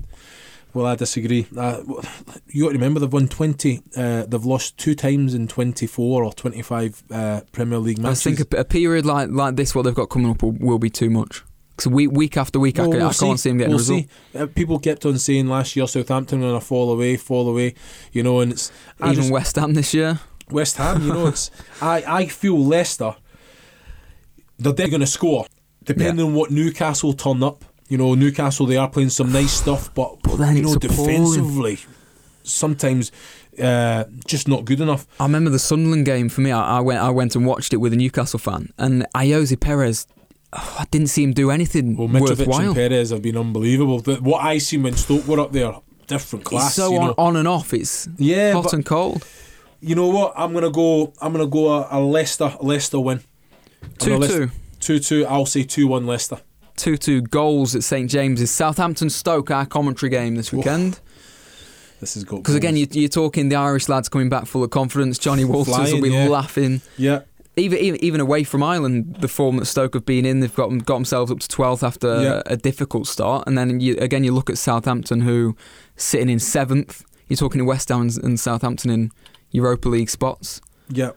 Well, 0.75 0.85
I 0.85 0.95
disagree. 0.95 1.47
Uh, 1.57 1.81
you 2.47 2.63
got 2.63 2.69
to 2.69 2.73
remember 2.73 2.99
they've 2.99 3.11
won 3.11 3.29
twenty. 3.29 3.81
Uh, 3.95 4.25
they've 4.25 4.43
lost 4.45 4.77
two 4.77 4.93
times 4.93 5.33
in 5.33 5.47
twenty 5.47 5.87
four 5.87 6.23
or 6.23 6.33
twenty 6.33 6.61
five 6.61 7.01
uh, 7.09 7.41
Premier 7.53 7.79
League 7.79 7.97
matches. 7.97 8.27
I 8.27 8.35
think 8.35 8.53
a, 8.53 8.57
a 8.59 8.65
period 8.65 9.05
like 9.05 9.29
like 9.29 9.55
this, 9.55 9.73
what 9.73 9.83
they've 9.83 9.95
got 9.95 10.09
coming 10.09 10.29
up, 10.29 10.43
will, 10.43 10.51
will 10.51 10.77
be 10.77 10.89
too 10.89 11.09
much. 11.09 11.43
Because 11.77 11.91
week 11.91 12.11
week 12.11 12.35
after 12.37 12.59
week, 12.59 12.77
I, 12.77 12.83
Well, 12.83 12.91
can, 12.91 12.99
we'll 12.99 13.09
I 13.09 13.13
can't 13.13 13.39
see 13.39 13.49
them 13.49 13.57
getting 13.57 13.69
we'll 13.71 13.79
a 13.79 13.81
result. 13.81 14.03
see. 14.33 14.37
Uh, 14.39 14.45
people 14.47 14.79
kept 14.79 15.05
on 15.05 15.17
saying 15.17 15.47
last 15.47 15.75
year 15.77 15.87
Southampton 15.87 16.39
are 16.39 16.47
going 16.49 16.59
to 16.59 16.65
fall 16.65 16.91
away, 16.91 17.15
fall 17.17 17.47
away. 17.49 17.73
You 18.11 18.23
know, 18.23 18.41
and 18.41 18.51
it's 18.51 18.69
I 18.99 19.11
Even 19.11 19.15
just- 19.21 19.31
West 19.31 19.55
Ham 19.55 19.73
this 19.75 19.93
year. 19.93 20.19
West 20.51 20.75
Ham. 20.75 21.01
You 21.03 21.13
know, 21.13 21.27
it's 21.27 21.51
I 21.81 22.03
I 22.05 22.25
feel 22.27 22.59
Leicester. 22.61 23.15
They're 24.57 24.73
definitely 24.73 24.91
going 24.91 25.01
to 25.01 25.07
score, 25.07 25.45
depending 25.83 26.25
on 26.25 26.33
what 26.33 26.51
Newcastle 26.51 27.13
turn 27.13 27.43
up. 27.43 27.63
You 27.87 27.97
know, 27.97 28.15
Newcastle 28.15 28.65
they 28.65 28.77
are 28.77 28.89
playing 28.89 29.09
some 29.09 29.31
nice 29.31 29.51
stuff, 29.53 29.93
but, 29.93 30.17
But 30.23 30.37
then 30.37 30.55
you 30.57 30.63
know, 30.63 30.75
defensively, 30.75 31.77
sometimes 32.43 33.11
uh, 33.61 34.05
just 34.25 34.47
not 34.47 34.65
good 34.65 34.81
enough. 34.81 35.05
I 35.19 35.23
remember 35.25 35.49
the 35.49 35.59
Sunderland 35.59 36.05
game 36.05 36.29
for 36.29 36.41
me. 36.41 36.51
I, 36.51 36.77
I 36.77 36.79
went 36.79 36.99
I 36.99 37.09
went 37.09 37.35
and 37.35 37.45
watched 37.45 37.73
it 37.73 37.77
with 37.77 37.93
a 37.93 37.95
Newcastle 37.95 38.39
fan, 38.39 38.73
and 38.77 39.05
Ayoze 39.15 39.59
Perez. 39.59 40.07
oh, 40.53 40.77
I 40.79 40.85
didn't 40.91 41.07
see 41.07 41.23
him 41.23 41.33
do 41.33 41.51
anything 41.51 41.95
Well, 41.95 42.07
Mitrovic 42.07 42.39
worthwhile. 42.47 42.61
and 42.67 42.75
Perez 42.75 43.11
have 43.11 43.21
been 43.21 43.37
unbelievable. 43.37 43.99
The, 43.99 44.15
what 44.15 44.43
I 44.43 44.57
seen 44.57 44.83
when 44.83 44.95
Stoke 44.95 45.27
were 45.27 45.39
up 45.39 45.51
there, 45.51 45.73
different 46.07 46.43
class. 46.45 46.67
It's 46.67 46.75
so 46.75 46.91
you 46.91 46.97
on, 46.99 47.07
know. 47.07 47.15
on 47.17 47.35
and 47.35 47.47
off. 47.47 47.73
It's 47.73 48.07
yeah, 48.17 48.53
hot 48.53 48.63
but 48.63 48.73
and 48.73 48.85
cold. 48.85 49.25
you 49.79 49.93
know 49.95 50.07
what? 50.07 50.33
I'm 50.35 50.53
gonna 50.53 50.71
go. 50.71 51.13
I'm 51.21 51.31
gonna 51.33 51.45
go 51.47 51.69
a, 51.71 51.87
a 51.91 51.99
Leicester 51.99 52.51
Leicester 52.61 52.99
win. 52.99 53.19
Two 53.99 54.09
two. 54.11 54.17
Leicester- 54.17 54.51
Two 54.79 54.99
two. 54.99 55.25
I'll 55.25 55.45
say 55.47 55.63
two 55.63 55.87
one 55.87 56.05
Leicester. 56.05 56.39
2 56.77 56.97
2 56.97 57.21
goals 57.23 57.75
at 57.75 57.83
St 57.83 58.09
James's. 58.09 58.51
Southampton 58.51 59.09
Stoke, 59.09 59.51
our 59.51 59.65
commentary 59.65 60.09
game 60.09 60.35
this 60.35 60.51
weekend. 60.53 60.99
This 61.99 62.17
is 62.17 62.23
good. 62.23 62.37
Because 62.37 62.55
again, 62.55 62.75
you, 62.75 62.87
you're 62.91 63.09
talking 63.09 63.49
the 63.49 63.55
Irish 63.55 63.87
lads 63.89 64.09
coming 64.09 64.29
back 64.29 64.45
full 64.45 64.63
of 64.63 64.69
confidence. 64.69 65.17
Johnny 65.17 65.45
Walters 65.45 65.75
will 65.77 65.85
Flying, 65.85 66.01
be 66.03 66.09
yeah. 66.09 66.27
laughing. 66.27 66.81
yeah. 66.97 67.21
Even, 67.57 67.77
even 67.79 68.03
even 68.03 68.19
away 68.19 68.43
from 68.43 68.61
Ireland, 68.61 69.15
the 69.21 69.29
form 69.29 69.55
that 69.57 69.65
Stoke 69.65 69.93
have 69.93 70.05
been 70.05 70.25
in, 70.25 70.41
they've 70.41 70.53
got 70.53 70.67
got 70.85 70.95
themselves 70.95 71.31
up 71.31 71.39
to 71.39 71.47
12th 71.47 71.83
after 71.83 72.21
Yeah. 72.21 72.41
a 72.45 72.57
difficult 72.57 73.07
start. 73.07 73.47
And 73.47 73.57
then 73.57 73.79
you, 73.79 73.95
again, 73.99 74.25
you 74.25 74.33
look 74.33 74.49
at 74.49 74.57
Southampton, 74.57 75.21
who 75.21 75.55
sitting 75.95 76.27
in 76.29 76.39
seventh. 76.39 77.05
You're 77.29 77.37
talking 77.37 77.59
to 77.59 77.65
West 77.65 77.87
Ham 77.89 78.01
and, 78.01 78.17
and 78.23 78.39
Southampton 78.39 78.91
in 78.91 79.11
Europa 79.51 79.87
League 79.87 80.09
spots. 80.09 80.59
Yeah. 80.89 81.11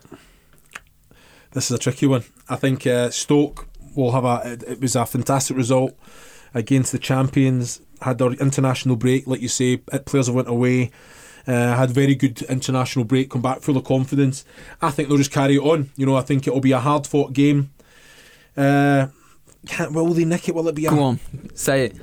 This 1.52 1.70
is 1.70 1.76
a 1.76 1.78
tricky 1.78 2.06
one. 2.06 2.24
I 2.48 2.56
think 2.56 2.86
uh, 2.86 3.10
Stoke 3.10 3.67
will 3.98 4.12
have 4.12 4.24
a. 4.24 4.52
It, 4.52 4.62
it 4.64 4.80
was 4.80 4.96
a 4.96 5.04
fantastic 5.06 5.56
result 5.56 5.92
against 6.54 6.92
the 6.92 6.98
champions. 6.98 7.80
Had 8.00 8.18
their 8.18 8.32
international 8.32 8.96
break, 8.96 9.26
like 9.26 9.40
you 9.40 9.48
say. 9.48 9.78
Players 9.78 10.26
have 10.26 10.36
went 10.36 10.48
away. 10.48 10.90
Uh, 11.46 11.76
had 11.76 11.90
very 11.90 12.14
good 12.14 12.42
international 12.42 13.04
break. 13.04 13.30
Come 13.30 13.42
back 13.42 13.60
full 13.60 13.76
of 13.76 13.84
confidence. 13.84 14.44
I 14.80 14.90
think 14.90 15.08
they'll 15.08 15.18
just 15.18 15.32
carry 15.32 15.56
it 15.56 15.60
on. 15.62 15.90
You 15.96 16.06
know, 16.06 16.16
I 16.16 16.20
think 16.22 16.46
it'll 16.46 16.60
be 16.60 16.72
a 16.72 16.78
hard 16.78 17.06
fought 17.06 17.32
game. 17.32 17.70
Uh, 18.56 19.08
can't 19.66 19.92
will 19.92 20.12
they 20.14 20.24
nick 20.24 20.48
it? 20.48 20.54
Will 20.54 20.68
it 20.68 20.74
be 20.74 20.86
a 20.86 20.90
Go 20.90 21.02
on, 21.02 21.20
say 21.54 21.86
it. 21.86 21.94
You, 21.94 22.02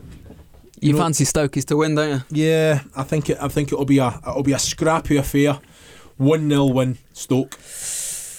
You 0.90 0.94
know- 0.94 1.00
fancy 1.00 1.24
Stokies 1.26 1.66
to 1.66 1.78
win, 1.78 1.96
don't 1.96 2.10
you? 2.10 2.44
Yeah, 2.44 2.82
I 2.96 3.04
think 3.04 3.30
it. 3.30 3.38
I 3.40 3.48
think 3.48 3.72
it'll 3.72 3.86
be 3.86 4.00
a. 4.00 4.20
It'll 4.28 4.44
be 4.44 4.54
a 4.54 4.60
scrappy 4.60 5.16
affair. 5.18 5.60
One 6.18 6.50
0 6.50 6.66
win 6.68 6.98
Stoke. 7.14 7.58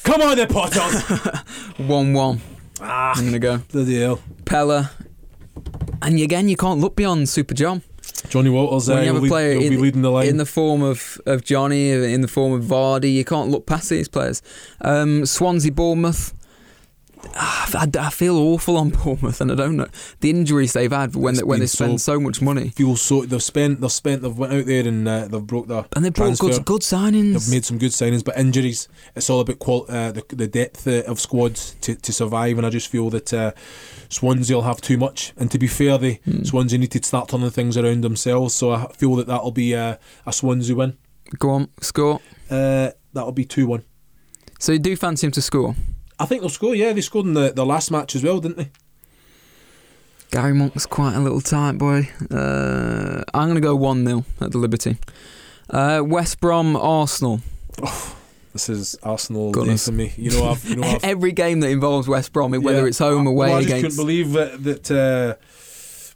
Come 0.03 0.23
on, 0.23 0.37
the 0.37 0.47
Potters. 0.47 1.03
1 1.79 2.12
1. 2.12 2.40
Ah, 2.81 3.12
I'm 3.17 3.21
going 3.23 3.33
to 3.33 3.39
go. 3.39 3.59
bloody 3.73 4.01
hell. 4.01 4.21
Pella. 4.45 4.91
And 6.03 6.19
again, 6.21 6.49
you 6.49 6.57
can't 6.57 6.81
look 6.81 6.97
beyond 6.97 7.29
Super 7.29 7.55
John. 7.55 7.83
Johnny 8.29 8.51
Walters 8.51 8.89
When 8.89 8.99
uh, 8.99 9.01
you 9.03 9.07
have 9.07 9.15
will 9.15 9.21
a 9.21 9.23
lead, 9.23 9.29
player 9.29 9.51
he'll 9.53 9.71
be 9.71 9.75
in- 9.77 9.83
leading 9.83 10.03
the 10.03 10.11
line. 10.11 10.27
in 10.29 10.37
the 10.37 10.47
form 10.47 10.83
of, 10.83 11.21
of 11.27 11.45
Johnny, 11.45 11.91
in 11.91 12.21
the 12.23 12.29
form 12.29 12.53
of 12.53 12.65
Vardy. 12.65 13.12
You 13.15 13.25
can't 13.25 13.51
look 13.51 13.67
past 13.67 13.89
these 13.91 14.09
players. 14.09 14.43
Um, 14.81 15.25
Swansea, 15.27 15.73
Bournemouth. 15.73 16.33
I, 17.35 17.89
I 17.99 18.11
feel 18.11 18.37
awful 18.37 18.77
on 18.77 18.91
Bournemouth, 18.91 19.41
and 19.41 19.51
I 19.51 19.55
don't 19.55 19.77
know 19.77 19.89
the 20.21 20.31
injuries 20.31 20.73
they've 20.75 20.93
had 20.93 21.15
when 21.17 21.33
It's 21.35 21.41
they, 21.41 21.45
when 21.45 21.61
they 21.61 21.67
spend 21.67 22.01
so- 22.01 22.15
so 22.15 22.21
much 22.21 22.41
money, 22.41 22.69
feel 22.71 22.97
so 22.97 23.23
they've 23.25 23.43
spent 23.43 23.81
they've 23.81 23.91
spent 23.93 24.23
they've 24.23 24.37
went 24.37 24.53
out 24.53 24.67
there 24.67 24.87
and 24.87 25.07
uh, 25.09 25.27
they've 25.27 25.47
broke 25.47 25.67
their 25.67 25.85
and 25.95 26.05
they 26.05 26.11
brought 26.11 26.37
transfer. 26.37 26.49
good 26.49 26.65
good 26.65 26.81
signings. 26.83 27.33
They've 27.47 27.55
made 27.57 27.65
some 27.65 27.79
good 27.79 27.91
signings, 27.93 28.25
but 28.25 28.37
injuries. 28.39 28.89
It's 29.15 29.29
all 29.31 29.41
about 29.41 29.59
qual- 29.59 29.87
uh, 29.89 30.13
the 30.13 30.25
the 30.29 30.47
depth 30.47 30.87
uh, 30.87 31.03
of 31.07 31.19
squads 31.21 31.75
to, 31.83 31.95
to 31.95 32.13
survive, 32.13 32.59
and 32.59 32.67
I 32.67 32.71
just 32.71 32.89
feel 32.89 33.11
that 33.11 33.33
uh, 33.33 33.53
Swansea 34.09 34.55
will 34.57 34.63
have 34.63 34.81
too 34.81 34.97
much. 34.99 35.33
And 35.37 35.51
to 35.51 35.59
be 35.59 35.67
fair, 35.67 35.99
they 35.99 36.21
Hmm. 36.25 36.45
Swansea 36.45 36.79
need 36.79 36.93
to 36.93 37.03
start 37.03 37.29
turning 37.29 37.51
things 37.51 37.77
around 37.77 38.03
themselves. 38.03 38.55
So 38.55 38.73
I 38.73 38.93
feel 38.93 39.15
that 39.17 39.27
that'll 39.27 39.51
be 39.53 39.75
uh, 39.75 39.97
a 40.27 40.33
Swansea 40.33 40.75
win. 40.77 40.97
Go 41.39 41.51
on, 41.51 41.69
score. 41.81 42.21
Uh, 42.51 42.91
that'll 43.13 43.33
be 43.33 43.45
two 43.45 43.67
one. 43.67 43.83
So 44.59 44.73
you 44.73 44.79
do 44.79 44.97
fancy 44.97 45.27
him 45.27 45.33
to 45.33 45.43
score? 45.43 45.75
I 46.19 46.27
think 46.27 46.41
they'll 46.41 46.49
score. 46.49 46.75
Yeah, 46.75 46.93
they 46.93 47.01
scored 47.01 47.27
in 47.27 47.35
the, 47.35 47.53
the 47.53 47.67
last 47.67 47.91
match 47.91 48.15
as 48.15 48.23
well, 48.23 48.41
didn't 48.41 48.57
they? 48.57 48.71
Gary 50.31 50.55
Monk's 50.55 50.87
quite 50.87 51.15
a 51.15 51.21
little 51.21 51.41
tight 51.41 51.79
boy. 51.79 52.09
Uh, 52.31 53.23
I'm 53.33 53.45
going 53.49 53.55
to 53.55 53.61
go 53.61 53.77
1 53.77 54.05
0 54.07 54.25
at 54.41 54.51
the 54.53 54.59
Liberty. 54.59 54.97
Uh, 55.71 56.03
West 56.05 56.41
Brom, 56.41 56.77
Arsenal. 56.77 57.41
This 58.53 58.69
is 58.69 58.97
Arsenal 59.03 59.53
day 59.53 59.77
for 59.77 59.93
me. 59.93 60.13
You 60.17 60.31
know, 60.31 60.49
I've 60.51 60.65
you 60.69 60.77
know 60.77 60.83
I've 60.89 61.05
Every 61.05 61.33
game 61.33 61.61
that 61.61 61.69
involves 61.71 62.09
West 62.09 62.33
Brom, 62.33 62.53
whether 62.53 62.81
Yeah. 62.83 62.87
it's 62.87 62.99
home, 62.99 63.27
I- 63.29 63.31
away, 63.31 63.49
well, 63.49 63.57
I 63.57 63.61
just 63.63 63.69
against. 63.75 63.97
couldn't 63.99 64.05
believe 64.07 64.33
that, 64.33 64.65
that 64.65 64.91
uh, 64.91 65.35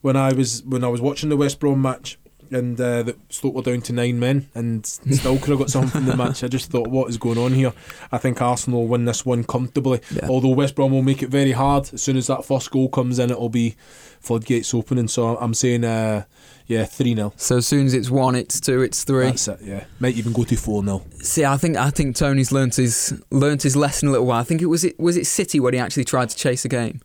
when 0.00 0.16
I 0.16 0.32
was 0.32 0.62
when 0.64 0.82
I 0.82 0.88
was 0.88 1.00
watching 1.00 1.28
the 1.28 1.36
West 1.36 1.60
Brom 1.60 1.82
match 1.82 2.18
and 2.50 2.80
uh, 2.80 3.02
that 3.04 3.16
Stoke 3.32 3.54
were 3.54 3.62
down 3.62 3.80
to 3.82 3.92
nine 3.92 4.18
men 4.18 4.48
and 4.54 4.84
still 4.86 5.38
could 5.38 5.50
have 5.50 5.58
got 5.58 5.70
something 5.70 5.90
from 5.90 6.06
the 6.06 6.16
match. 6.16 6.42
I 6.44 6.48
just 6.48 6.70
thought, 6.70 6.88
what 6.88 7.08
is 7.08 7.16
going 7.18 7.38
on 7.38 7.52
here? 7.52 7.72
I 8.12 8.18
think 8.18 8.40
Arsenal 8.42 8.80
will 8.82 8.88
win 8.88 9.04
this 9.04 9.24
one 9.24 9.44
comfortably. 9.44 10.00
Yeah. 10.10 10.28
Although 10.28 10.48
West 10.50 10.74
Brom 10.74 10.92
will 10.92 11.02
make 11.02 11.22
it 11.22 11.28
very 11.30 11.52
hard. 11.52 11.90
As 11.92 12.02
soon 12.02 12.16
as 12.16 12.26
that 12.28 12.44
first 12.44 12.70
goal 12.70 12.88
comes 12.88 13.18
in, 13.18 13.30
it'll 13.30 13.48
be 13.48 13.76
floodgates 14.20 14.74
opening. 14.74 15.08
So 15.08 15.36
I'm 15.38 15.54
saying, 15.54 15.84
uh, 15.84 16.24
yeah, 16.66 16.84
three 16.84 17.14
0 17.14 17.32
So 17.36 17.56
as 17.58 17.66
soon 17.66 17.86
as 17.86 17.94
it's 17.94 18.10
one, 18.10 18.34
it's 18.36 18.60
two, 18.60 18.82
it's 18.82 19.02
three. 19.04 19.26
That's 19.26 19.48
it. 19.48 19.58
Yeah, 19.62 19.84
might 19.98 20.14
even 20.16 20.32
go 20.32 20.44
to 20.44 20.56
four 20.56 20.82
0 20.84 21.02
See, 21.22 21.44
I 21.44 21.56
think 21.56 21.76
I 21.76 21.90
think 21.90 22.14
Tony's 22.16 22.52
learnt 22.52 22.76
his 22.76 23.12
learnt 23.30 23.62
his 23.62 23.74
lesson 23.76 24.08
a 24.08 24.12
little 24.12 24.26
while. 24.26 24.40
I 24.40 24.44
think 24.44 24.62
it 24.62 24.66
was 24.66 24.84
it 24.84 24.98
was 25.00 25.16
it 25.16 25.26
City 25.26 25.58
when 25.58 25.74
he 25.74 25.80
actually 25.80 26.04
tried 26.04 26.30
to 26.30 26.36
chase 26.36 26.64
a 26.64 26.68
game, 26.68 27.00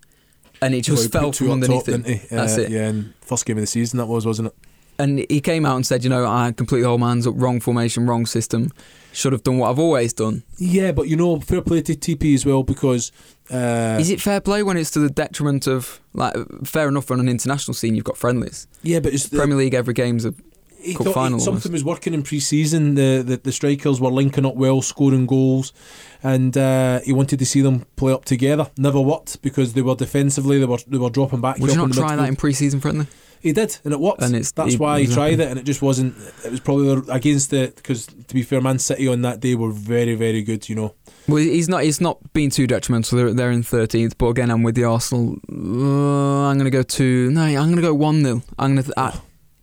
and 0.62 0.76
it 0.76 0.82
just 0.82 1.12
fell 1.12 1.32
from 1.32 1.50
underneath 1.52 1.86
didn't 1.86 2.06
it. 2.08 2.30
That's 2.30 2.58
Uh, 2.58 2.62
it. 2.62 2.70
Yeah, 2.72 2.88
and 2.90 3.14
first 3.22 3.46
game 3.48 3.58
of 3.58 3.62
the 3.62 3.68
season 3.68 3.98
that 3.98 4.06
was, 4.06 4.26
wasn't 4.26 4.50
it? 4.50 4.56
And 4.98 5.26
he 5.30 5.42
came 5.42 5.66
out 5.66 5.76
and 5.76 5.86
said, 5.86 6.04
you 6.04 6.10
know, 6.10 6.26
I 6.26 6.52
completely 6.52 6.88
hold 6.88 7.02
my 7.02 7.10
hands 7.10 7.28
up, 7.28 7.34
wrong 7.38 7.60
formation, 7.60 8.08
wrong 8.08 8.26
system. 8.26 8.72
Should 9.12 9.34
have 9.34 9.44
done 9.44 9.58
what 9.58 9.70
I've 9.70 9.80
always 9.80 10.14
done. 10.14 10.44
Yeah, 10.58 10.92
but 10.92 11.08
you 11.08 11.16
know, 11.16 11.40
fair 11.40 11.62
play 11.62 11.82
to 11.82 11.94
TP 11.96 12.34
as 12.34 12.46
well 12.46 12.64
because. 12.64 13.12
Uh, 13.50 13.98
Is 14.00 14.10
it 14.10 14.20
fair 14.22 14.42
play 14.42 14.64
when 14.64 14.76
it's 14.78 14.92
to 14.92 15.00
the 15.00 15.10
detriment 15.10 15.68
of 15.68 16.02
like 16.14 16.34
fair 16.66 16.88
enough 16.88 17.12
on 17.12 17.20
an 17.20 17.30
international 17.30 17.74
scene? 17.74 17.96
You've 17.96 18.04
got 18.06 18.18
friendlies. 18.18 18.68
yeah, 18.84 19.00
but 19.00 19.14
it's 19.14 19.28
the, 19.30 19.38
Premier 19.38 19.56
League 19.58 19.74
every 19.74 19.94
game's 19.94 20.26
a 20.26 20.34
he 20.82 20.94
Cup 20.94 21.04
thought 21.06 21.10
he- 21.10 21.14
final 21.14 21.40
something 21.40 21.72
was 21.72 21.84
working 21.84 22.14
in 22.14 22.22
pre-season. 22.24 22.96
The, 22.96 23.24
the 23.26 23.38
the 23.38 23.52
strikers 23.52 24.00
were 24.00 24.12
linking 24.12 24.46
up 24.46 24.56
well, 24.56 24.82
scoring 24.82 25.26
goals, 25.26 25.74
and 26.22 26.56
uh, 26.58 27.00
he 27.02 27.12
wanted 27.14 27.40
to 27.40 27.46
see 27.46 27.62
them 27.62 27.86
play 27.96 28.14
up 28.14 28.26
together. 28.26 28.70
Never 28.78 29.00
worked 29.02 29.42
because 29.42 29.74
they 29.74 29.82
were 29.82 29.96
defensively 29.96 30.60
they 30.60 30.66
were 30.66 30.78
they 30.88 30.98
were 30.98 31.10
dropping 31.10 31.42
back. 31.42 31.58
Would 31.60 31.72
you 31.72 31.78
not 31.78 31.92
try 31.94 32.16
that 32.16 32.28
in 32.30 32.36
pre-season 32.36 32.80
friendly? 32.82 33.08
He 33.46 33.54
did, 33.54 33.78
and 33.84 33.94
it 33.94 34.00
worked. 34.00 34.24
And 34.24 34.34
it's- 34.34 34.52
That's 34.54 34.72
he- 34.72 34.78
why 34.78 35.02
he 35.02 35.06
tried 35.06 35.40
it, 35.40 35.48
and 35.52 35.60
it 35.60 35.66
just 35.66 35.84
wasn't. 35.84 36.16
It 36.44 36.50
was 36.50 36.60
probably 36.60 37.04
against 37.14 37.54
it 37.54 37.76
because, 37.76 38.08
to 38.08 38.34
be 38.34 38.42
fair, 38.42 38.60
Man 38.60 38.80
City 38.80 39.08
on 39.08 39.22
that 39.22 39.40
day 39.40 39.54
were 39.54 39.70
very, 39.72 40.16
very 40.16 40.42
good. 40.42 40.68
You 40.68 40.76
know, 40.76 40.96
Well, 41.28 41.38
he's 41.38 41.70
not. 41.70 41.84
He's 41.84 42.02
not 42.02 42.18
been 42.34 42.50
too 42.50 42.66
detrimental. 42.66 43.16
They're, 43.20 43.34
they're 43.36 43.52
in 43.52 43.62
thirteenth, 43.62 44.18
but 44.18 44.30
again, 44.30 44.50
I'm 44.50 44.64
with 44.64 44.74
the 44.74 44.86
Arsenal. 44.86 45.36
Uh, 45.48 46.48
I'm 46.50 46.58
going 46.58 46.66
to 46.66 46.72
go 46.72 46.82
to 46.82 47.30
no. 47.30 47.44
I'm 47.44 47.54
going 47.70 47.76
to 47.76 47.82
go 47.84 47.94
one 47.94 48.24
0 48.24 48.42
I'm 48.58 48.74
going 48.74 48.84
to. 48.84 48.94
I, 49.00 49.20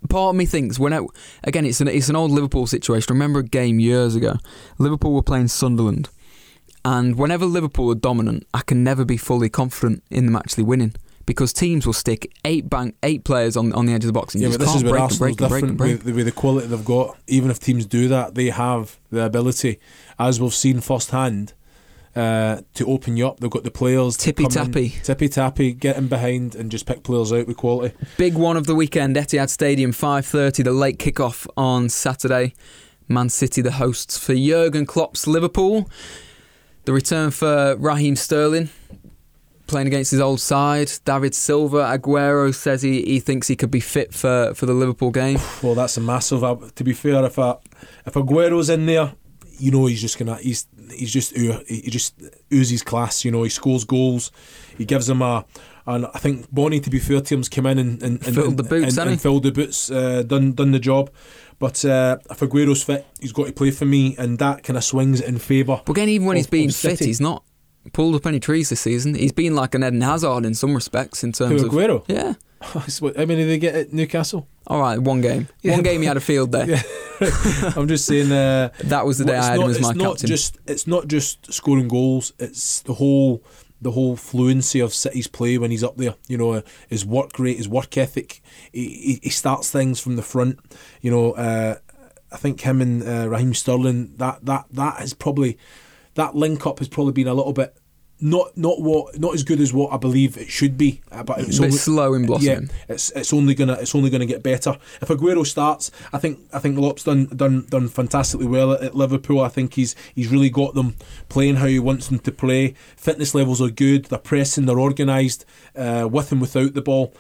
part 0.09 0.31
of 0.31 0.37
me 0.37 0.47
thinks 0.47 0.79
when 0.79 0.92
I, 0.92 1.01
again, 1.42 1.66
it's 1.66 1.81
an 1.81 1.88
it's 1.88 2.09
an 2.09 2.14
old 2.14 2.31
Liverpool 2.31 2.68
situation. 2.68 3.09
I 3.11 3.14
remember 3.14 3.40
a 3.40 3.45
game 3.45 3.81
years 3.81 4.14
ago. 4.14 4.37
Liverpool 4.79 5.12
were 5.12 5.23
playing 5.25 5.49
Sunderland, 5.49 6.09
and 6.85 7.16
whenever 7.16 7.47
Liverpool 7.47 7.90
are 7.90 7.97
dominant, 7.97 8.47
I 8.55 8.61
can 8.61 8.85
never 8.85 9.05
be 9.05 9.16
fully 9.16 9.49
confident 9.49 10.05
in 10.09 10.27
them 10.27 10.37
actually 10.37 10.62
winning. 10.64 10.95
Because 11.24 11.52
teams 11.52 11.87
will 11.87 11.92
stick 11.92 12.32
eight 12.44 12.68
bank 12.68 12.96
eight 13.02 13.24
players 13.24 13.56
on, 13.56 13.72
on 13.72 13.87
the 13.87 13.92
edge 13.92 14.02
of 14.04 14.08
the 14.08 14.12
box 14.12 14.35
and 14.35 14.42
yeah, 14.42 14.48
you 14.48 14.58
but 14.58 14.64
just 14.64 14.74
this 14.74 14.76
is 14.76 14.82
can't 14.82 14.92
where 14.92 14.92
break 14.92 15.02
Arsenal's 15.02 15.18
break 15.18 15.48
break 15.48 15.61
different 15.61 15.76
break 15.78 16.04
with, 16.04 16.16
with 16.16 16.26
the 16.26 16.32
quality 16.32 16.66
they've 16.66 16.85
got. 16.85 17.16
Even 17.26 17.50
if 17.50 17.61
teams 17.61 17.87
do 17.87 18.08
that, 18.08 18.35
they 18.35 18.46
have 18.50 18.98
the 19.11 19.24
ability, 19.24 19.78
as 20.18 20.40
we've 20.40 20.54
seen 20.54 20.80
firsthand, 20.80 21.54
uh, 22.14 22.61
to 22.74 22.87
open 22.87 23.16
you 23.16 23.26
up. 23.26 23.40
They've 23.40 23.50
got 23.50 23.64
the 23.64 23.70
players, 23.70 24.16
Tippy 24.16 24.44
in, 24.44 24.50
tappy. 24.50 24.90
tippy 24.90 25.28
tappy, 25.28 25.72
get 25.72 25.96
in 25.96 26.08
behind 26.08 26.54
and 26.54 26.70
just 26.70 26.87
pick 26.87 27.02
players 27.02 27.32
out 27.32 27.46
with 27.46 27.56
quality. 27.56 27.94
Big 28.18 28.35
one 28.35 28.56
of 28.56 28.66
the 28.66 28.74
weekend, 28.74 29.16
Etihad 29.16 29.48
Stadium, 29.48 29.92
5.30, 29.92 30.64
the 30.64 30.72
late 30.72 30.98
kick-off 30.98 31.46
on 31.56 31.88
Saturday. 31.88 32.54
Man 33.08 33.28
City, 33.28 33.61
the 33.62 33.72
hosts 33.72 34.16
for 34.16 34.35
Jurgen 34.35 34.87
Klopp's 34.87 35.26
Liverpool. 35.26 35.90
The 36.85 36.92
return 36.92 37.30
for 37.30 37.76
Raheem 37.76 38.16
Sterling, 38.16 38.70
playing 39.72 39.88
against 39.88 40.11
his 40.12 40.20
old 40.20 40.40
side. 40.40 40.92
David 41.04 41.35
Silva, 41.35 41.78
Aguero 41.78 42.54
says 42.54 42.82
he, 42.82 43.02
he 43.02 43.18
thinks 43.18 43.48
he 43.48 43.56
could 43.56 43.70
be 43.70 43.80
fit 43.80 44.14
for, 44.14 44.52
for 44.54 44.66
the 44.66 44.74
Liverpool 44.74 45.11
game. 45.11 45.40
Well, 45.62 45.74
that's 45.74 45.96
a 45.96 46.00
massive. 46.00 46.40
To 46.74 46.85
be 46.85 46.92
fair, 46.92 47.24
if 47.24 47.38
if 47.38 48.14
Aguero's 48.14 48.68
in 48.70 48.87
there, 48.87 49.14
you 49.58 49.70
know 49.70 49.87
he's 49.87 50.00
just 50.00 50.18
gonna 50.18 50.37
he's 50.37 50.66
he's 50.90 51.12
just 51.12 51.37
he 51.37 51.90
just 51.90 52.20
oozes 52.52 52.82
class. 52.82 53.24
You 53.24 53.30
know 53.32 53.42
he 53.42 53.48
scores 53.48 53.85
goals, 53.85 54.30
he 54.78 54.85
gives 54.85 55.06
them 55.08 55.22
a. 55.22 55.44
And 55.85 56.06
I 56.14 56.20
think 56.20 56.48
Bony, 56.52 56.78
to 56.78 56.90
be 56.90 57.00
fair 57.00 57.20
to 57.20 57.35
him, 57.35 57.40
has 57.40 57.48
in 57.48 57.66
and, 57.66 58.02
and, 58.04 58.24
and 58.24 58.35
Filled 58.37 58.56
the 58.56 58.62
boots, 58.62 58.96
and, 58.96 59.11
and 59.11 59.20
filled 59.20 59.42
the 59.42 59.50
boots, 59.50 59.90
uh, 59.90 60.22
done 60.22 60.52
done 60.52 60.70
the 60.70 60.78
job. 60.78 61.11
But 61.58 61.85
uh, 61.85 62.18
if 62.30 62.38
Aguero's 62.38 62.85
fit, 62.85 63.04
he's 63.20 63.32
got 63.32 63.46
to 63.46 63.52
play 63.52 63.72
for 63.72 63.85
me, 63.85 64.14
and 64.16 64.38
that 64.38 64.62
kind 64.62 64.76
of 64.76 64.85
swings 64.85 65.20
it 65.20 65.28
in 65.28 65.38
favour. 65.38 65.80
But 65.85 65.92
again, 65.92 66.08
even 66.08 66.28
when 66.28 66.37
he's 66.37 66.46
of- 66.46 66.52
been 66.52 66.68
of 66.68 66.76
fit, 66.76 66.98
City. 66.98 67.06
he's 67.06 67.20
not 67.20 67.42
pulled 67.92 68.14
up 68.14 68.27
any 68.27 68.40
trees 68.40 68.71
this 68.71 68.81
season. 68.81 69.14
He's 69.14 69.33
been 69.33 69.55
like 69.55 69.75
an 69.75 69.83
Eden 69.83 70.01
Hazard 70.01 70.45
in 70.45 70.55
some 70.55 70.75
respects 70.75 71.25
in 71.25 71.33
terms 71.33 71.61
Who, 71.61 71.66
of... 71.66 71.73
Aguero? 71.73 72.05
Yeah. 72.09 72.35
How 72.62 72.83
many 73.16 73.37
did 73.37 73.49
they 73.49 73.59
get 73.59 73.75
at 73.75 73.92
Newcastle? 73.92 74.47
All 74.66 74.81
right, 74.81 74.99
one 74.99 75.21
game. 75.21 75.49
Yeah. 75.62 75.73
One 75.73 75.83
game 75.83 76.01
he 76.01 76.07
had 76.07 76.16
a 76.16 76.21
field 76.21 76.53
day. 76.53 76.66
Yeah. 77.21 77.73
I'm 77.77 77.87
just 77.87 78.05
saying. 78.05 78.33
Uh, 78.33 78.71
That 78.85 79.07
was 79.07 79.18
the 79.18 79.25
day 79.25 79.35
Well, 79.35 79.42
I 79.42 79.47
had 79.47 79.61
him 79.61 79.71
as 79.71 79.81
my 79.81 79.90
it's 79.90 79.99
not 79.99 80.11
captain. 80.12 80.27
Just 80.29 80.59
it's 80.66 80.87
not 80.88 81.07
just 81.07 81.53
scoring 81.53 81.87
goals. 81.87 82.33
It's 82.40 82.81
the 82.83 82.95
whole 82.95 83.45
the 83.81 83.92
whole 83.92 84.16
fluency 84.16 84.81
of 84.81 84.95
City's 84.95 85.29
play 85.29 85.57
when 85.59 85.71
he's 85.71 85.85
up 85.85 85.97
there. 85.97 86.14
You 86.27 86.38
know, 86.38 86.62
his 86.88 87.05
work 87.05 87.38
rate, 87.38 87.59
his 87.59 87.68
work 87.68 87.97
ethic. 87.97 88.40
He, 88.73 88.88
he, 88.88 89.21
he 89.25 89.31
starts 89.31 89.71
things 89.71 90.01
from 90.01 90.16
the 90.16 90.23
front. 90.23 90.59
You 91.01 91.11
know, 91.12 91.33
uh, 91.33 91.77
I 92.33 92.37
think 92.38 92.62
him 92.62 92.81
and 92.81 93.03
uh, 93.07 93.29
Raheem 93.29 93.55
Sterling. 93.55 94.14
That 94.16 94.45
that 94.47 94.66
that 94.73 94.99
has 94.99 95.14
probably 95.14 95.59
that 96.14 96.35
link 96.35 96.66
up 96.66 96.79
has 96.79 96.88
probably 96.88 97.12
been 97.12 97.29
a 97.29 97.35
little 97.35 97.53
bit. 97.53 97.77
Not 98.25 98.57
not 98.57 98.81
what 98.81 99.18
not 99.18 99.35
as 99.35 99.42
good 99.42 99.61
as 99.61 99.72
what 99.72 99.92
I 99.92 99.96
believe 99.96 100.37
it 100.37 100.48
should 100.48 100.79
be, 100.79 101.01
uh, 101.11 101.25
but 101.25 101.40
it's 101.40 101.59
only, 101.59 101.72
slow 101.72 102.14
in 102.14 102.25
blossoming. 102.25 102.70
yeah, 102.70 102.94
it's 102.94 103.11
it's 103.11 103.33
only 103.33 103.53
gonna 103.53 103.72
it's 103.72 103.96
only 103.96 104.11
gonna 104.11 104.27
get 104.27 104.44
better. 104.44 104.79
If 105.01 105.09
Aguero 105.09 105.44
starts, 105.44 105.90
I 106.12 106.18
think 106.18 106.38
I 106.53 106.61
think 106.61 106.79
Klopp's 106.79 107.03
done 107.03 107.27
done 107.35 107.66
done 107.68 107.88
fantastically 107.88 108.46
well 108.46 108.75
at, 108.75 108.83
at 108.83 108.94
Liverpool. 108.94 109.40
I 109.40 109.48
think 109.48 109.75
he's 109.75 109.96
he's 110.14 110.29
really 110.29 110.51
got 110.51 110.75
them 110.75 110.94
playing 111.29 111.57
how 111.57 111.66
he 111.66 111.81
wants 111.81 112.07
them 112.07 112.20
to 112.20 112.31
play. 112.31 112.75
Fitness 112.96 113.35
levels 113.35 113.61
are 113.61 113.70
good. 113.70 114.05
They're 114.05 114.20
pressing. 114.20 114.66
They're 114.66 114.79
organised 114.79 115.44
uh, 115.75 116.09
with 116.09 116.31
and 116.31 116.40
without 116.40 116.75
the 116.75 116.83
ball. 116.83 117.12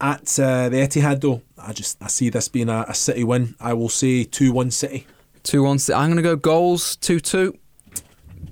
At 0.00 0.38
uh, 0.38 0.68
the 0.68 0.76
Etihad, 0.76 1.22
though, 1.22 1.42
I 1.60 1.72
just 1.72 2.00
I 2.00 2.06
see 2.06 2.28
this 2.28 2.46
being 2.46 2.68
a, 2.68 2.84
a 2.86 2.94
City 2.94 3.24
win. 3.24 3.56
I 3.58 3.72
will 3.72 3.88
say 3.88 4.22
two 4.22 4.52
one 4.52 4.70
City. 4.70 5.08
2 5.48 5.62
1. 5.62 5.78
I'm 5.94 6.08
going 6.10 6.16
to 6.16 6.22
go 6.22 6.36
goals 6.36 6.96
2 6.96 7.20
2. 7.20 7.58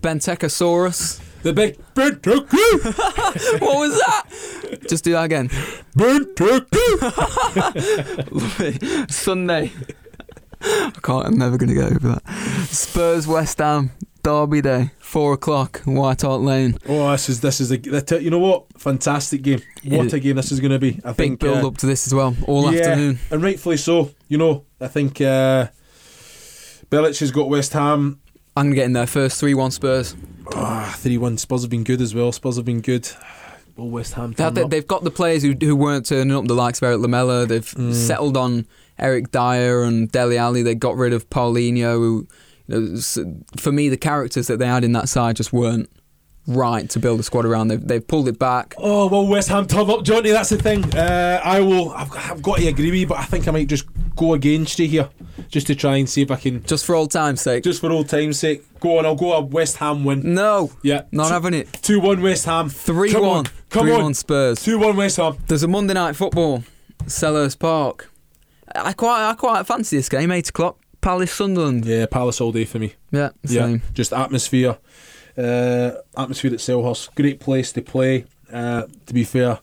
Bentecosaurus. 0.00 1.20
The 1.42 1.52
big 1.52 1.78
Benteke, 1.94 3.60
what 3.60 3.78
was 3.78 3.96
that? 3.98 4.24
Just 4.88 5.04
do 5.04 5.12
that 5.12 5.24
again. 5.24 5.48
Benteke. 5.96 6.70
Sunday. 9.10 9.70
I 10.60 10.90
can't, 11.02 11.26
I'm 11.26 11.38
never 11.38 11.56
going 11.56 11.68
to 11.68 11.74
get 11.74 11.92
over 11.92 12.08
that. 12.08 12.22
Spurs 12.68 13.26
West 13.28 13.58
Ham. 13.58 13.92
Derby 14.26 14.60
Day. 14.60 14.90
4 14.98 15.34
o'clock. 15.34 15.82
White 15.84 16.22
Hart 16.22 16.40
Lane. 16.40 16.76
Oh, 16.88 17.12
this 17.12 17.28
is 17.28 17.40
this 17.40 17.60
is 17.60 17.70
a 17.70 17.78
you 18.20 18.30
know 18.30 18.40
what 18.40 18.64
fantastic 18.76 19.42
game. 19.42 19.62
What 19.84 20.12
a 20.12 20.18
game 20.18 20.34
this 20.34 20.50
is 20.50 20.58
going 20.58 20.72
to 20.72 20.80
be. 20.80 20.98
I 21.04 21.10
Big 21.10 21.16
think 21.16 21.40
build 21.40 21.62
uh, 21.64 21.68
up 21.68 21.78
to 21.78 21.86
this 21.86 22.08
as 22.08 22.14
well. 22.14 22.34
All 22.48 22.72
yeah, 22.72 22.80
afternoon. 22.80 23.20
and 23.30 23.40
rightfully 23.40 23.76
so. 23.76 24.10
You 24.26 24.38
know, 24.38 24.64
I 24.80 24.88
think 24.88 25.20
uh, 25.20 25.68
has 26.90 27.30
got 27.30 27.48
West 27.48 27.72
Ham. 27.74 28.20
I'm 28.56 28.66
going 28.66 28.70
to 28.70 28.76
get 28.76 28.84
in 28.86 28.92
there 28.94 29.06
first. 29.06 29.38
3 29.38 29.54
1 29.54 29.70
Spurs. 29.70 30.16
Ah, 30.54 30.94
three 30.98 31.18
one. 31.18 31.36
Spurs 31.38 31.62
have 31.62 31.70
been 31.70 31.82
good 31.84 32.00
as 32.00 32.14
well. 32.14 32.30
Spurs 32.32 32.56
have 32.56 32.64
been 32.64 32.80
good. 32.80 33.08
Will 33.76 33.90
West 33.90 34.14
Ham 34.14 34.30
They, 34.32 34.44
turn 34.44 34.54
they, 34.54 34.62
up? 34.62 34.70
they've 34.70 34.86
got 34.86 35.02
the 35.04 35.10
players 35.10 35.42
who, 35.42 35.54
who 35.60 35.74
weren't 35.74 36.06
turning 36.06 36.34
up, 36.34 36.46
the 36.46 36.54
likes 36.54 36.78
of 36.80 36.84
Erik 36.84 37.00
Lamela. 37.00 37.46
They've 37.46 37.64
Mm. 37.74 37.92
settled 37.92 38.36
on 38.36 38.66
Eric 38.98 39.32
Dier 39.32 39.82
and 39.82 40.10
Dele 40.10 40.38
Alli. 40.38 40.62
They 40.62 40.74
got 40.76 40.96
rid 40.96 41.12
of 41.12 41.28
Paulinho. 41.30 41.94
Who, 41.96 42.28
you 42.68 42.78
know, 42.92 43.34
for 43.58 43.72
me, 43.72 43.88
the 43.88 43.96
characters 43.96 44.46
that 44.46 44.58
they 44.60 44.66
had 44.66 44.84
in 44.84 44.92
that 44.92 45.08
side 45.08 45.36
just 45.36 45.52
weren't 45.52 45.90
right 46.46 46.88
to 46.90 46.98
build 46.98 47.20
a 47.20 47.22
squad 47.22 47.44
around. 47.44 47.68
They've, 47.68 47.86
they've 47.86 48.06
pulled 48.06 48.28
it 48.28 48.38
back. 48.38 48.74
Oh 48.78 49.08
well, 49.08 49.26
West 49.26 49.48
Ham 49.48 49.66
turn 49.66 49.90
up, 49.90 50.04
Johnny. 50.04 50.30
That's 50.30 50.50
the 50.50 50.58
thing. 50.58 50.84
Uh, 50.94 51.40
I 51.44 51.60
will. 51.60 51.90
I've, 51.90 52.12
I've 52.16 52.42
got 52.42 52.58
to 52.58 52.66
agree 52.68 52.90
with 52.90 53.00
you, 53.00 53.06
but 53.06 53.18
I 53.18 53.24
think 53.24 53.48
I 53.48 53.50
might 53.50 53.68
just 53.68 53.86
go 54.16 54.32
against 54.34 54.78
you 54.78 54.88
here, 54.88 55.10
just 55.48 55.66
to 55.66 55.74
try 55.74 55.96
and 55.96 56.08
see 56.08 56.22
if 56.22 56.30
I 56.30 56.36
can, 56.36 56.62
Just 56.64 56.86
for 56.86 56.94
old 56.94 57.10
time's 57.10 57.42
sake. 57.42 57.62
just 57.64 57.80
for 57.82 57.90
old 57.92 58.08
time's 58.08 58.38
sake, 58.38 58.64
go 58.80 58.98
on. 58.98 59.04
I'll 59.06 59.14
go 59.14 59.32
a 59.34 59.40
West 59.42 59.76
Ham 59.76 60.04
win. 60.04 60.34
no, 60.34 60.70
Yeah, 60.82 61.02
not 61.12 61.28
two, 61.28 61.32
having 61.34 61.54
it. 61.54 61.72
two 61.82 62.00
one 62.00 62.22
West 62.22 62.46
Ham. 62.46 62.68
3 62.70 63.12
Come 63.12 63.26
1. 63.26 63.36
on, 63.38 63.44
come 63.68 63.84
3 63.86 63.92
on. 63.92 64.02
1 64.04 64.14
Spurs. 64.14 64.62
Two 64.64 64.78
one 64.78 64.96
West 64.96 65.18
Ham. 65.18 65.36
There's 65.48 65.62
a 65.62 65.68
Monday 65.68 65.92
night 65.94 66.16
football, 66.16 66.64
Selhurst 67.04 67.58
Park. 67.58 68.10
I 68.74 68.92
quite, 68.94 69.28
I 69.30 69.34
quite 69.34 69.66
fancy 69.66 69.96
this 69.96 70.08
game. 70.08 70.30
Eight 70.32 70.48
o'clock, 70.48 70.78
Palace 71.02 71.32
Sunderland. 71.32 71.84
Yeah, 71.84 72.06
Palace 72.06 72.40
all 72.40 72.52
day 72.52 72.64
for 72.64 72.78
me. 72.78 72.94
Yeah, 73.12 73.30
Yeah, 73.42 73.76
just 73.94 74.12
atmosphere. 74.14 74.78
Uh, 75.36 75.92
atmosphere 76.16 76.52
at 76.52 76.60
Selhurst, 76.60 77.14
great 77.14 77.40
place 77.40 77.72
to 77.72 77.82
play. 77.82 78.24
Uh, 78.52 78.84
to 79.06 79.12
be 79.12 79.24
fair, 79.24 79.58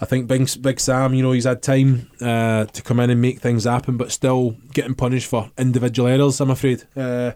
I 0.00 0.04
think 0.04 0.26
Big, 0.26 0.48
Big 0.62 0.80
Sam, 0.80 1.14
you 1.14 1.22
know, 1.22 1.32
he's 1.32 1.44
had 1.44 1.62
time 1.62 2.10
uh, 2.20 2.64
to 2.64 2.82
come 2.82 2.98
in 3.00 3.10
and 3.10 3.20
make 3.20 3.40
things 3.40 3.64
happen, 3.64 3.96
but 3.96 4.10
still 4.10 4.56
getting 4.72 4.94
punished 4.94 5.28
for 5.28 5.50
individual 5.58 6.08
errors. 6.08 6.40
I'm 6.40 6.50
afraid 6.50 6.84
uh, 6.96 7.32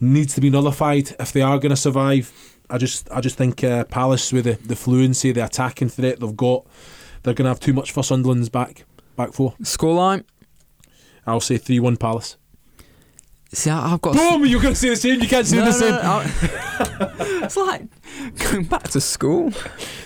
needs 0.00 0.34
to 0.34 0.40
be 0.40 0.50
nullified 0.50 1.14
if 1.20 1.32
they 1.32 1.42
are 1.42 1.58
going 1.58 1.70
to 1.70 1.76
survive. 1.76 2.32
I 2.70 2.78
just, 2.78 3.10
I 3.10 3.20
just 3.20 3.36
think 3.36 3.62
uh, 3.62 3.84
Palace 3.84 4.32
with 4.32 4.44
the, 4.44 4.54
the 4.54 4.76
fluency, 4.76 5.32
the 5.32 5.44
attacking 5.44 5.90
threat 5.90 6.20
they've 6.20 6.36
got, 6.36 6.66
they're 7.22 7.34
going 7.34 7.44
to 7.44 7.50
have 7.50 7.60
too 7.60 7.72
much 7.74 7.92
for 7.92 8.02
Sunderland's 8.02 8.48
back 8.48 8.84
back 9.14 9.34
four. 9.34 9.54
Scoreline. 9.62 10.24
I'll 11.26 11.40
say 11.40 11.58
three 11.58 11.78
one 11.78 11.98
Palace. 11.98 12.37
See, 13.52 13.70
I- 13.70 13.92
I've 13.94 14.00
got. 14.02 14.14
Boom! 14.14 14.44
You're 14.46 14.60
going 14.60 14.74
to 14.74 14.78
say 14.80 14.90
the 14.90 14.96
same. 14.96 15.20
You 15.20 15.28
can't 15.28 15.46
say 15.46 15.56
No, 15.56 15.64
the 15.64 15.72
same. 15.72 15.92
no, 15.92 16.00
I- 16.02 17.42
it's 17.44 17.56
like 17.56 17.82
going 18.50 18.64
back 18.64 18.84
to 18.88 19.00
school. 19.00 19.52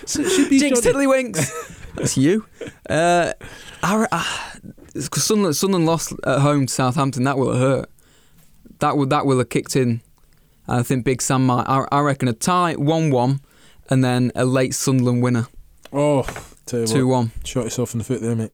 So 0.05 0.21
it 0.21 0.29
should 0.29 0.49
be 0.49 0.59
Jinx 0.59 0.79
Johnny. 0.81 1.05
Tiddlywinks. 1.05 1.79
That's 1.95 2.17
you. 2.17 2.45
Uh, 2.89 3.33
I, 3.83 4.07
ah, 4.11 4.53
'cause 5.11 5.23
Sunderland, 5.23 5.55
Sunderland 5.55 5.85
lost 5.85 6.13
at 6.25 6.39
home 6.39 6.65
to 6.67 6.73
Southampton. 6.73 7.23
That 7.25 7.37
will 7.37 7.51
have 7.51 7.59
hurt. 7.61 7.89
That 8.79 8.97
will 8.97 9.05
that 9.07 9.25
will 9.25 9.37
have 9.39 9.49
kicked 9.49 9.75
in. 9.75 10.01
I 10.67 10.81
think 10.81 11.03
Big 11.03 11.21
Sam 11.21 11.45
might. 11.45 11.65
I, 11.67 11.85
I 11.91 11.99
reckon 11.99 12.29
a 12.29 12.33
tie, 12.33 12.73
one-one, 12.75 13.41
and 13.89 14.03
then 14.03 14.31
a 14.35 14.45
late 14.45 14.73
Sunderland 14.73 15.21
winner, 15.21 15.47
Oh, 15.91 16.23
tell 16.65 16.79
you 16.79 16.85
what. 16.85 16.93
two-one. 16.93 17.31
Shot 17.43 17.65
yourself 17.65 17.93
in 17.93 17.97
the 17.97 18.05
foot 18.05 18.21
there, 18.21 18.35
mate. 18.35 18.51